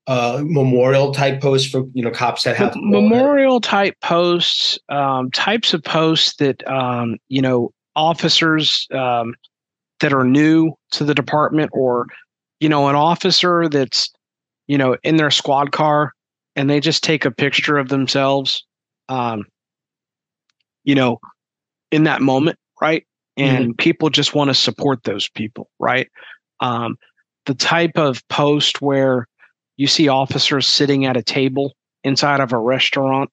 uh, 0.08 0.42
memorial 0.44 1.12
type 1.12 1.42
posts 1.42 1.70
for 1.70 1.84
you 1.94 2.04
know 2.04 2.12
cops 2.12 2.44
that 2.44 2.56
have 2.56 2.76
memorial 2.76 3.60
type 3.60 3.96
posts, 4.02 4.78
um, 4.90 5.32
types 5.32 5.74
of 5.74 5.84
posts 5.84 6.36
that 6.38 6.68
um, 6.68 7.18
you 7.30 7.42
know 7.42 7.72
officers 7.96 8.88
um, 8.92 9.34
that 10.00 10.14
are 10.14 10.26
new 10.26 10.74
to 10.92 11.04
the 11.04 11.16
department 11.16 11.72
or 11.74 12.08
you 12.60 12.70
know, 12.70 12.88
an 12.88 12.96
officer 12.96 13.68
that's, 13.70 14.12
you 14.68 14.78
know, 14.78 14.98
in 15.04 15.18
their 15.18 15.32
squad 15.32 15.72
car 15.72 16.14
and 16.56 16.70
they 16.70 16.80
just 16.80 17.04
take 17.04 17.26
a 17.26 17.32
picture 17.32 17.78
of 17.78 17.90
themselves, 17.90 18.66
um, 19.10 19.46
you 20.84 20.96
know, 20.96 21.20
in 21.92 22.06
that 22.06 22.22
moment, 22.22 22.58
right? 22.82 23.06
And 23.38 23.66
mm-hmm. 23.66 23.74
people 23.74 24.10
just 24.10 24.34
want 24.34 24.50
to 24.50 24.54
support 24.54 25.04
those 25.04 25.30
people, 25.30 25.70
right? 25.80 26.10
Um, 26.62 26.98
the 27.46 27.54
type 27.54 27.98
of 27.98 28.26
post 28.30 28.82
where 28.82 29.28
you 29.78 29.88
see 29.88 30.08
officers 30.08 30.68
sitting 30.68 31.06
at 31.06 31.18
a 31.18 31.24
table 31.24 31.74
inside 32.04 32.40
of 32.40 32.54
a 32.54 32.58
restaurant 32.58 33.30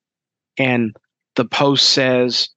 and 0.57 0.95
the 1.35 1.45
post 1.45 1.89
says, 1.89 2.49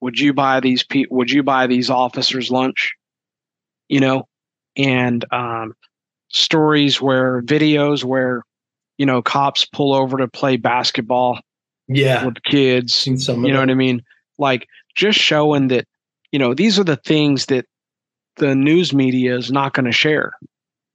would 0.00 0.18
you 0.18 0.32
buy 0.32 0.60
these 0.60 0.82
pe- 0.84 1.06
would 1.10 1.30
you 1.30 1.42
buy 1.42 1.66
these 1.66 1.90
officers 1.90 2.50
lunch? 2.50 2.94
You 3.88 4.00
know 4.00 4.28
and 4.76 5.24
um, 5.32 5.74
stories 6.28 7.00
where 7.00 7.42
videos 7.42 8.04
where 8.04 8.42
you 8.98 9.06
know 9.06 9.22
cops 9.22 9.64
pull 9.64 9.94
over 9.94 10.18
to 10.18 10.28
play 10.28 10.56
basketball 10.56 11.40
yeah. 11.88 12.24
with 12.24 12.42
kids 12.42 13.06
you 13.46 13.52
know 13.52 13.60
what 13.60 13.70
i 13.70 13.74
mean? 13.74 14.02
Like 14.38 14.66
just 14.94 15.18
showing 15.18 15.68
that 15.68 15.86
you 16.32 16.38
know 16.38 16.54
these 16.54 16.78
are 16.78 16.84
the 16.84 16.96
things 16.96 17.46
that 17.46 17.64
the 18.36 18.54
news 18.54 18.92
media 18.92 19.36
is 19.36 19.50
not 19.50 19.72
going 19.72 19.86
to 19.86 19.92
share 19.92 20.32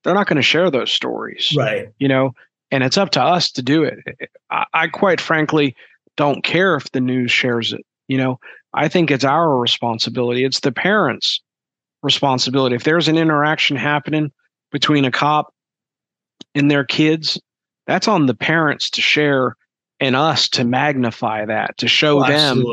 they're 0.04 0.14
not 0.14 0.28
going 0.28 0.38
to 0.38 0.42
share 0.42 0.72
those 0.72 0.92
stories 0.92 1.54
right. 1.58 1.90
you 2.00 2.08
know? 2.08 2.34
And 2.74 2.84
it's 2.84 2.98
up 2.98 3.10
to 3.12 3.22
us 3.22 3.52
to 3.52 3.62
do 3.62 3.84
it. 3.84 4.00
I, 4.50 4.66
I 4.74 4.88
quite 4.88 5.20
frankly 5.20 5.76
don't 6.16 6.44
care 6.44 6.76
if 6.76 6.92
the 6.92 7.02
news 7.02 7.32
shares 7.32 7.74
it 7.74 7.86
you 8.08 8.18
know? 8.18 8.40
I 8.74 8.90
think 8.90 9.10
it's 9.10 9.24
our 9.24 9.58
responsibility 9.58 10.44
it's 10.44 10.60
the 10.60 10.72
parents 10.72 11.42
responsibility. 12.04 12.76
If 12.76 12.84
there's 12.84 13.08
an 13.08 13.18
interaction 13.18 13.78
happening 13.78 14.32
between 14.72 15.06
a 15.06 15.12
cop 15.12 15.54
and 16.56 16.70
their 16.70 16.84
kids, 16.84 17.40
that's 17.88 18.08
on 18.08 18.26
the 18.26 18.34
parents 18.34 18.90
to 18.92 19.02
share 19.02 19.56
and 20.00 20.16
us 20.16 20.50
to 20.50 20.64
magnify 20.64 21.46
that, 21.46 21.78
to 21.78 21.88
show 21.88 22.24
oh, 22.24 22.28
them 22.28 22.64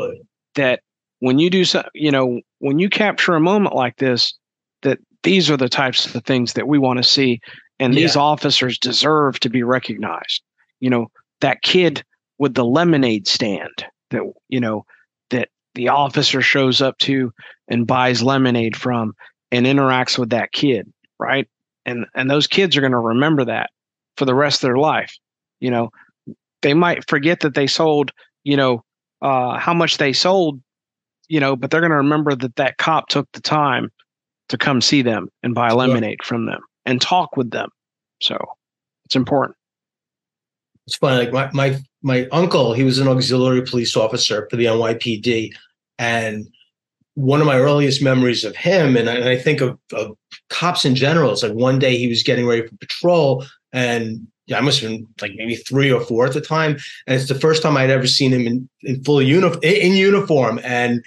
that 0.55 0.81
when 1.19 1.37
you 1.39 1.49
do 1.49 1.63
so, 1.63 1.83
you 1.93 2.11
know, 2.11 2.41
when 2.57 2.79
you 2.79 2.89
capture 2.89 3.35
a 3.35 3.39
moment 3.39 3.75
like 3.75 3.97
this, 3.97 4.33
that 4.81 4.99
these 5.23 5.49
are 5.49 5.57
the 5.57 5.69
types 5.69 6.13
of 6.13 6.23
things 6.23 6.53
that 6.53 6.67
we 6.67 6.77
want 6.77 6.97
to 6.97 7.03
see. 7.03 7.39
And 7.79 7.93
yeah. 7.93 8.01
these 8.01 8.15
officers 8.15 8.77
deserve 8.77 9.39
to 9.41 9.49
be 9.49 9.63
recognized. 9.63 10.41
You 10.79 10.89
know, 10.89 11.07
that 11.41 11.61
kid 11.61 12.03
with 12.37 12.53
the 12.53 12.65
lemonade 12.65 13.27
stand 13.27 13.85
that, 14.11 14.21
you 14.47 14.59
know, 14.59 14.85
that 15.29 15.49
the 15.75 15.89
officer 15.89 16.41
shows 16.41 16.81
up 16.81 16.97
to 16.99 17.31
and 17.67 17.87
buys 17.87 18.23
lemonade 18.23 18.75
from 18.75 19.13
and 19.51 19.65
interacts 19.65 20.17
with 20.17 20.29
that 20.29 20.51
kid, 20.51 20.91
right? 21.19 21.47
And 21.85 22.05
and 22.15 22.29
those 22.29 22.47
kids 22.47 22.77
are 22.77 22.81
going 22.81 22.91
to 22.91 22.99
remember 22.99 23.45
that 23.45 23.69
for 24.17 24.25
the 24.25 24.35
rest 24.35 24.63
of 24.63 24.67
their 24.67 24.77
life. 24.77 25.17
You 25.59 25.71
know, 25.71 25.89
they 26.61 26.73
might 26.73 27.09
forget 27.09 27.41
that 27.41 27.55
they 27.55 27.67
sold, 27.67 28.11
you 28.43 28.57
know, 28.57 28.83
uh, 29.21 29.57
how 29.57 29.73
much 29.73 29.97
they 29.97 30.13
sold, 30.13 30.61
you 31.27 31.39
know, 31.39 31.55
but 31.55 31.71
they're 31.71 31.81
going 31.81 31.91
to 31.91 31.97
remember 31.97 32.35
that 32.35 32.55
that 32.55 32.77
cop 32.77 33.07
took 33.09 33.29
the 33.33 33.41
time 33.41 33.91
to 34.49 34.57
come 34.57 34.81
see 34.81 35.01
them 35.01 35.29
and 35.43 35.55
buy 35.55 35.71
lemonade 35.71 36.23
from 36.23 36.45
them 36.45 36.61
and 36.85 37.01
talk 37.01 37.37
with 37.37 37.51
them. 37.51 37.69
So 38.21 38.37
It's 39.05 39.15
important. 39.15 39.55
It's 40.87 40.97
funny. 40.97 41.25
Like 41.25 41.31
my 41.31 41.49
my 41.53 41.79
my 42.01 42.27
uncle, 42.31 42.73
he 42.73 42.83
was 42.83 42.99
an 42.99 43.07
auxiliary 43.07 43.61
police 43.61 43.95
officer 43.95 44.47
for 44.49 44.55
the 44.55 44.65
NYPD, 44.65 45.53
and 45.97 46.47
one 47.13 47.41
of 47.41 47.47
my 47.47 47.57
earliest 47.57 48.01
memories 48.01 48.43
of 48.43 48.55
him, 48.55 48.95
and 48.95 49.09
I, 49.09 49.15
and 49.15 49.29
I 49.29 49.37
think 49.37 49.61
of, 49.61 49.77
of, 49.93 50.17
cops 50.49 50.85
in 50.85 50.95
general, 50.95 51.31
is 51.31 51.43
like 51.43 51.51
one 51.51 51.77
day 51.77 51.97
he 51.97 52.07
was 52.07 52.23
getting 52.23 52.47
ready 52.47 52.65
for 52.65 52.75
patrol, 52.77 53.45
and 53.71 54.25
yeah, 54.47 54.57
I 54.57 54.61
must 54.61 54.79
have 54.79 54.89
been 54.89 55.05
like 55.21 55.33
maybe 55.35 55.55
three 55.55 55.91
or 55.91 56.01
four 56.01 56.25
at 56.25 56.33
the 56.33 56.41
time, 56.41 56.77
and 57.05 57.19
it's 57.19 57.27
the 57.27 57.35
first 57.35 57.61
time 57.61 57.77
I'd 57.77 57.91
ever 57.91 58.07
seen 58.07 58.33
him 58.33 58.47
in, 58.47 58.69
in 58.81 59.03
full 59.03 59.21
uniform 59.21 59.59
in 59.63 59.93
uniform, 59.93 60.59
and 60.63 61.03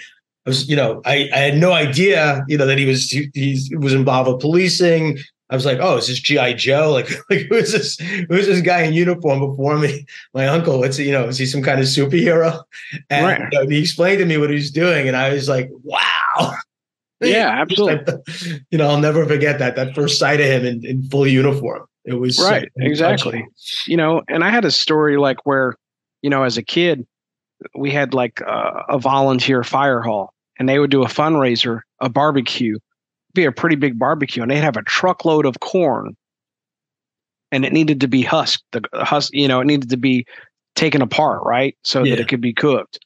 I 0.46 0.50
was, 0.50 0.68
you 0.68 0.76
know, 0.76 1.00
I, 1.04 1.28
I 1.32 1.38
had 1.38 1.56
no 1.56 1.72
idea, 1.72 2.44
you 2.48 2.58
know, 2.58 2.66
that 2.66 2.78
he 2.78 2.84
was 2.84 3.10
he, 3.10 3.30
he 3.34 3.76
was 3.76 3.94
involved 3.94 4.28
with 4.28 4.40
policing. 4.40 5.18
I 5.50 5.54
was 5.54 5.66
like, 5.66 5.78
oh, 5.80 5.98
is 5.98 6.08
this 6.08 6.18
GI 6.18 6.54
Joe? 6.54 6.90
Like, 6.92 7.10
like 7.30 7.46
who 7.48 7.56
is 7.56 7.72
this? 7.72 7.98
Who 7.98 8.34
is 8.34 8.46
this 8.46 8.62
guy 8.62 8.82
in 8.82 8.94
uniform 8.94 9.40
before 9.40 9.78
me? 9.78 10.06
My 10.34 10.48
uncle. 10.48 10.78
What's 10.78 10.98
you 10.98 11.12
know? 11.12 11.28
Is 11.28 11.38
he 11.38 11.46
some 11.46 11.62
kind 11.62 11.78
of 11.78 11.86
superhero? 11.86 12.62
And 13.10 13.26
right. 13.26 13.40
you 13.52 13.58
know, 13.58 13.68
he 13.68 13.80
explained 13.80 14.18
to 14.18 14.24
me 14.24 14.36
what 14.36 14.50
he 14.50 14.56
was 14.56 14.70
doing, 14.70 15.08
and 15.08 15.16
I 15.16 15.32
was 15.32 15.48
like, 15.48 15.70
wow. 15.82 16.54
Yeah, 17.20 17.50
absolutely. 17.60 18.14
you 18.70 18.78
know, 18.78 18.88
I'll 18.88 18.98
never 18.98 19.24
forget 19.26 19.60
that 19.60 19.76
that 19.76 19.94
first 19.94 20.18
sight 20.18 20.40
of 20.40 20.46
him 20.46 20.64
in, 20.64 20.84
in 20.84 21.02
full 21.04 21.26
uniform. 21.26 21.86
It 22.04 22.14
was 22.14 22.40
right, 22.40 22.68
exactly. 22.78 23.46
You 23.86 23.96
know, 23.96 24.22
and 24.28 24.42
I 24.42 24.50
had 24.50 24.64
a 24.64 24.72
story 24.72 25.18
like 25.18 25.46
where, 25.46 25.76
you 26.20 26.30
know, 26.30 26.42
as 26.42 26.58
a 26.58 26.62
kid, 26.62 27.06
we 27.76 27.90
had 27.90 28.12
like 28.12 28.40
a, 28.40 28.84
a 28.88 28.98
volunteer 28.98 29.62
fire 29.62 30.00
hall, 30.00 30.31
and 30.58 30.68
they 30.68 30.78
would 30.78 30.90
do 30.90 31.02
a 31.02 31.08
fundraiser, 31.08 31.80
a 32.00 32.08
barbecue, 32.08 32.78
be 33.34 33.44
a 33.44 33.52
pretty 33.52 33.76
big 33.76 33.98
barbecue, 33.98 34.42
and 34.42 34.50
they'd 34.50 34.56
have 34.56 34.76
a 34.76 34.82
truckload 34.82 35.46
of 35.46 35.60
corn, 35.60 36.16
and 37.50 37.64
it 37.64 37.72
needed 37.72 38.00
to 38.00 38.08
be 38.08 38.22
husked. 38.22 38.64
The 38.72 38.82
husk, 38.94 39.32
you 39.32 39.48
know, 39.48 39.60
it 39.60 39.66
needed 39.66 39.90
to 39.90 39.96
be 39.96 40.26
taken 40.74 41.02
apart, 41.02 41.42
right, 41.44 41.76
so 41.84 42.02
yeah. 42.02 42.14
that 42.14 42.22
it 42.22 42.28
could 42.28 42.40
be 42.40 42.52
cooked. 42.52 42.98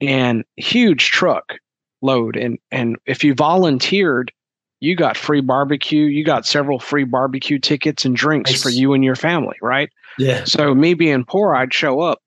And 0.00 0.44
huge 0.56 1.10
truck 1.10 1.54
load, 2.02 2.36
and 2.36 2.58
and 2.70 2.96
if 3.06 3.24
you 3.24 3.34
volunteered, 3.34 4.32
you 4.80 4.96
got 4.96 5.16
free 5.16 5.40
barbecue. 5.40 6.04
You 6.04 6.24
got 6.24 6.46
several 6.46 6.78
free 6.78 7.04
barbecue 7.04 7.58
tickets 7.58 8.04
and 8.04 8.14
drinks 8.14 8.50
nice. 8.50 8.62
for 8.62 8.70
you 8.70 8.92
and 8.92 9.04
your 9.04 9.16
family, 9.16 9.56
right? 9.62 9.90
Yeah. 10.18 10.44
So 10.44 10.74
me 10.74 10.94
being 10.94 11.24
poor, 11.24 11.54
I'd 11.54 11.72
show 11.72 12.00
up. 12.00 12.20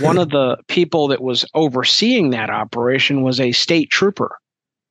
One 0.00 0.18
of 0.18 0.30
the 0.30 0.58
people 0.68 1.08
that 1.08 1.22
was 1.22 1.44
overseeing 1.54 2.30
that 2.30 2.50
operation 2.50 3.22
was 3.22 3.40
a 3.40 3.52
state 3.52 3.90
trooper. 3.90 4.36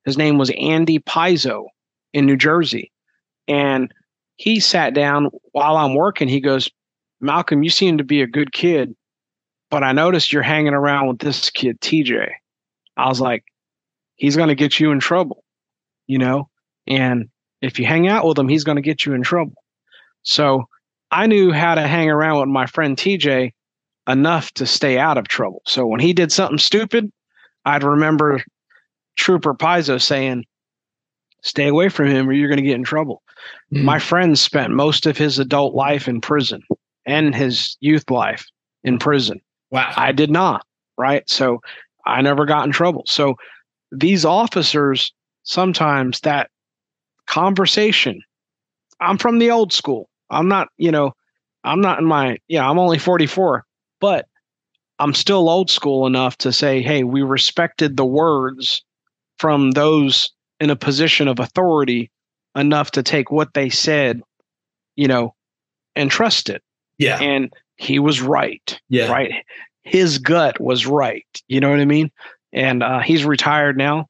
His 0.04 0.16
name 0.16 0.38
was 0.38 0.50
Andy 0.58 0.98
Pizzo 0.98 1.66
in 2.12 2.26
New 2.26 2.36
Jersey. 2.36 2.92
And 3.48 3.92
he 4.36 4.60
sat 4.60 4.94
down 4.94 5.30
while 5.52 5.76
I'm 5.76 5.94
working. 5.94 6.28
He 6.28 6.40
goes, 6.40 6.70
Malcom, 7.22 7.64
you 7.64 7.70
seem 7.70 7.98
to 7.98 8.04
be 8.04 8.22
a 8.22 8.26
good 8.26 8.52
kid, 8.52 8.94
but 9.70 9.82
I 9.82 9.92
noticed 9.92 10.32
you're 10.32 10.42
hanging 10.42 10.74
around 10.74 11.08
with 11.08 11.18
this 11.18 11.50
kid, 11.50 11.80
TJ. 11.80 12.30
I 12.96 13.08
was 13.08 13.20
like, 13.20 13.44
he's 14.16 14.36
going 14.36 14.48
to 14.48 14.54
get 14.54 14.78
you 14.80 14.92
in 14.92 15.00
trouble, 15.00 15.44
you 16.06 16.18
know? 16.18 16.48
And 16.86 17.28
if 17.62 17.78
you 17.78 17.86
hang 17.86 18.08
out 18.08 18.26
with 18.26 18.38
him, 18.38 18.48
he's 18.48 18.64
going 18.64 18.76
to 18.76 18.82
get 18.82 19.04
you 19.04 19.14
in 19.14 19.22
trouble. 19.22 19.54
So 20.22 20.64
I 21.10 21.26
knew 21.26 21.52
how 21.52 21.74
to 21.74 21.86
hang 21.86 22.10
around 22.10 22.40
with 22.40 22.48
my 22.48 22.66
friend 22.66 22.96
TJ 22.96 23.52
enough 24.08 24.52
to 24.52 24.66
stay 24.66 24.98
out 24.98 25.18
of 25.18 25.28
trouble. 25.28 25.62
So 25.66 25.86
when 25.86 26.00
he 26.00 26.12
did 26.12 26.32
something 26.32 26.58
stupid, 26.58 27.10
I'd 27.64 27.82
remember 27.82 28.40
Trooper 29.16 29.54
Pizzo 29.54 30.00
saying, 30.00 30.44
stay 31.42 31.68
away 31.68 31.88
from 31.88 32.06
him 32.06 32.28
or 32.28 32.32
you're 32.32 32.48
going 32.48 32.58
to 32.58 32.62
get 32.62 32.76
in 32.76 32.84
trouble. 32.84 33.22
Mm. 33.72 33.82
My 33.82 33.98
friend 33.98 34.38
spent 34.38 34.72
most 34.72 35.06
of 35.06 35.16
his 35.16 35.38
adult 35.38 35.74
life 35.74 36.08
in 36.08 36.20
prison 36.20 36.62
and 37.04 37.34
his 37.34 37.76
youth 37.80 38.10
life 38.10 38.46
in 38.84 38.98
prison. 38.98 39.40
Wow. 39.70 39.92
I 39.96 40.12
did 40.12 40.30
not, 40.30 40.64
right? 40.96 41.28
So 41.28 41.60
I 42.04 42.22
never 42.22 42.46
got 42.46 42.66
in 42.66 42.72
trouble. 42.72 43.04
So 43.06 43.34
these 43.92 44.24
officers, 44.24 45.12
sometimes 45.42 46.20
that 46.20 46.50
conversation, 47.26 48.22
I'm 49.00 49.18
from 49.18 49.38
the 49.38 49.50
old 49.50 49.72
school. 49.72 50.08
I'm 50.30 50.48
not, 50.48 50.68
you 50.78 50.90
know, 50.90 51.12
I'm 51.64 51.80
not 51.80 51.98
in 51.98 52.04
my, 52.04 52.38
yeah, 52.48 52.68
I'm 52.68 52.78
only 52.78 52.98
44, 52.98 53.64
but 54.00 54.26
I'm 54.98 55.14
still 55.14 55.48
old 55.48 55.70
school 55.70 56.06
enough 56.06 56.38
to 56.38 56.52
say, 56.52 56.82
hey, 56.82 57.04
we 57.04 57.22
respected 57.22 57.96
the 57.96 58.04
words 58.04 58.82
from 59.38 59.72
those 59.72 60.30
in 60.58 60.70
a 60.70 60.76
position 60.76 61.28
of 61.28 61.38
authority 61.38 62.10
enough 62.54 62.92
to 62.92 63.02
take 63.02 63.30
what 63.30 63.52
they 63.54 63.68
said, 63.68 64.22
you 64.94 65.06
know, 65.06 65.34
and 65.94 66.10
trust 66.10 66.48
it. 66.48 66.62
Yeah. 66.98 67.20
And 67.20 67.52
he 67.76 67.98
was 67.98 68.22
right. 68.22 68.80
Yeah. 68.88 69.10
Right. 69.10 69.44
His 69.82 70.18
gut 70.18 70.58
was 70.60 70.86
right. 70.86 71.26
You 71.48 71.60
know 71.60 71.70
what 71.70 71.80
I 71.80 71.84
mean? 71.84 72.10
And 72.52 72.82
uh, 72.82 73.00
he's 73.00 73.24
retired 73.24 73.76
now. 73.76 74.08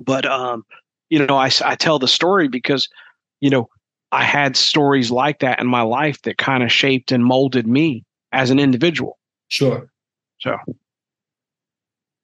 But, 0.00 0.24
um, 0.24 0.64
you 1.10 1.26
know, 1.26 1.36
I, 1.36 1.50
I 1.64 1.74
tell 1.74 1.98
the 1.98 2.08
story 2.08 2.46
because, 2.48 2.88
you 3.40 3.50
know, 3.50 3.68
I 4.12 4.24
had 4.24 4.56
stories 4.56 5.10
like 5.10 5.40
that 5.40 5.60
in 5.60 5.66
my 5.66 5.82
life 5.82 6.22
that 6.22 6.38
kind 6.38 6.62
of 6.62 6.70
shaped 6.70 7.10
and 7.10 7.24
molded 7.24 7.66
me 7.66 8.04
as 8.32 8.50
an 8.50 8.58
individual. 8.58 9.18
Sure. 9.48 9.90
So 10.40 10.56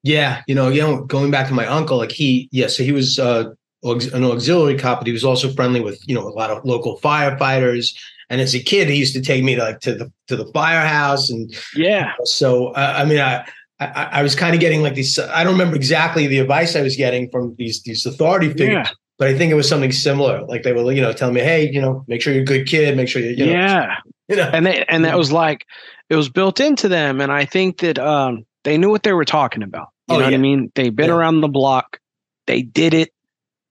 yeah, 0.03 0.43
you 0.47 0.55
know, 0.55 0.69
you 0.69 0.81
know, 0.81 1.05
going 1.05 1.31
back 1.31 1.49
to 1.49 1.55
my 1.55 1.67
uncle, 1.67 1.99
like 1.99 2.13
he, 2.13 2.49
yeah, 2.53 2.69
so 2.69 2.83
he 2.83 2.93
was 2.93 3.19
uh, 3.19 3.51
an 3.83 4.25
auxiliary 4.25 4.79
cop, 4.79 5.01
but 5.01 5.07
he 5.07 5.13
was 5.13 5.25
also 5.25 5.53
friendly 5.53 5.81
with 5.81 6.01
you 6.07 6.15
know 6.15 6.27
a 6.27 6.31
lot 6.31 6.51
of 6.51 6.65
local 6.65 6.99
firefighters. 7.01 7.95
And 8.31 8.41
as 8.41 8.55
a 8.55 8.61
kid, 8.61 8.89
he 8.89 8.97
used 8.97 9.15
to 9.15 9.23
take 9.23 9.43
me 9.43 9.55
to 9.55 9.63
like 9.63 9.81
to 9.81 9.95
the 9.95 10.13
to 10.29 10.37
the 10.37 10.47
firehouse, 10.53 11.31
and 11.31 11.55
yeah. 11.75 12.13
So 12.25 12.69
uh, 12.69 12.95
I 12.97 13.05
mean, 13.05 13.19
I, 13.19 13.45
I, 13.81 14.09
I 14.13 14.23
was 14.23 14.35
kind 14.35 14.55
of 14.55 14.61
getting 14.61 14.83
like 14.83 14.95
these. 14.95 15.19
I 15.19 15.45
don't 15.45 15.55
remember 15.55 15.77
exactly 15.77 16.27
the 16.27 16.39
advice 16.39 16.77
I 16.77 16.83
was 16.83 16.97
getting 16.97 17.31
from 17.31 17.55
these 17.59 17.83
these 17.83 18.07
authority 18.07 18.49
figures, 18.49 18.89
yeah. 18.89 18.91
but 19.19 19.29
I 19.29 19.37
think 19.37 19.51
it 19.51 19.57
was 19.57 19.69
something 19.69 19.93
similar. 19.93 20.45
Like 20.45 20.63
they 20.63 20.73
were, 20.73 20.93
you 20.93 21.03
know, 21.03 21.13
telling 21.13 21.35
me, 21.35 21.41
hey, 21.41 21.69
you 21.71 21.81
know, 21.81 22.05
make 22.07 22.23
sure 22.23 22.33
you're 22.33 22.43
a 22.43 22.47
good 22.47 22.67
kid, 22.67 22.97
make 22.97 23.09
sure 23.09 23.23
you, 23.23 23.31
you 23.31 23.47
know, 23.47 23.53
yeah, 23.53 23.97
you 24.37 24.37
know, 24.37 24.51
and 24.53 24.67
they, 24.67 24.85
and 24.89 25.05
that 25.05 25.17
was 25.17 25.33
like 25.33 25.67
it 26.11 26.17
was 26.17 26.29
built 26.29 26.61
into 26.61 26.89
them, 26.89 27.21
and 27.21 27.33
I 27.33 27.45
think 27.45 27.79
that 27.79 27.99
um 27.99 28.45
they 28.65 28.77
knew 28.77 28.91
what 28.91 29.03
they 29.03 29.13
were 29.13 29.25
talking 29.25 29.63
about. 29.63 29.89
You 30.09 30.17
oh, 30.17 30.19
know 30.19 30.25
yeah. 30.25 30.31
what 30.31 30.35
I 30.35 30.39
mean? 30.39 30.73
They've 30.75 30.95
been 30.95 31.09
yeah. 31.09 31.17
around 31.17 31.41
the 31.41 31.49
block. 31.49 31.99
They 32.47 32.63
did 32.63 32.95
it. 32.95 33.11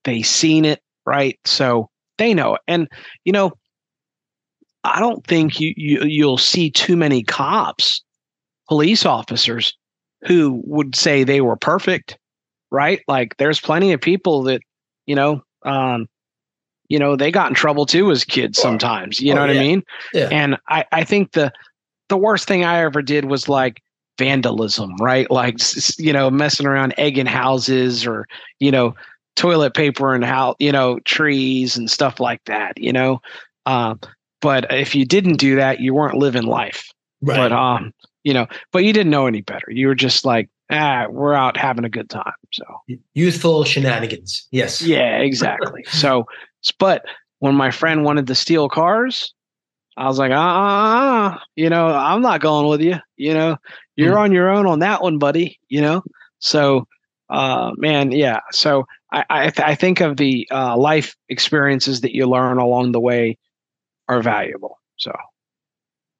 They 0.03 0.21
seen 0.21 0.65
it, 0.65 0.81
right? 1.05 1.39
So 1.45 1.89
they 2.17 2.33
know 2.33 2.55
it. 2.55 2.61
And 2.67 2.87
you 3.25 3.31
know, 3.31 3.51
I 4.83 4.99
don't 4.99 5.25
think 5.25 5.59
you, 5.59 5.73
you 5.75 6.03
you'll 6.03 6.37
see 6.37 6.71
too 6.71 6.95
many 6.95 7.23
cops, 7.23 8.03
police 8.67 9.05
officers 9.05 9.75
who 10.25 10.61
would 10.65 10.95
say 10.95 11.23
they 11.23 11.41
were 11.41 11.55
perfect, 11.55 12.17
right? 12.71 13.01
Like 13.07 13.37
there's 13.37 13.59
plenty 13.59 13.93
of 13.93 14.01
people 14.01 14.43
that, 14.43 14.61
you 15.05 15.15
know, 15.15 15.41
um, 15.63 16.07
you 16.89 16.99
know, 16.99 17.15
they 17.15 17.31
got 17.31 17.49
in 17.49 17.55
trouble 17.55 17.85
too 17.85 18.11
as 18.11 18.23
kids 18.23 18.59
sometimes. 18.59 19.19
You 19.19 19.33
know 19.33 19.41
oh, 19.43 19.47
what 19.47 19.55
yeah. 19.55 19.61
I 19.61 19.63
mean? 19.63 19.83
Yeah. 20.13 20.29
And 20.31 20.57
I, 20.69 20.85
I 20.91 21.03
think 21.03 21.33
the 21.33 21.51
the 22.09 22.17
worst 22.17 22.47
thing 22.47 22.63
I 22.63 22.79
ever 22.79 23.01
did 23.01 23.25
was 23.25 23.49
like 23.49 23.81
vandalism, 24.17 24.95
right? 24.97 25.29
Like 25.29 25.59
you 25.97 26.13
know, 26.13 26.29
messing 26.29 26.65
around 26.65 26.93
egging 26.97 27.25
houses 27.25 28.05
or 28.05 28.27
you 28.59 28.71
know, 28.71 28.95
toilet 29.35 29.73
paper 29.73 30.13
and 30.13 30.23
how 30.23 30.55
you 30.59 30.71
know 30.71 30.99
trees 30.99 31.77
and 31.77 31.89
stuff 31.89 32.19
like 32.19 32.43
that. 32.45 32.77
You 32.77 32.93
know, 32.93 33.21
uh, 33.65 33.95
but 34.41 34.71
if 34.71 34.95
you 34.95 35.05
didn't 35.05 35.37
do 35.37 35.55
that, 35.55 35.79
you 35.79 35.93
weren't 35.93 36.17
living 36.17 36.43
life. 36.43 36.89
Right. 37.21 37.37
But 37.37 37.51
um, 37.51 37.93
you 38.23 38.33
know, 38.33 38.47
but 38.71 38.83
you 38.83 38.93
didn't 38.93 39.11
know 39.11 39.27
any 39.27 39.41
better. 39.41 39.67
You 39.69 39.87
were 39.87 39.95
just 39.95 40.25
like, 40.25 40.49
ah, 40.71 41.07
we're 41.09 41.33
out 41.33 41.57
having 41.57 41.85
a 41.85 41.89
good 41.89 42.09
time. 42.09 42.33
So 42.51 42.63
youthful 43.13 43.63
shenanigans. 43.63 44.47
Yes. 44.51 44.81
Yeah, 44.81 45.17
exactly. 45.17 45.83
so, 45.87 46.25
but 46.79 47.05
when 47.39 47.55
my 47.55 47.71
friend 47.71 48.03
wanted 48.03 48.27
to 48.27 48.35
steal 48.35 48.69
cars, 48.69 49.33
I 49.95 50.07
was 50.07 50.19
like, 50.19 50.31
ah, 50.33 51.35
uh, 51.35 51.39
you 51.55 51.69
know, 51.69 51.87
I'm 51.87 52.21
not 52.21 52.41
going 52.41 52.67
with 52.67 52.81
you. 52.81 52.97
You 53.15 53.33
know, 53.33 53.57
you're 53.95 54.15
mm. 54.15 54.19
on 54.19 54.31
your 54.31 54.49
own 54.49 54.67
on 54.67 54.79
that 54.79 55.01
one, 55.01 55.17
buddy. 55.17 55.59
You 55.69 55.81
know, 55.81 56.03
so 56.39 56.87
uh, 57.29 57.71
man, 57.77 58.11
yeah. 58.11 58.41
So 58.51 58.85
I 59.11 59.25
I, 59.29 59.49
th- 59.49 59.67
I 59.67 59.75
think 59.75 60.01
of 60.01 60.17
the 60.17 60.47
uh, 60.51 60.77
life 60.77 61.15
experiences 61.29 62.01
that 62.01 62.15
you 62.15 62.27
learn 62.27 62.59
along 62.59 62.91
the 62.91 62.99
way 62.99 63.37
are 64.07 64.21
valuable. 64.21 64.79
So. 64.97 65.11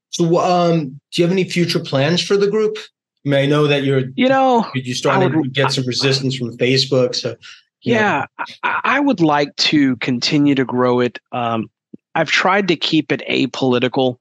So, 0.10 0.40
um, 0.40 1.00
do 1.12 1.22
you 1.22 1.26
have 1.26 1.34
any 1.34 1.44
future 1.44 1.82
plans 1.82 2.24
for 2.24 2.38
the 2.38 2.50
group? 2.50 2.78
I 3.26 3.30
mean, 3.30 3.40
I 3.40 3.46
know 3.46 3.68
that 3.68 3.84
you're, 3.84 4.04
you 4.16 4.30
know, 4.30 4.70
you 4.74 4.94
starting 4.94 5.36
would, 5.36 5.44
to 5.44 5.50
get 5.50 5.72
some 5.72 5.86
resistance 5.86 6.36
from 6.36 6.58
Facebook. 6.58 7.16
So, 7.16 7.36
yeah, 7.82 8.26
I, 8.64 8.80
I, 8.84 9.00
would 9.00 9.20
like 9.20 9.56
to 9.58 9.96
continue 9.98 10.56
to 10.56 10.66
grow 10.66 11.00
it. 11.02 11.20
Um, 11.32 11.70
I've 12.16 12.30
tried 12.30 12.70
to 12.70 12.76
keep 12.76 13.12
it 13.12 13.22
apolitical 13.30 14.18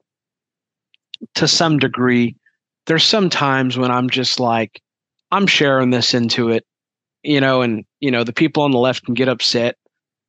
to 1.35 1.47
some 1.47 1.79
degree. 1.79 2.35
There's 2.85 3.03
some 3.03 3.29
times 3.29 3.77
when 3.77 3.91
I'm 3.91 4.09
just 4.09 4.39
like, 4.39 4.81
I'm 5.31 5.47
sharing 5.47 5.89
this 5.89 6.13
into 6.13 6.49
it, 6.49 6.65
you 7.23 7.41
know, 7.41 7.61
and, 7.61 7.85
you 7.99 8.11
know, 8.11 8.23
the 8.23 8.33
people 8.33 8.63
on 8.63 8.71
the 8.71 8.77
left 8.77 9.05
can 9.05 9.13
get 9.13 9.29
upset, 9.29 9.77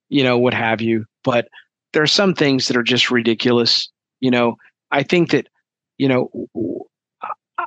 you 0.08 0.24
know, 0.24 0.38
what 0.38 0.54
have 0.54 0.80
you. 0.80 1.04
But 1.24 1.48
there 1.92 2.02
are 2.02 2.06
some 2.08 2.34
things 2.34 2.68
that 2.68 2.76
are 2.76 2.82
just 2.82 3.10
ridiculous. 3.10 3.90
You 4.20 4.30
know, 4.30 4.56
I 4.90 5.02
think 5.02 5.30
that, 5.30 5.48
you 5.98 6.08
know, 6.08 6.30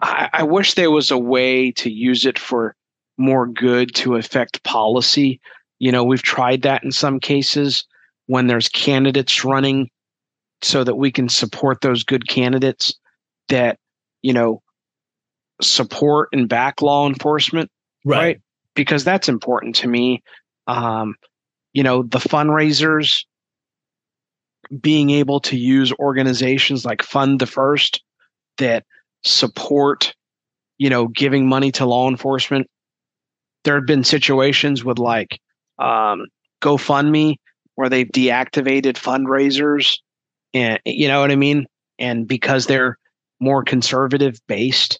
I, 0.01 0.29
I 0.33 0.43
wish 0.43 0.73
there 0.73 0.91
was 0.91 1.11
a 1.11 1.17
way 1.17 1.71
to 1.73 1.91
use 1.91 2.25
it 2.25 2.39
for 2.39 2.75
more 3.17 3.47
good 3.47 3.93
to 3.95 4.15
affect 4.15 4.63
policy. 4.63 5.39
You 5.79 5.91
know, 5.91 6.03
we've 6.03 6.23
tried 6.23 6.63
that 6.63 6.83
in 6.83 6.91
some 6.91 7.19
cases 7.19 7.85
when 8.27 8.47
there's 8.47 8.69
candidates 8.69 9.43
running 9.43 9.89
so 10.61 10.83
that 10.83 10.95
we 10.95 11.11
can 11.11 11.29
support 11.29 11.81
those 11.81 12.03
good 12.03 12.27
candidates 12.27 12.93
that, 13.49 13.77
you 14.21 14.33
know, 14.33 14.61
support 15.61 16.29
and 16.31 16.47
back 16.47 16.81
law 16.81 17.07
enforcement. 17.07 17.69
Right. 18.05 18.17
right? 18.17 18.41
Because 18.75 19.03
that's 19.03 19.29
important 19.29 19.75
to 19.77 19.87
me. 19.87 20.23
Um, 20.67 21.15
you 21.73 21.83
know, 21.83 22.03
the 22.03 22.19
fundraisers, 22.19 23.25
being 24.79 25.09
able 25.09 25.39
to 25.41 25.57
use 25.57 25.91
organizations 25.93 26.85
like 26.85 27.03
Fund 27.03 27.39
the 27.39 27.47
First 27.47 28.01
that 28.57 28.85
support, 29.23 30.13
you 30.77 30.89
know, 30.89 31.07
giving 31.07 31.47
money 31.47 31.71
to 31.73 31.85
law 31.85 32.09
enforcement. 32.09 32.67
There 33.63 33.75
have 33.75 33.85
been 33.85 34.03
situations 34.03 34.83
with 34.83 34.99
like 34.99 35.39
um, 35.77 36.25
GoFundMe 36.61 37.35
where 37.75 37.89
they've 37.89 38.07
deactivated 38.07 38.95
fundraisers, 38.95 39.97
and 40.53 40.79
you 40.85 41.07
know 41.07 41.21
what 41.21 41.31
I 41.31 41.35
mean. 41.35 41.67
And 41.99 42.27
because 42.27 42.65
they're 42.65 42.97
more 43.39 43.63
conservative 43.63 44.39
based, 44.47 44.99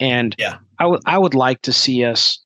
and 0.00 0.34
yeah, 0.38 0.58
I 0.78 0.86
would 0.86 1.00
I 1.06 1.18
would 1.18 1.34
like 1.34 1.62
to 1.62 1.72
see 1.72 2.04
us, 2.04 2.42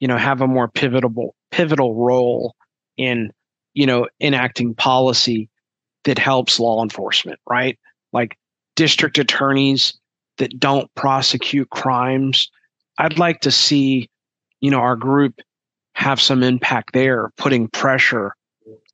you 0.00 0.08
know, 0.08 0.18
have 0.18 0.40
a 0.40 0.46
more 0.46 0.68
pivotal 0.68 1.34
pivotal 1.50 1.94
role 1.94 2.54
in 2.96 3.32
you 3.72 3.86
know 3.86 4.08
enacting 4.20 4.74
policy 4.74 5.48
that 6.04 6.18
helps 6.18 6.60
law 6.60 6.82
enforcement, 6.82 7.40
right? 7.48 7.78
Like 8.12 8.36
district 8.76 9.18
attorneys 9.18 9.98
that 10.38 10.58
don't 10.58 10.92
prosecute 10.94 11.70
crimes. 11.70 12.50
I'd 12.98 13.18
like 13.18 13.40
to 13.40 13.50
see, 13.50 14.08
you 14.60 14.70
know, 14.70 14.80
our 14.80 14.96
group 14.96 15.40
have 15.94 16.20
some 16.20 16.42
impact 16.42 16.92
there, 16.92 17.30
putting 17.36 17.68
pressure 17.68 18.34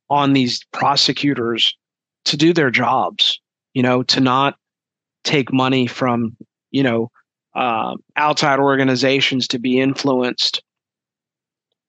on 0.09 0.33
these 0.33 0.63
prosecutors 0.71 1.75
to 2.25 2.37
do 2.37 2.53
their 2.53 2.71
jobs, 2.71 3.39
you 3.73 3.83
know, 3.83 4.03
to 4.03 4.21
not 4.21 4.55
take 5.23 5.51
money 5.51 5.87
from, 5.87 6.35
you 6.71 6.83
know, 6.83 7.09
uh, 7.55 7.95
outside 8.15 8.59
organizations 8.59 9.47
to 9.47 9.59
be 9.59 9.79
influenced 9.79 10.63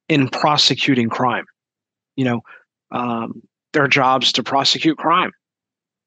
in 0.08 0.28
prosecuting 0.28 1.08
crime. 1.08 1.44
You 2.16 2.24
know, 2.24 2.40
um, 2.92 3.42
their 3.72 3.88
jobs 3.88 4.32
to 4.32 4.42
prosecute 4.42 4.98
crime 4.98 5.32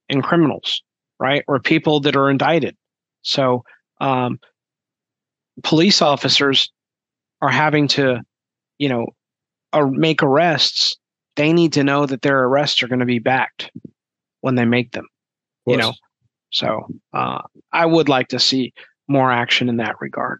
and 0.09 0.23
criminals, 0.23 0.81
right? 1.19 1.43
Or 1.47 1.59
people 1.59 1.99
that 2.01 2.15
are 2.15 2.29
indicted. 2.29 2.75
So 3.21 3.63
um, 3.99 4.39
police 5.63 6.01
officers 6.01 6.71
are 7.41 7.49
having 7.49 7.87
to, 7.89 8.21
you 8.77 8.89
know, 8.89 9.07
uh, 9.73 9.85
make 9.85 10.23
arrests. 10.23 10.97
They 11.35 11.53
need 11.53 11.73
to 11.73 11.83
know 11.83 12.05
that 12.05 12.21
their 12.21 12.43
arrests 12.45 12.81
are 12.81 12.87
going 12.87 12.99
to 12.99 13.05
be 13.05 13.19
backed 13.19 13.71
when 14.41 14.55
they 14.55 14.65
make 14.65 14.91
them. 14.91 15.07
You 15.65 15.75
know, 15.75 15.93
so 16.51 16.87
uh, 17.13 17.41
I 17.73 17.85
would 17.85 18.07
like 18.07 18.29
to 18.29 18.39
see 18.39 18.73
more 19.09 19.29
action 19.29 19.67
in 19.67 19.77
that 19.77 19.95
regard. 19.99 20.39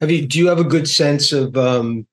Have 0.00 0.10
you? 0.12 0.26
Do 0.26 0.38
you 0.38 0.46
have 0.46 0.60
a 0.60 0.64
good 0.64 0.88
sense 0.88 1.32
of 1.32 1.56
um, 1.56 2.06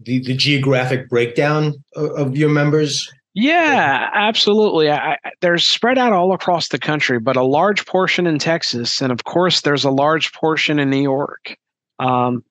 the 0.00 0.18
the 0.20 0.34
geographic 0.34 1.08
breakdown 1.08 1.74
of, 1.94 2.10
of 2.10 2.36
your 2.36 2.48
members? 2.48 3.08
Yeah, 3.34 4.10
absolutely. 4.12 4.90
I, 4.90 5.12
I, 5.12 5.16
they're 5.40 5.58
spread 5.58 5.96
out 5.96 6.12
all 6.12 6.32
across 6.32 6.68
the 6.68 6.78
country, 6.78 7.18
but 7.18 7.36
a 7.36 7.42
large 7.42 7.86
portion 7.86 8.26
in 8.26 8.38
Texas, 8.38 9.00
and 9.00 9.10
of 9.10 9.24
course, 9.24 9.62
there's 9.62 9.84
a 9.84 9.90
large 9.90 10.32
portion 10.32 10.78
in 10.78 10.90
New 10.90 11.00
York. 11.00 11.56
Um, 11.98 12.44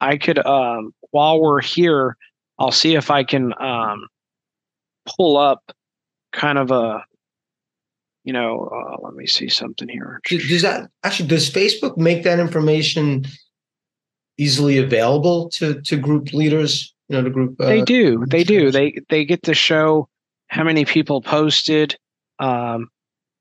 I 0.00 0.16
could, 0.16 0.44
um, 0.44 0.92
while 1.10 1.40
we're 1.40 1.62
here, 1.62 2.16
I'll 2.58 2.72
see 2.72 2.96
if 2.96 3.10
I 3.10 3.22
can 3.22 3.52
um, 3.60 4.08
pull 5.16 5.36
up 5.36 5.72
kind 6.32 6.58
of 6.58 6.72
a, 6.72 7.04
you 8.24 8.32
know, 8.32 8.68
uh, 8.72 8.96
let 9.02 9.14
me 9.14 9.26
see 9.26 9.48
something 9.48 9.88
here. 9.88 10.20
Does 10.28 10.62
that 10.62 10.90
actually 11.04 11.28
does 11.28 11.48
Facebook 11.50 11.96
make 11.96 12.24
that 12.24 12.40
information 12.40 13.24
easily 14.38 14.78
available 14.78 15.48
to 15.50 15.80
to 15.82 15.96
group 15.96 16.32
leaders? 16.32 16.92
You 17.08 17.18
know, 17.18 17.24
to 17.24 17.30
group. 17.30 17.60
Uh, 17.60 17.66
they 17.66 17.82
do. 17.82 18.24
They 18.26 18.44
do. 18.44 18.70
They 18.70 18.98
they 19.10 19.24
get 19.26 19.42
to 19.44 19.54
show 19.54 20.08
how 20.48 20.64
many 20.64 20.84
people 20.84 21.20
posted, 21.20 21.96
um, 22.38 22.88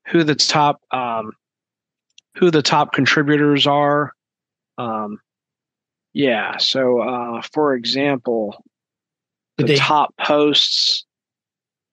who 0.08 0.24
the 0.24 0.36
top 0.36 0.82
um, 0.92 1.34
who 2.36 2.52
the 2.52 2.62
top 2.62 2.94
contributors 2.94 3.68
are. 3.68 4.13
Um, 4.78 5.20
yeah. 6.13 6.58
So, 6.58 7.00
uh, 7.00 7.42
for 7.54 7.74
example, 7.74 8.63
the 9.58 9.66
they, 9.66 9.76
top 9.76 10.16
posts 10.18 11.06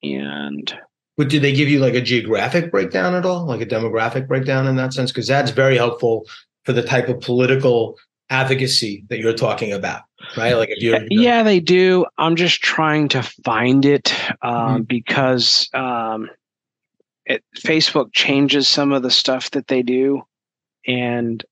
and. 0.02 0.72
But 1.16 1.28
do 1.28 1.38
they 1.38 1.52
give 1.52 1.68
you 1.68 1.80
like 1.80 1.94
a 1.94 2.00
geographic 2.00 2.70
breakdown 2.70 3.14
at 3.14 3.26
all, 3.26 3.44
like 3.44 3.60
a 3.60 3.66
demographic 3.66 4.26
breakdown 4.26 4.66
in 4.66 4.76
that 4.76 4.94
sense? 4.94 5.10
Because 5.10 5.26
that's 5.26 5.50
very 5.50 5.76
helpful 5.76 6.26
for 6.64 6.72
the 6.72 6.82
type 6.82 7.08
of 7.08 7.20
political 7.20 7.98
advocacy 8.30 9.04
that 9.08 9.18
you're 9.18 9.34
talking 9.34 9.72
about 9.72 10.02
right? 10.36 10.54
Like 10.54 10.70
if 10.70 10.82
you're 10.82 11.00
yeah 11.10 11.42
they 11.42 11.60
do. 11.60 12.06
I'm 12.18 12.36
just 12.36 12.62
trying 12.62 13.08
to 13.08 13.22
find 13.22 13.84
it 13.84 14.12
um, 14.42 14.52
mm-hmm. 14.52 14.82
because 14.84 15.68
um, 15.74 16.30
it, 17.26 17.44
facebook 17.56 18.12
changes 18.12 18.68
some 18.68 18.92
of 18.92 19.02
the 19.02 19.10
stuff 19.10 19.50
that 19.52 19.68
they 19.68 19.82
do 19.82 20.22
and 20.86 21.44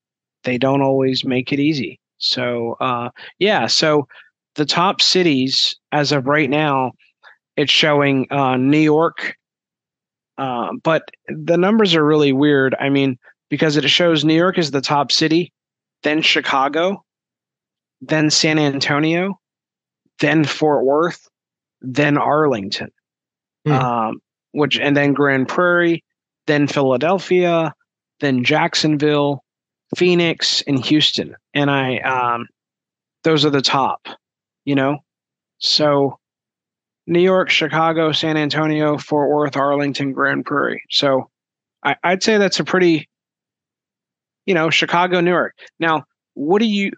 they 0.43 0.57
don't 0.57 0.81
always 0.81 1.23
make 1.23 1.51
it 1.51 1.59
easy. 1.59 1.99
So 2.17 2.73
uh, 2.79 3.09
yeah 3.39 3.67
so 3.67 4.07
the 4.55 4.65
top 4.65 5.01
cities 5.01 5.75
as 5.91 6.11
of 6.11 6.27
right 6.27 6.49
now 6.49 6.93
it's 7.55 7.71
showing 7.71 8.27
uh, 8.31 8.57
new 8.57 8.79
york 8.79 9.35
uh, 10.37 10.69
but 10.83 11.11
the 11.27 11.57
numbers 11.57 11.95
are 11.95 12.05
really 12.05 12.31
weird. 12.31 12.75
I 12.79 12.89
mean 12.89 13.17
because 13.49 13.77
it 13.77 13.89
shows 13.89 14.23
new 14.23 14.35
york 14.35 14.57
is 14.57 14.71
the 14.71 14.81
top 14.81 15.11
city 15.11 15.51
then 16.03 16.21
Chicago, 16.21 17.03
then 18.01 18.29
San 18.29 18.59
Antonio, 18.59 19.39
then 20.19 20.43
Fort 20.43 20.85
Worth, 20.85 21.27
then 21.81 22.17
Arlington, 22.17 22.91
hmm. 23.65 23.71
um, 23.71 24.21
which 24.51 24.79
and 24.79 24.95
then 24.95 25.13
Grand 25.13 25.47
Prairie, 25.47 26.03
then 26.47 26.67
Philadelphia, 26.67 27.73
then 28.19 28.43
Jacksonville, 28.43 29.43
Phoenix, 29.95 30.61
and 30.67 30.83
Houston. 30.85 31.35
And 31.53 31.69
I, 31.69 31.97
um, 31.99 32.47
those 33.23 33.45
are 33.45 33.49
the 33.49 33.61
top, 33.61 34.07
you 34.65 34.75
know. 34.75 34.99
So 35.59 36.19
New 37.07 37.19
York, 37.19 37.49
Chicago, 37.49 38.11
San 38.11 38.37
Antonio, 38.37 38.97
Fort 38.97 39.29
Worth, 39.29 39.57
Arlington, 39.57 40.13
Grand 40.13 40.45
Prairie. 40.45 40.83
So 40.89 41.29
I, 41.83 41.95
would 42.05 42.23
say 42.23 42.37
that's 42.37 42.59
a 42.59 42.63
pretty 42.63 43.09
you 44.49 44.55
know, 44.55 44.71
Chicago, 44.71 45.21
Newark. 45.21 45.55
Now, 45.79 46.05
what 46.33 46.57
do 46.57 46.65
you 46.65 46.91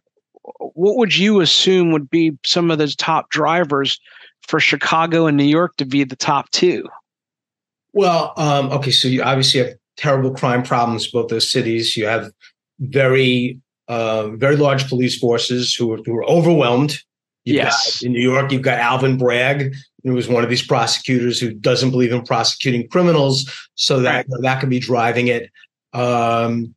what 0.74 0.96
would 0.96 1.16
you 1.16 1.42
assume 1.42 1.92
would 1.92 2.10
be 2.10 2.32
some 2.46 2.72
of 2.72 2.78
those 2.78 2.96
top 2.96 3.30
drivers 3.30 4.00
for 4.48 4.62
Chicago 4.62 5.28
and 5.28 5.36
New 5.36 5.44
York 5.44 5.76
to 5.76 5.86
be 5.86 6.06
the 6.06 6.16
top 6.16 6.50
two? 6.52 6.88
Well, 7.92 8.34
um, 8.38 8.72
okay, 8.72 8.92
so 8.92 9.10
you 9.10 9.22
obviously 9.22 9.60
have 9.60 9.74
terrible 9.98 10.32
crime 10.32 10.64
problems 10.64 11.12
both 11.12 11.28
those 11.28 11.52
cities. 11.52 11.98
You 11.98 12.06
have 12.06 12.32
very 12.80 13.60
uh, 13.90 14.30
very 14.30 14.56
large 14.56 14.88
police 14.88 15.20
forces 15.20 15.76
who 15.76 15.92
are, 15.92 16.00
who 16.06 16.16
are 16.16 16.26
overwhelmed. 16.30 17.00
You've 17.44 17.58
yes. 17.58 18.00
Got, 18.00 18.06
in 18.06 18.14
New 18.14 18.22
York, 18.22 18.54
you've 18.54 18.62
got 18.62 18.80
Alvin 18.80 19.18
Bragg, 19.18 19.76
who 20.06 20.14
was 20.14 20.30
one 20.30 20.46
of 20.46 20.50
these 20.50 20.66
prosecutors 20.66 21.38
who 21.38 21.54
doesn't 21.54 21.92
believe 21.92 22.14
in 22.14 22.24
prosecuting 22.24 22.88
criminals, 22.88 23.52
so 23.76 24.00
that 24.00 24.26
right. 24.30 24.42
that 24.42 24.62
can 24.62 24.70
be 24.70 24.80
driving 24.80 25.28
it. 25.28 25.52
Um, 25.92 26.74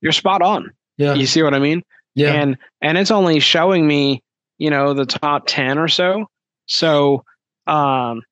you're 0.00 0.12
spot 0.12 0.42
on. 0.42 0.70
Yeah. 0.96 1.14
You 1.14 1.26
see 1.26 1.42
what 1.42 1.54
I 1.54 1.58
mean? 1.58 1.82
Yeah. 2.14 2.32
And 2.32 2.56
and 2.80 2.98
it's 2.98 3.10
only 3.10 3.40
showing 3.40 3.86
me, 3.86 4.22
you 4.58 4.70
know, 4.70 4.94
the 4.94 5.06
top 5.06 5.44
10 5.46 5.78
or 5.78 5.88
so. 5.88 6.26
So 6.66 7.24
um 7.66 8.22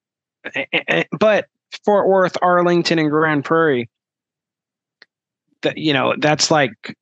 but 1.19 1.47
Fort 1.85 2.09
Worth, 2.09 2.37
Arlington 2.41 2.99
and 2.99 3.11
Grand 3.11 3.45
Prairie 3.45 3.89
that 5.63 5.79
you 5.79 5.93
know, 5.93 6.15
that's 6.19 6.51
like 6.51 6.97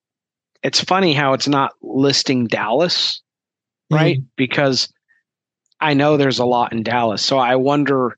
it's 0.62 0.80
funny 0.80 1.12
how 1.12 1.32
it's 1.32 1.48
not 1.48 1.72
listing 1.82 2.46
Dallas, 2.46 3.20
right? 3.90 4.18
Mm-hmm. 4.18 4.26
Because 4.36 4.92
I 5.80 5.94
know 5.94 6.16
there's 6.16 6.38
a 6.38 6.46
lot 6.46 6.72
in 6.72 6.84
Dallas. 6.84 7.22
So 7.22 7.38
I 7.38 7.56
wonder 7.56 8.16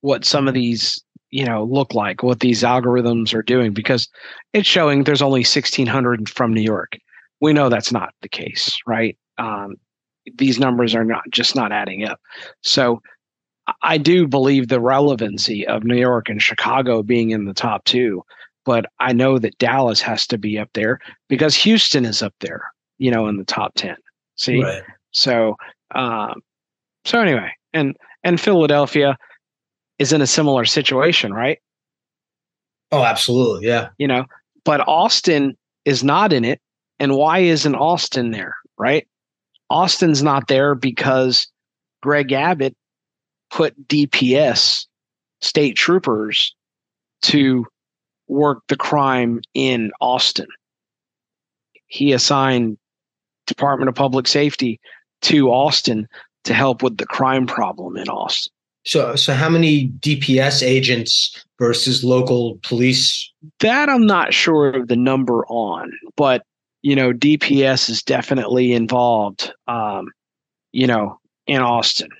what 0.00 0.24
some 0.24 0.48
of 0.48 0.54
these 0.54 1.03
you 1.34 1.44
know 1.44 1.64
look 1.64 1.94
like 1.94 2.22
what 2.22 2.38
these 2.38 2.62
algorithms 2.62 3.34
are 3.34 3.42
doing 3.42 3.72
because 3.72 4.08
it's 4.52 4.68
showing 4.68 5.02
there's 5.02 5.20
only 5.20 5.40
1600 5.40 6.28
from 6.28 6.54
new 6.54 6.62
york 6.62 6.96
we 7.40 7.52
know 7.52 7.68
that's 7.68 7.90
not 7.90 8.14
the 8.22 8.28
case 8.28 8.78
right 8.86 9.18
um, 9.38 9.74
these 10.36 10.60
numbers 10.60 10.94
are 10.94 11.04
not 11.04 11.24
just 11.30 11.56
not 11.56 11.72
adding 11.72 12.04
up 12.04 12.20
so 12.62 13.02
I 13.82 13.98
do 13.98 14.28
believe 14.28 14.68
the 14.68 14.80
relevancy 14.80 15.66
of 15.66 15.84
New 15.84 15.96
York 15.96 16.28
and 16.28 16.40
Chicago 16.40 17.02
being 17.02 17.30
in 17.30 17.46
the 17.46 17.54
top 17.54 17.82
two, 17.84 18.22
but 18.66 18.84
I 19.00 19.14
know 19.14 19.38
that 19.38 19.56
Dallas 19.56 20.02
has 20.02 20.26
to 20.26 20.36
be 20.36 20.58
up 20.58 20.68
there 20.74 21.00
because 21.28 21.54
Houston 21.56 22.04
is 22.04 22.22
up 22.22 22.34
there, 22.40 22.62
you 22.98 23.10
know, 23.10 23.26
in 23.26 23.38
the 23.38 23.44
top 23.44 23.72
ten. 23.74 23.96
See, 24.36 24.62
right. 24.62 24.82
so 25.12 25.56
um, 25.94 26.42
so 27.06 27.20
anyway, 27.20 27.52
and 27.72 27.96
and 28.22 28.38
Philadelphia 28.38 29.16
is 29.98 30.12
in 30.12 30.20
a 30.20 30.26
similar 30.26 30.64
situation, 30.64 31.32
right? 31.32 31.58
Oh, 32.92 33.02
absolutely, 33.04 33.66
yeah. 33.66 33.88
You 33.98 34.08
know, 34.08 34.24
but 34.64 34.86
Austin 34.86 35.56
is 35.84 36.04
not 36.04 36.32
in 36.32 36.44
it, 36.44 36.60
and 36.98 37.16
why 37.16 37.40
isn't 37.40 37.74
Austin 37.74 38.30
there? 38.30 38.56
Right? 38.78 39.06
Austin's 39.70 40.22
not 40.22 40.48
there 40.48 40.74
because 40.74 41.46
Greg 42.02 42.32
Abbott 42.32 42.76
put 43.50 43.88
DPS, 43.88 44.86
state 45.40 45.76
troopers, 45.76 46.54
to 47.22 47.66
work 48.28 48.62
the 48.68 48.76
crime 48.76 49.40
in 49.54 49.90
Austin. 50.00 50.46
He 51.86 52.12
assigned 52.12 52.78
Department 53.46 53.88
of 53.88 53.94
Public 53.94 54.26
Safety 54.26 54.80
to 55.22 55.50
Austin 55.50 56.08
to 56.44 56.54
help 56.54 56.82
with 56.82 56.96
the 56.98 57.06
crime 57.06 57.46
problem 57.46 57.96
in 57.96 58.08
Austin. 58.08 58.52
So, 58.84 59.16
so 59.16 59.32
how 59.32 59.48
many 59.48 59.88
DPS 60.00 60.62
agents 60.62 61.44
versus 61.58 62.04
local 62.04 62.58
police? 62.62 63.32
That 63.60 63.88
I'm 63.88 64.06
not 64.06 64.34
sure 64.34 64.70
of 64.70 64.88
the 64.88 64.96
number 64.96 65.46
on, 65.46 65.92
but 66.16 66.42
you 66.82 66.94
know, 66.94 67.12
DPS 67.12 67.88
is 67.88 68.02
definitely 68.02 68.72
involved. 68.72 69.52
Um, 69.66 70.08
you 70.74 70.86
know, 70.88 71.18
in 71.46 71.62
Austin. 71.62 72.10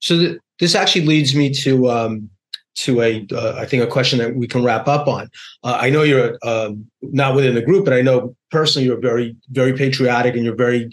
So 0.00 0.18
th- 0.18 0.38
this 0.58 0.74
actually 0.74 1.06
leads 1.06 1.34
me 1.34 1.52
to 1.54 1.90
um, 1.90 2.30
to 2.76 3.02
a 3.02 3.26
uh, 3.32 3.54
I 3.58 3.66
think 3.66 3.82
a 3.82 3.86
question 3.86 4.18
that 4.18 4.34
we 4.34 4.46
can 4.46 4.64
wrap 4.64 4.88
up 4.88 5.06
on. 5.06 5.28
Uh, 5.62 5.78
I 5.80 5.90
know 5.90 6.02
you're 6.02 6.38
uh, 6.42 6.72
not 7.02 7.34
within 7.34 7.54
the 7.54 7.62
group, 7.62 7.84
but 7.84 7.94
I 7.94 8.00
know 8.00 8.34
personally 8.50 8.86
you're 8.86 9.00
very 9.00 9.36
very 9.50 9.74
patriotic 9.74 10.34
and 10.34 10.44
you're 10.44 10.56
very 10.56 10.90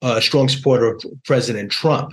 uh, 0.00 0.20
strong 0.20 0.48
supporter 0.48 0.86
of 0.94 1.04
President 1.24 1.70
Trump. 1.70 2.12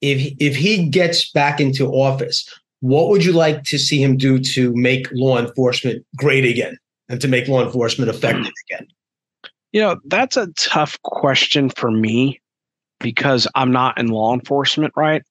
If 0.00 0.34
if 0.38 0.56
he 0.56 0.88
gets 0.88 1.30
back 1.30 1.60
into 1.60 1.86
office, 1.86 2.48
what 2.80 3.08
would 3.08 3.24
you 3.24 3.32
like 3.32 3.64
to 3.64 3.78
see 3.78 4.02
him 4.02 4.16
do 4.16 4.38
to 4.38 4.74
make 4.74 5.08
law 5.12 5.38
enforcement 5.38 6.04
great 6.16 6.44
again 6.44 6.78
and 7.08 7.20
to 7.20 7.28
make 7.28 7.48
law 7.48 7.64
enforcement 7.64 8.10
effective 8.10 8.52
again? 8.70 8.86
You 9.72 9.80
know, 9.80 9.96
that's 10.06 10.36
a 10.36 10.48
tough 10.56 11.00
question 11.02 11.70
for 11.70 11.90
me 11.90 12.40
because 13.00 13.46
I'm 13.54 13.70
not 13.70 13.98
in 13.98 14.08
law 14.08 14.32
enforcement, 14.34 14.92
right? 14.96 15.22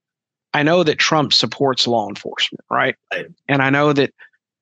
I 0.53 0.63
know 0.63 0.83
that 0.83 0.99
Trump 0.99 1.33
supports 1.33 1.87
law 1.87 2.07
enforcement, 2.07 2.63
right? 2.69 2.95
right. 3.13 3.27
And 3.47 3.61
I 3.61 3.69
know 3.69 3.93
that 3.93 4.13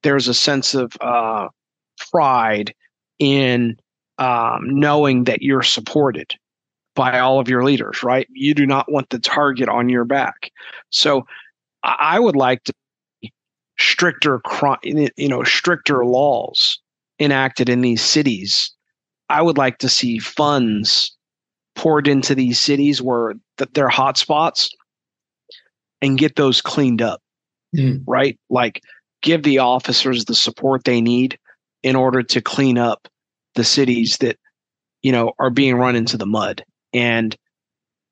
there's 0.03 0.27
a 0.27 0.33
sense 0.33 0.73
of 0.75 0.93
uh, 1.01 1.49
pride 2.11 2.73
in 3.19 3.77
um, 4.17 4.79
knowing 4.79 5.25
that 5.25 5.41
you're 5.41 5.63
supported 5.63 6.33
by 6.95 7.19
all 7.19 7.39
of 7.39 7.49
your 7.49 7.63
leaders, 7.63 8.01
right? 8.03 8.27
You 8.31 8.53
do 8.53 8.65
not 8.65 8.91
want 8.91 9.09
the 9.09 9.19
target 9.19 9.69
on 9.69 9.89
your 9.89 10.05
back. 10.05 10.51
So 10.89 11.25
I 11.83 12.19
would 12.19 12.35
like 12.35 12.63
to 12.63 12.73
stricter 13.77 14.41
you 14.83 15.27
know 15.27 15.43
stricter 15.43 16.05
laws 16.05 16.79
enacted 17.19 17.69
in 17.69 17.81
these 17.81 18.01
cities. 18.01 18.71
I 19.29 19.41
would 19.41 19.57
like 19.57 19.79
to 19.79 19.89
see 19.89 20.19
funds 20.19 21.15
poured 21.75 22.07
into 22.07 22.33
these 22.33 22.59
cities 22.59 23.01
where 23.01 23.33
th- 23.57 23.69
they're 23.73 23.89
hotspots 23.89 24.69
and 26.01 26.17
get 26.17 26.35
those 26.35 26.61
cleaned 26.61 27.01
up, 27.01 27.21
mm. 27.75 28.01
right? 28.07 28.39
Like 28.49 28.81
give 29.21 29.43
the 29.43 29.59
officers 29.59 30.25
the 30.25 30.35
support 30.35 30.83
they 30.85 31.01
need 31.01 31.37
in 31.83 31.95
order 31.95 32.23
to 32.23 32.41
clean 32.41 32.77
up 32.77 33.07
the 33.55 33.63
cities 33.63 34.17
that 34.17 34.37
you 35.01 35.11
know 35.11 35.33
are 35.39 35.49
being 35.49 35.75
run 35.75 35.95
into 35.95 36.17
the 36.17 36.25
mud 36.25 36.63
and 36.95 37.35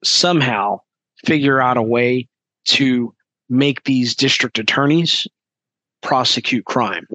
somehow 0.03 0.77
figure 1.25 1.61
out 1.61 1.77
a 1.77 1.81
way 1.81 2.27
to 2.65 3.15
make 3.49 3.83
these 3.85 4.13
district 4.13 4.59
attorneys 4.59 5.25
prosecute 6.01 6.65
crime, 6.65 7.07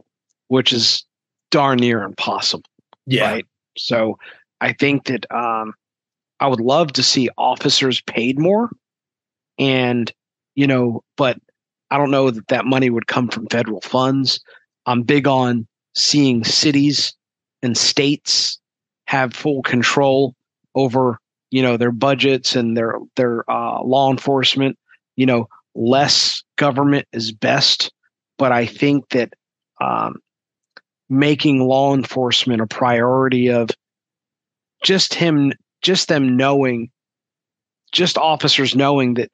which 0.48 0.72
is 0.72 1.04
darn 1.50 1.78
near 1.78 2.02
impossible. 2.02 2.64
Yeah. 3.06 3.30
Right. 3.30 3.46
So 3.76 4.18
I 4.62 4.72
think 4.72 5.04
that 5.04 5.30
um, 5.30 5.74
I 6.40 6.46
would 6.46 6.60
love 6.60 6.94
to 6.94 7.02
see 7.02 7.28
officers 7.36 8.00
paid 8.00 8.38
more. 8.38 8.70
And, 9.58 10.10
you 10.54 10.66
know, 10.66 11.02
but 11.18 11.38
I 11.90 11.98
don't 11.98 12.10
know 12.10 12.30
that 12.30 12.48
that 12.48 12.64
money 12.64 12.88
would 12.88 13.06
come 13.06 13.28
from 13.28 13.46
federal 13.48 13.82
funds. 13.82 14.40
I'm 14.86 15.02
big 15.02 15.26
on 15.26 15.66
seeing 15.94 16.44
cities 16.44 17.14
and 17.62 17.76
states 17.76 18.58
have 19.06 19.34
full 19.34 19.62
control 19.62 20.34
over 20.74 21.18
you 21.50 21.62
know 21.62 21.76
their 21.76 21.92
budgets 21.92 22.56
and 22.56 22.76
their 22.76 22.98
their 23.16 23.48
uh, 23.50 23.82
law 23.82 24.10
enforcement 24.10 24.78
you 25.16 25.26
know 25.26 25.48
less 25.74 26.42
government 26.56 27.06
is 27.12 27.32
best. 27.32 27.92
But 28.36 28.52
i 28.52 28.66
think 28.66 29.08
that 29.10 29.32
um, 29.80 30.16
making 31.08 31.66
law 31.66 31.94
enforcement 31.94 32.60
a 32.60 32.66
priority 32.66 33.48
of 33.48 33.70
just 34.84 35.14
him 35.14 35.52
just 35.82 36.08
them 36.08 36.36
knowing 36.36 36.90
just 37.92 38.18
officers 38.18 38.76
knowing 38.76 39.14
that 39.14 39.30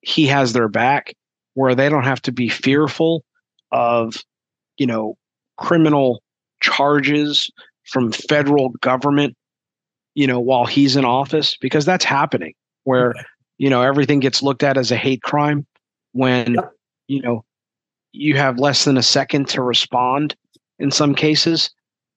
he 0.00 0.26
has 0.26 0.52
their 0.52 0.68
back 0.68 1.14
where 1.54 1.74
they 1.74 1.88
don't 1.88 2.04
have 2.04 2.22
to 2.22 2.32
be 2.32 2.48
fearful 2.48 3.24
of 3.70 4.16
you 4.78 4.86
know 4.86 5.16
criminal 5.56 6.22
charges 6.60 7.50
from 7.84 8.12
federal 8.12 8.70
government 8.80 9.36
you 10.14 10.26
know, 10.26 10.40
while 10.40 10.66
he's 10.66 10.96
in 10.96 11.04
office, 11.04 11.56
because 11.56 11.84
that's 11.84 12.04
happening 12.04 12.54
where, 12.84 13.14
you 13.58 13.70
know, 13.70 13.82
everything 13.82 14.20
gets 14.20 14.42
looked 14.42 14.62
at 14.62 14.76
as 14.76 14.90
a 14.90 14.96
hate 14.96 15.22
crime 15.22 15.66
when, 16.12 16.54
yep. 16.54 16.72
you 17.08 17.22
know, 17.22 17.44
you 18.12 18.36
have 18.36 18.58
less 18.58 18.84
than 18.84 18.96
a 18.96 19.02
second 19.02 19.48
to 19.48 19.62
respond 19.62 20.36
in 20.78 20.90
some 20.90 21.14
cases. 21.14 21.70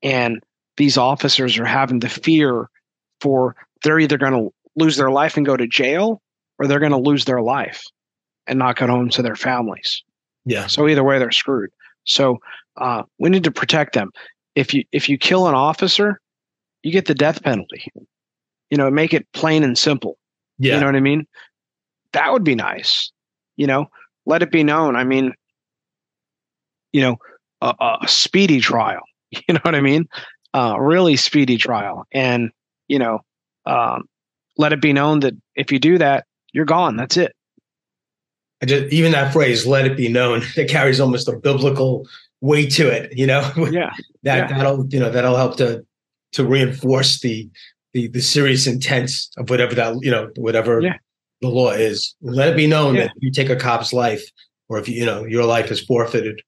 And 0.04 0.44
these 0.78 0.98
officers 0.98 1.58
are 1.58 1.66
having 1.66 2.00
to 2.02 2.10
fear 2.10 2.70
for 3.22 3.56
they're 3.84 4.00
either 4.00 4.18
going 4.18 4.34
to 4.34 4.54
lose 4.76 4.98
their 4.98 5.12
life 5.12 5.38
and 5.38 5.46
go 5.46 5.56
to 5.56 5.68
jail 5.68 6.22
or 6.60 6.68
they're 6.68 6.80
going 6.80 6.92
to 6.92 6.98
lose 6.98 7.26
their 7.26 7.42
life 7.42 7.84
and 8.48 8.60
not 8.60 8.78
get 8.78 8.90
home 8.90 9.10
to 9.10 9.22
their 9.22 9.36
families. 9.36 10.04
Yeah. 10.46 10.68
So 10.68 10.88
either 10.88 11.04
way, 11.04 11.18
they're 11.18 11.32
screwed. 11.32 11.72
So 12.04 12.40
uh, 12.78 13.04
we 13.20 13.30
need 13.30 13.44
to 13.46 13.52
protect 13.52 13.94
them. 13.94 14.12
If 14.56 14.74
you 14.74 14.84
if 14.92 15.10
you 15.10 15.18
kill 15.18 15.48
an 15.48 15.56
officer, 15.56 16.22
you 16.86 16.92
get 16.92 17.06
the 17.06 17.16
death 17.16 17.42
penalty. 17.42 17.92
You 18.70 18.78
know, 18.78 18.92
make 18.92 19.14
it 19.14 19.26
plain 19.34 19.64
and 19.64 19.76
simple. 19.76 20.20
Yeah. 20.60 20.76
You 20.76 20.82
know 20.82 20.86
what 20.86 20.96
I 20.96 21.00
mean? 21.00 21.26
That 22.14 22.32
would 22.32 22.44
be 22.44 22.54
nice. 22.54 23.12
You 23.58 23.66
know, 23.66 23.88
let 24.28 24.44
it 24.44 24.52
be 24.52 24.64
known. 24.64 24.96
I 24.96 25.04
mean, 25.04 25.34
you 26.94 27.02
know, 27.02 27.18
a, 27.60 27.98
a 28.04 28.08
speedy 28.08 28.62
trial. 28.62 29.02
You 29.50 29.56
know 29.56 29.60
what 29.64 29.76
I 29.76 29.82
mean? 29.82 30.08
Uh, 30.54 30.78
really 30.80 31.18
speedy 31.18 31.58
trial. 31.58 32.06
And, 32.14 32.52
you 32.88 33.00
know, 33.00 33.20
um, 33.66 34.08
let 34.58 34.72
it 34.72 34.82
be 34.82 34.94
known 34.94 35.20
that 35.22 35.34
if 35.56 35.74
you 35.74 35.80
do 35.80 35.98
that, 35.98 36.26
you're 36.54 36.64
gone. 36.64 36.96
That's 36.96 37.18
it. 37.18 37.36
I 38.62 38.68
just, 38.68 38.94
even 38.94 39.12
that 39.12 39.34
phrase, 39.34 39.68
let 39.68 39.86
it 39.86 39.98
be 39.98 40.08
known, 40.08 40.42
it 40.56 40.70
carries 40.70 41.02
almost 41.02 41.28
a 41.28 41.36
biblical 41.36 42.08
weight 42.40 42.72
to 42.74 42.88
it, 42.88 43.18
you 43.18 43.28
know? 43.28 43.42
Yeah. 43.72 43.92
that, 44.24 44.50
yeah. 44.50 44.58
that'll, 44.58 44.88
you 44.88 45.00
know, 45.02 45.10
that'll 45.10 45.36
help 45.36 45.58
to 45.58 45.86
to 46.34 46.46
reinforce 46.46 47.22
the 47.22 47.50
the, 47.94 48.10
the 48.10 48.22
serious 48.22 48.68
intent 48.68 49.10
of 49.38 49.50
whatever 49.50 49.74
that 49.74 49.98
you 50.02 50.12
know 50.12 50.30
whatever 50.36 50.82
yeah. 50.82 50.98
the 51.42 51.48
law 51.48 51.72
is. 51.72 52.14
Let 52.22 52.50
it 52.50 52.58
be 52.58 52.68
known 52.68 52.96
yeah. 52.96 53.04
that 53.04 53.14
you 53.20 53.32
take 53.32 53.50
a 53.50 53.56
cop's 53.56 53.94
life, 53.94 54.24
or 54.68 54.78
if 54.78 54.90
you 54.90 54.96
you 54.96 55.06
know 55.06 55.24
your 55.26 55.46
life 55.46 55.72
is 55.72 55.82
forfeited. 55.82 56.42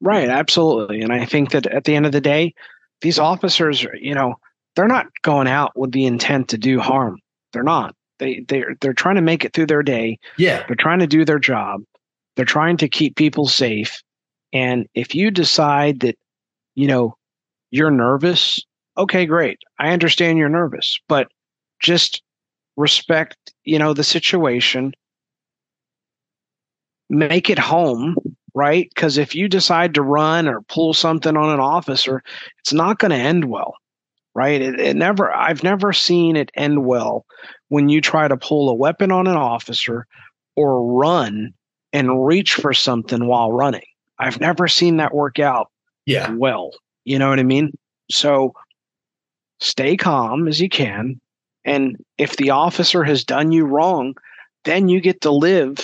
Right, 0.00 0.28
absolutely, 0.28 1.02
and 1.02 1.12
I 1.12 1.26
think 1.26 1.50
that 1.52 1.66
at 1.66 1.84
the 1.84 1.94
end 1.94 2.06
of 2.06 2.12
the 2.12 2.20
day, 2.20 2.54
these 3.02 3.18
officers, 3.18 3.86
you 4.00 4.14
know, 4.14 4.34
they're 4.74 4.88
not 4.88 5.06
going 5.22 5.46
out 5.46 5.76
with 5.76 5.92
the 5.92 6.06
intent 6.06 6.48
to 6.48 6.58
do 6.58 6.80
harm. 6.80 7.18
They're 7.52 7.62
not. 7.62 7.94
They 8.18 8.44
they're 8.48 8.74
they're 8.80 8.94
trying 8.94 9.16
to 9.16 9.20
make 9.20 9.44
it 9.44 9.52
through 9.52 9.66
their 9.66 9.82
day. 9.82 10.18
Yeah, 10.38 10.64
they're 10.66 10.76
trying 10.76 11.00
to 11.00 11.06
do 11.06 11.24
their 11.24 11.38
job. 11.38 11.82
They're 12.36 12.46
trying 12.46 12.78
to 12.78 12.88
keep 12.88 13.16
people 13.16 13.46
safe. 13.46 14.02
And 14.54 14.86
if 14.94 15.14
you 15.14 15.30
decide 15.30 16.00
that, 16.00 16.18
you 16.74 16.86
know, 16.86 17.16
you're 17.70 17.90
nervous 17.90 18.58
okay, 18.96 19.26
great. 19.26 19.58
I 19.78 19.90
understand 19.90 20.38
you're 20.38 20.48
nervous, 20.48 20.98
but 21.08 21.28
just 21.80 22.22
respect, 22.76 23.36
you 23.64 23.78
know, 23.78 23.92
the 23.94 24.04
situation. 24.04 24.92
Make 27.10 27.50
it 27.50 27.58
home, 27.58 28.16
right? 28.54 28.88
Because 28.94 29.18
if 29.18 29.34
you 29.34 29.48
decide 29.48 29.94
to 29.94 30.02
run 30.02 30.48
or 30.48 30.62
pull 30.62 30.94
something 30.94 31.36
on 31.36 31.50
an 31.50 31.60
officer, 31.60 32.22
it's 32.60 32.72
not 32.72 32.98
going 32.98 33.10
to 33.10 33.16
end 33.16 33.46
well, 33.46 33.74
right? 34.34 34.62
It, 34.62 34.80
it 34.80 34.96
never. 34.96 35.30
I've 35.34 35.62
never 35.62 35.92
seen 35.92 36.36
it 36.36 36.50
end 36.54 36.86
well 36.86 37.26
when 37.68 37.90
you 37.90 38.00
try 38.00 38.28
to 38.28 38.36
pull 38.36 38.70
a 38.70 38.74
weapon 38.74 39.12
on 39.12 39.26
an 39.26 39.36
officer 39.36 40.06
or 40.56 40.82
run 40.98 41.52
and 41.92 42.24
reach 42.24 42.54
for 42.54 42.72
something 42.72 43.26
while 43.26 43.52
running. 43.52 43.84
I've 44.18 44.40
never 44.40 44.66
seen 44.68 44.96
that 44.96 45.14
work 45.14 45.38
out 45.38 45.70
Yeah. 46.06 46.30
well. 46.32 46.70
You 47.04 47.18
know 47.18 47.28
what 47.28 47.40
I 47.40 47.42
mean? 47.42 47.72
So 48.10 48.54
stay 49.62 49.96
calm 49.96 50.48
as 50.48 50.60
you 50.60 50.68
can. 50.68 51.20
And 51.64 51.96
if 52.18 52.36
the 52.36 52.50
officer 52.50 53.04
has 53.04 53.24
done 53.24 53.52
you 53.52 53.64
wrong, 53.64 54.14
then 54.64 54.88
you 54.88 55.00
get 55.00 55.20
to 55.22 55.30
live 55.30 55.78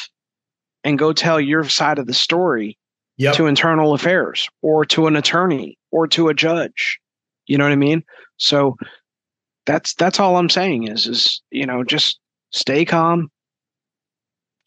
and 0.85 0.99
go 0.99 1.13
tell 1.13 1.41
your 1.41 1.65
side 1.69 1.99
of 1.99 2.07
the 2.07 2.15
story 2.15 2.77
Yep. 3.21 3.35
to 3.35 3.47
internal 3.47 3.95
affairs 3.95 4.49
or 4.63 4.85
to 4.85 5.09
an 5.09 5.17
attorney 5.17 5.77
or 5.91 6.07
to 6.07 6.29
a 6.29 6.35
judge. 6.35 7.01
You 7.49 7.59
know 7.59 7.65
what 7.65 7.73
I 7.73 7.77
mean? 7.77 8.05
So 8.37 8.77
that's 9.67 9.95
that's 9.95 10.21
all 10.21 10.37
I'm 10.37 10.49
saying 10.49 10.87
is 10.87 11.09
is 11.09 11.43
you 11.51 11.67
know 11.67 11.83
just 11.83 12.21
stay 12.51 12.85
calm 12.85 13.29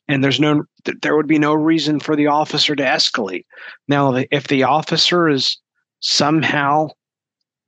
and 0.09 0.21
there's 0.21 0.41
no 0.41 0.65
there 1.01 1.15
would 1.15 1.27
be 1.27 1.39
no 1.39 1.53
reason 1.53 2.01
for 2.01 2.17
the 2.17 2.27
officer 2.27 2.75
to 2.75 2.83
escalate. 2.83 3.45
Now 3.87 4.15
if 4.31 4.49
the 4.49 4.63
officer 4.63 5.29
is 5.29 5.57
somehow 6.01 6.89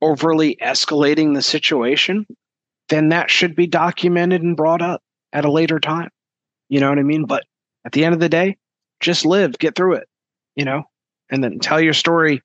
overly 0.04 0.56
escalating 0.56 1.34
the 1.34 1.42
situation, 1.42 2.26
then 2.90 3.08
that 3.08 3.30
should 3.30 3.56
be 3.56 3.66
documented 3.66 4.42
and 4.42 4.56
brought 4.56 4.82
up 4.82 5.02
at 5.32 5.46
a 5.46 5.50
later 5.50 5.80
time. 5.80 6.10
You 6.68 6.80
know 6.80 6.90
what 6.90 6.98
I 6.98 7.02
mean? 7.02 7.24
But 7.24 7.44
at 7.86 7.92
the 7.92 8.04
end 8.04 8.14
of 8.14 8.20
the 8.20 8.28
day, 8.28 8.58
just 9.00 9.24
live, 9.24 9.58
get 9.58 9.74
through 9.74 9.94
it, 9.94 10.08
you 10.56 10.64
know, 10.64 10.84
and 11.30 11.42
then 11.42 11.58
tell 11.58 11.80
your 11.80 11.94
story 11.94 12.42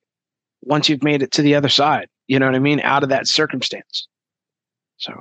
once 0.62 0.88
you've 0.88 1.02
made 1.02 1.22
it 1.22 1.32
to 1.32 1.42
the 1.42 1.54
other 1.54 1.68
side. 1.68 2.08
You 2.28 2.38
know 2.38 2.46
what 2.46 2.54
I 2.54 2.60
mean? 2.60 2.80
Out 2.80 3.02
of 3.02 3.10
that 3.10 3.26
circumstance. 3.26 4.08
So 4.96 5.12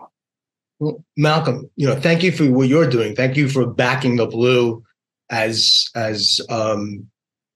Well, 0.80 1.04
Malcom, 1.20 1.70
you 1.76 1.88
know, 1.88 2.00
thank 2.00 2.24
you 2.24 2.32
for 2.32 2.50
what 2.52 2.68
you're 2.68 2.90
doing. 2.90 3.16
Thank 3.16 3.36
you 3.36 3.50
for 3.50 3.66
backing 3.66 4.16
the 4.16 4.28
blue 4.28 4.84
as 5.30 5.90
as 5.96 6.42
um, 6.50 7.08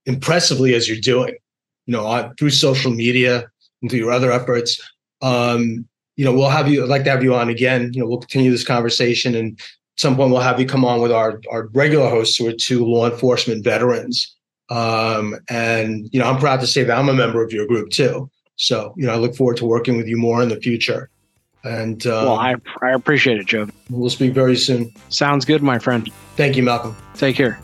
impressively 0.04 0.74
as 0.74 0.88
you're 0.88 1.00
doing. 1.00 1.36
You 1.86 1.92
know, 1.92 2.32
through 2.38 2.50
social 2.50 2.90
media 2.90 3.50
and 3.84 3.90
through 3.90 4.00
your 4.00 4.12
other 4.12 4.32
efforts. 4.32 4.80
Um, 5.20 5.86
you 6.16 6.24
know, 6.24 6.32
we'll 6.32 6.48
have 6.48 6.68
you. 6.68 6.82
I'd 6.82 6.88
like 6.88 7.04
to 7.04 7.10
have 7.10 7.22
you 7.22 7.34
on 7.34 7.50
again. 7.50 7.92
You 7.92 8.00
know, 8.00 8.06
we'll 8.06 8.20
continue 8.20 8.50
this 8.50 8.64
conversation, 8.64 9.34
and 9.34 9.58
at 9.60 10.00
some 10.00 10.16
point 10.16 10.30
we'll 10.30 10.40
have 10.40 10.58
you 10.58 10.66
come 10.66 10.84
on 10.84 11.00
with 11.00 11.12
our 11.12 11.40
our 11.50 11.68
regular 11.74 12.08
hosts, 12.08 12.36
who 12.36 12.48
are 12.48 12.52
two 12.52 12.84
law 12.84 13.10
enforcement 13.10 13.62
veterans. 13.62 14.34
Um, 14.70 15.36
and 15.50 16.08
you 16.12 16.18
know, 16.18 16.26
I'm 16.26 16.38
proud 16.38 16.60
to 16.60 16.66
say 16.66 16.82
that 16.84 16.96
I'm 16.96 17.08
a 17.08 17.14
member 17.14 17.44
of 17.44 17.52
your 17.52 17.66
group 17.66 17.90
too. 17.90 18.30
So, 18.56 18.94
you 18.96 19.06
know, 19.06 19.12
I 19.12 19.16
look 19.16 19.34
forward 19.34 19.56
to 19.58 19.66
working 19.66 19.96
with 19.96 20.06
you 20.06 20.16
more 20.16 20.40
in 20.42 20.48
the 20.48 20.56
future. 20.56 21.10
And 21.64 22.06
um, 22.06 22.26
well, 22.26 22.38
I 22.38 22.54
I 22.80 22.92
appreciate 22.92 23.38
it, 23.38 23.46
Joe. 23.46 23.68
we'll 23.90 24.10
speak 24.10 24.32
very 24.32 24.56
soon. 24.56 24.92
Sounds 25.08 25.44
good, 25.44 25.62
my 25.62 25.78
friend. 25.78 26.10
Thank 26.36 26.56
you, 26.56 26.62
Malcom. 26.62 26.94
Take 27.14 27.36
care. 27.36 27.58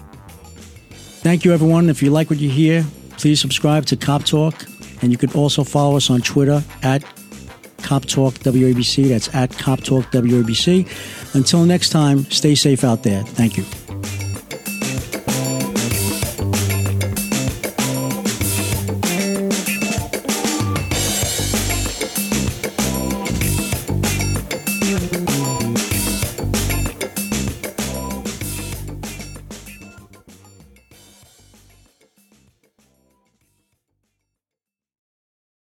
Thank 1.22 1.44
you, 1.44 1.52
everyone. 1.52 1.88
If 1.88 2.02
you 2.02 2.10
like 2.10 2.30
what 2.30 2.40
you 2.40 2.50
hear, 2.50 2.84
please 3.18 3.40
subscribe 3.40 3.86
to 3.86 3.96
Cop 3.96 4.24
Talk. 4.24 4.54
And 5.02 5.10
you 5.12 5.18
can 5.18 5.30
also 5.32 5.64
follow 5.64 5.96
us 5.96 6.10
on 6.10 6.20
Twitter 6.20 6.62
at 6.82 7.02
Cop 7.78 8.04
Talk 8.04 8.34
WABC. 8.34 9.08
That's 9.08 9.34
at 9.34 9.56
Cop 9.58 9.80
Talk 9.80 10.04
WABC. 10.12 11.34
Until 11.34 11.64
next 11.64 11.90
time, 11.90 12.24
stay 12.30 12.54
safe 12.54 12.84
out 12.84 13.02
there. 13.02 13.22
Thank 13.22 13.56
you. 13.56 13.64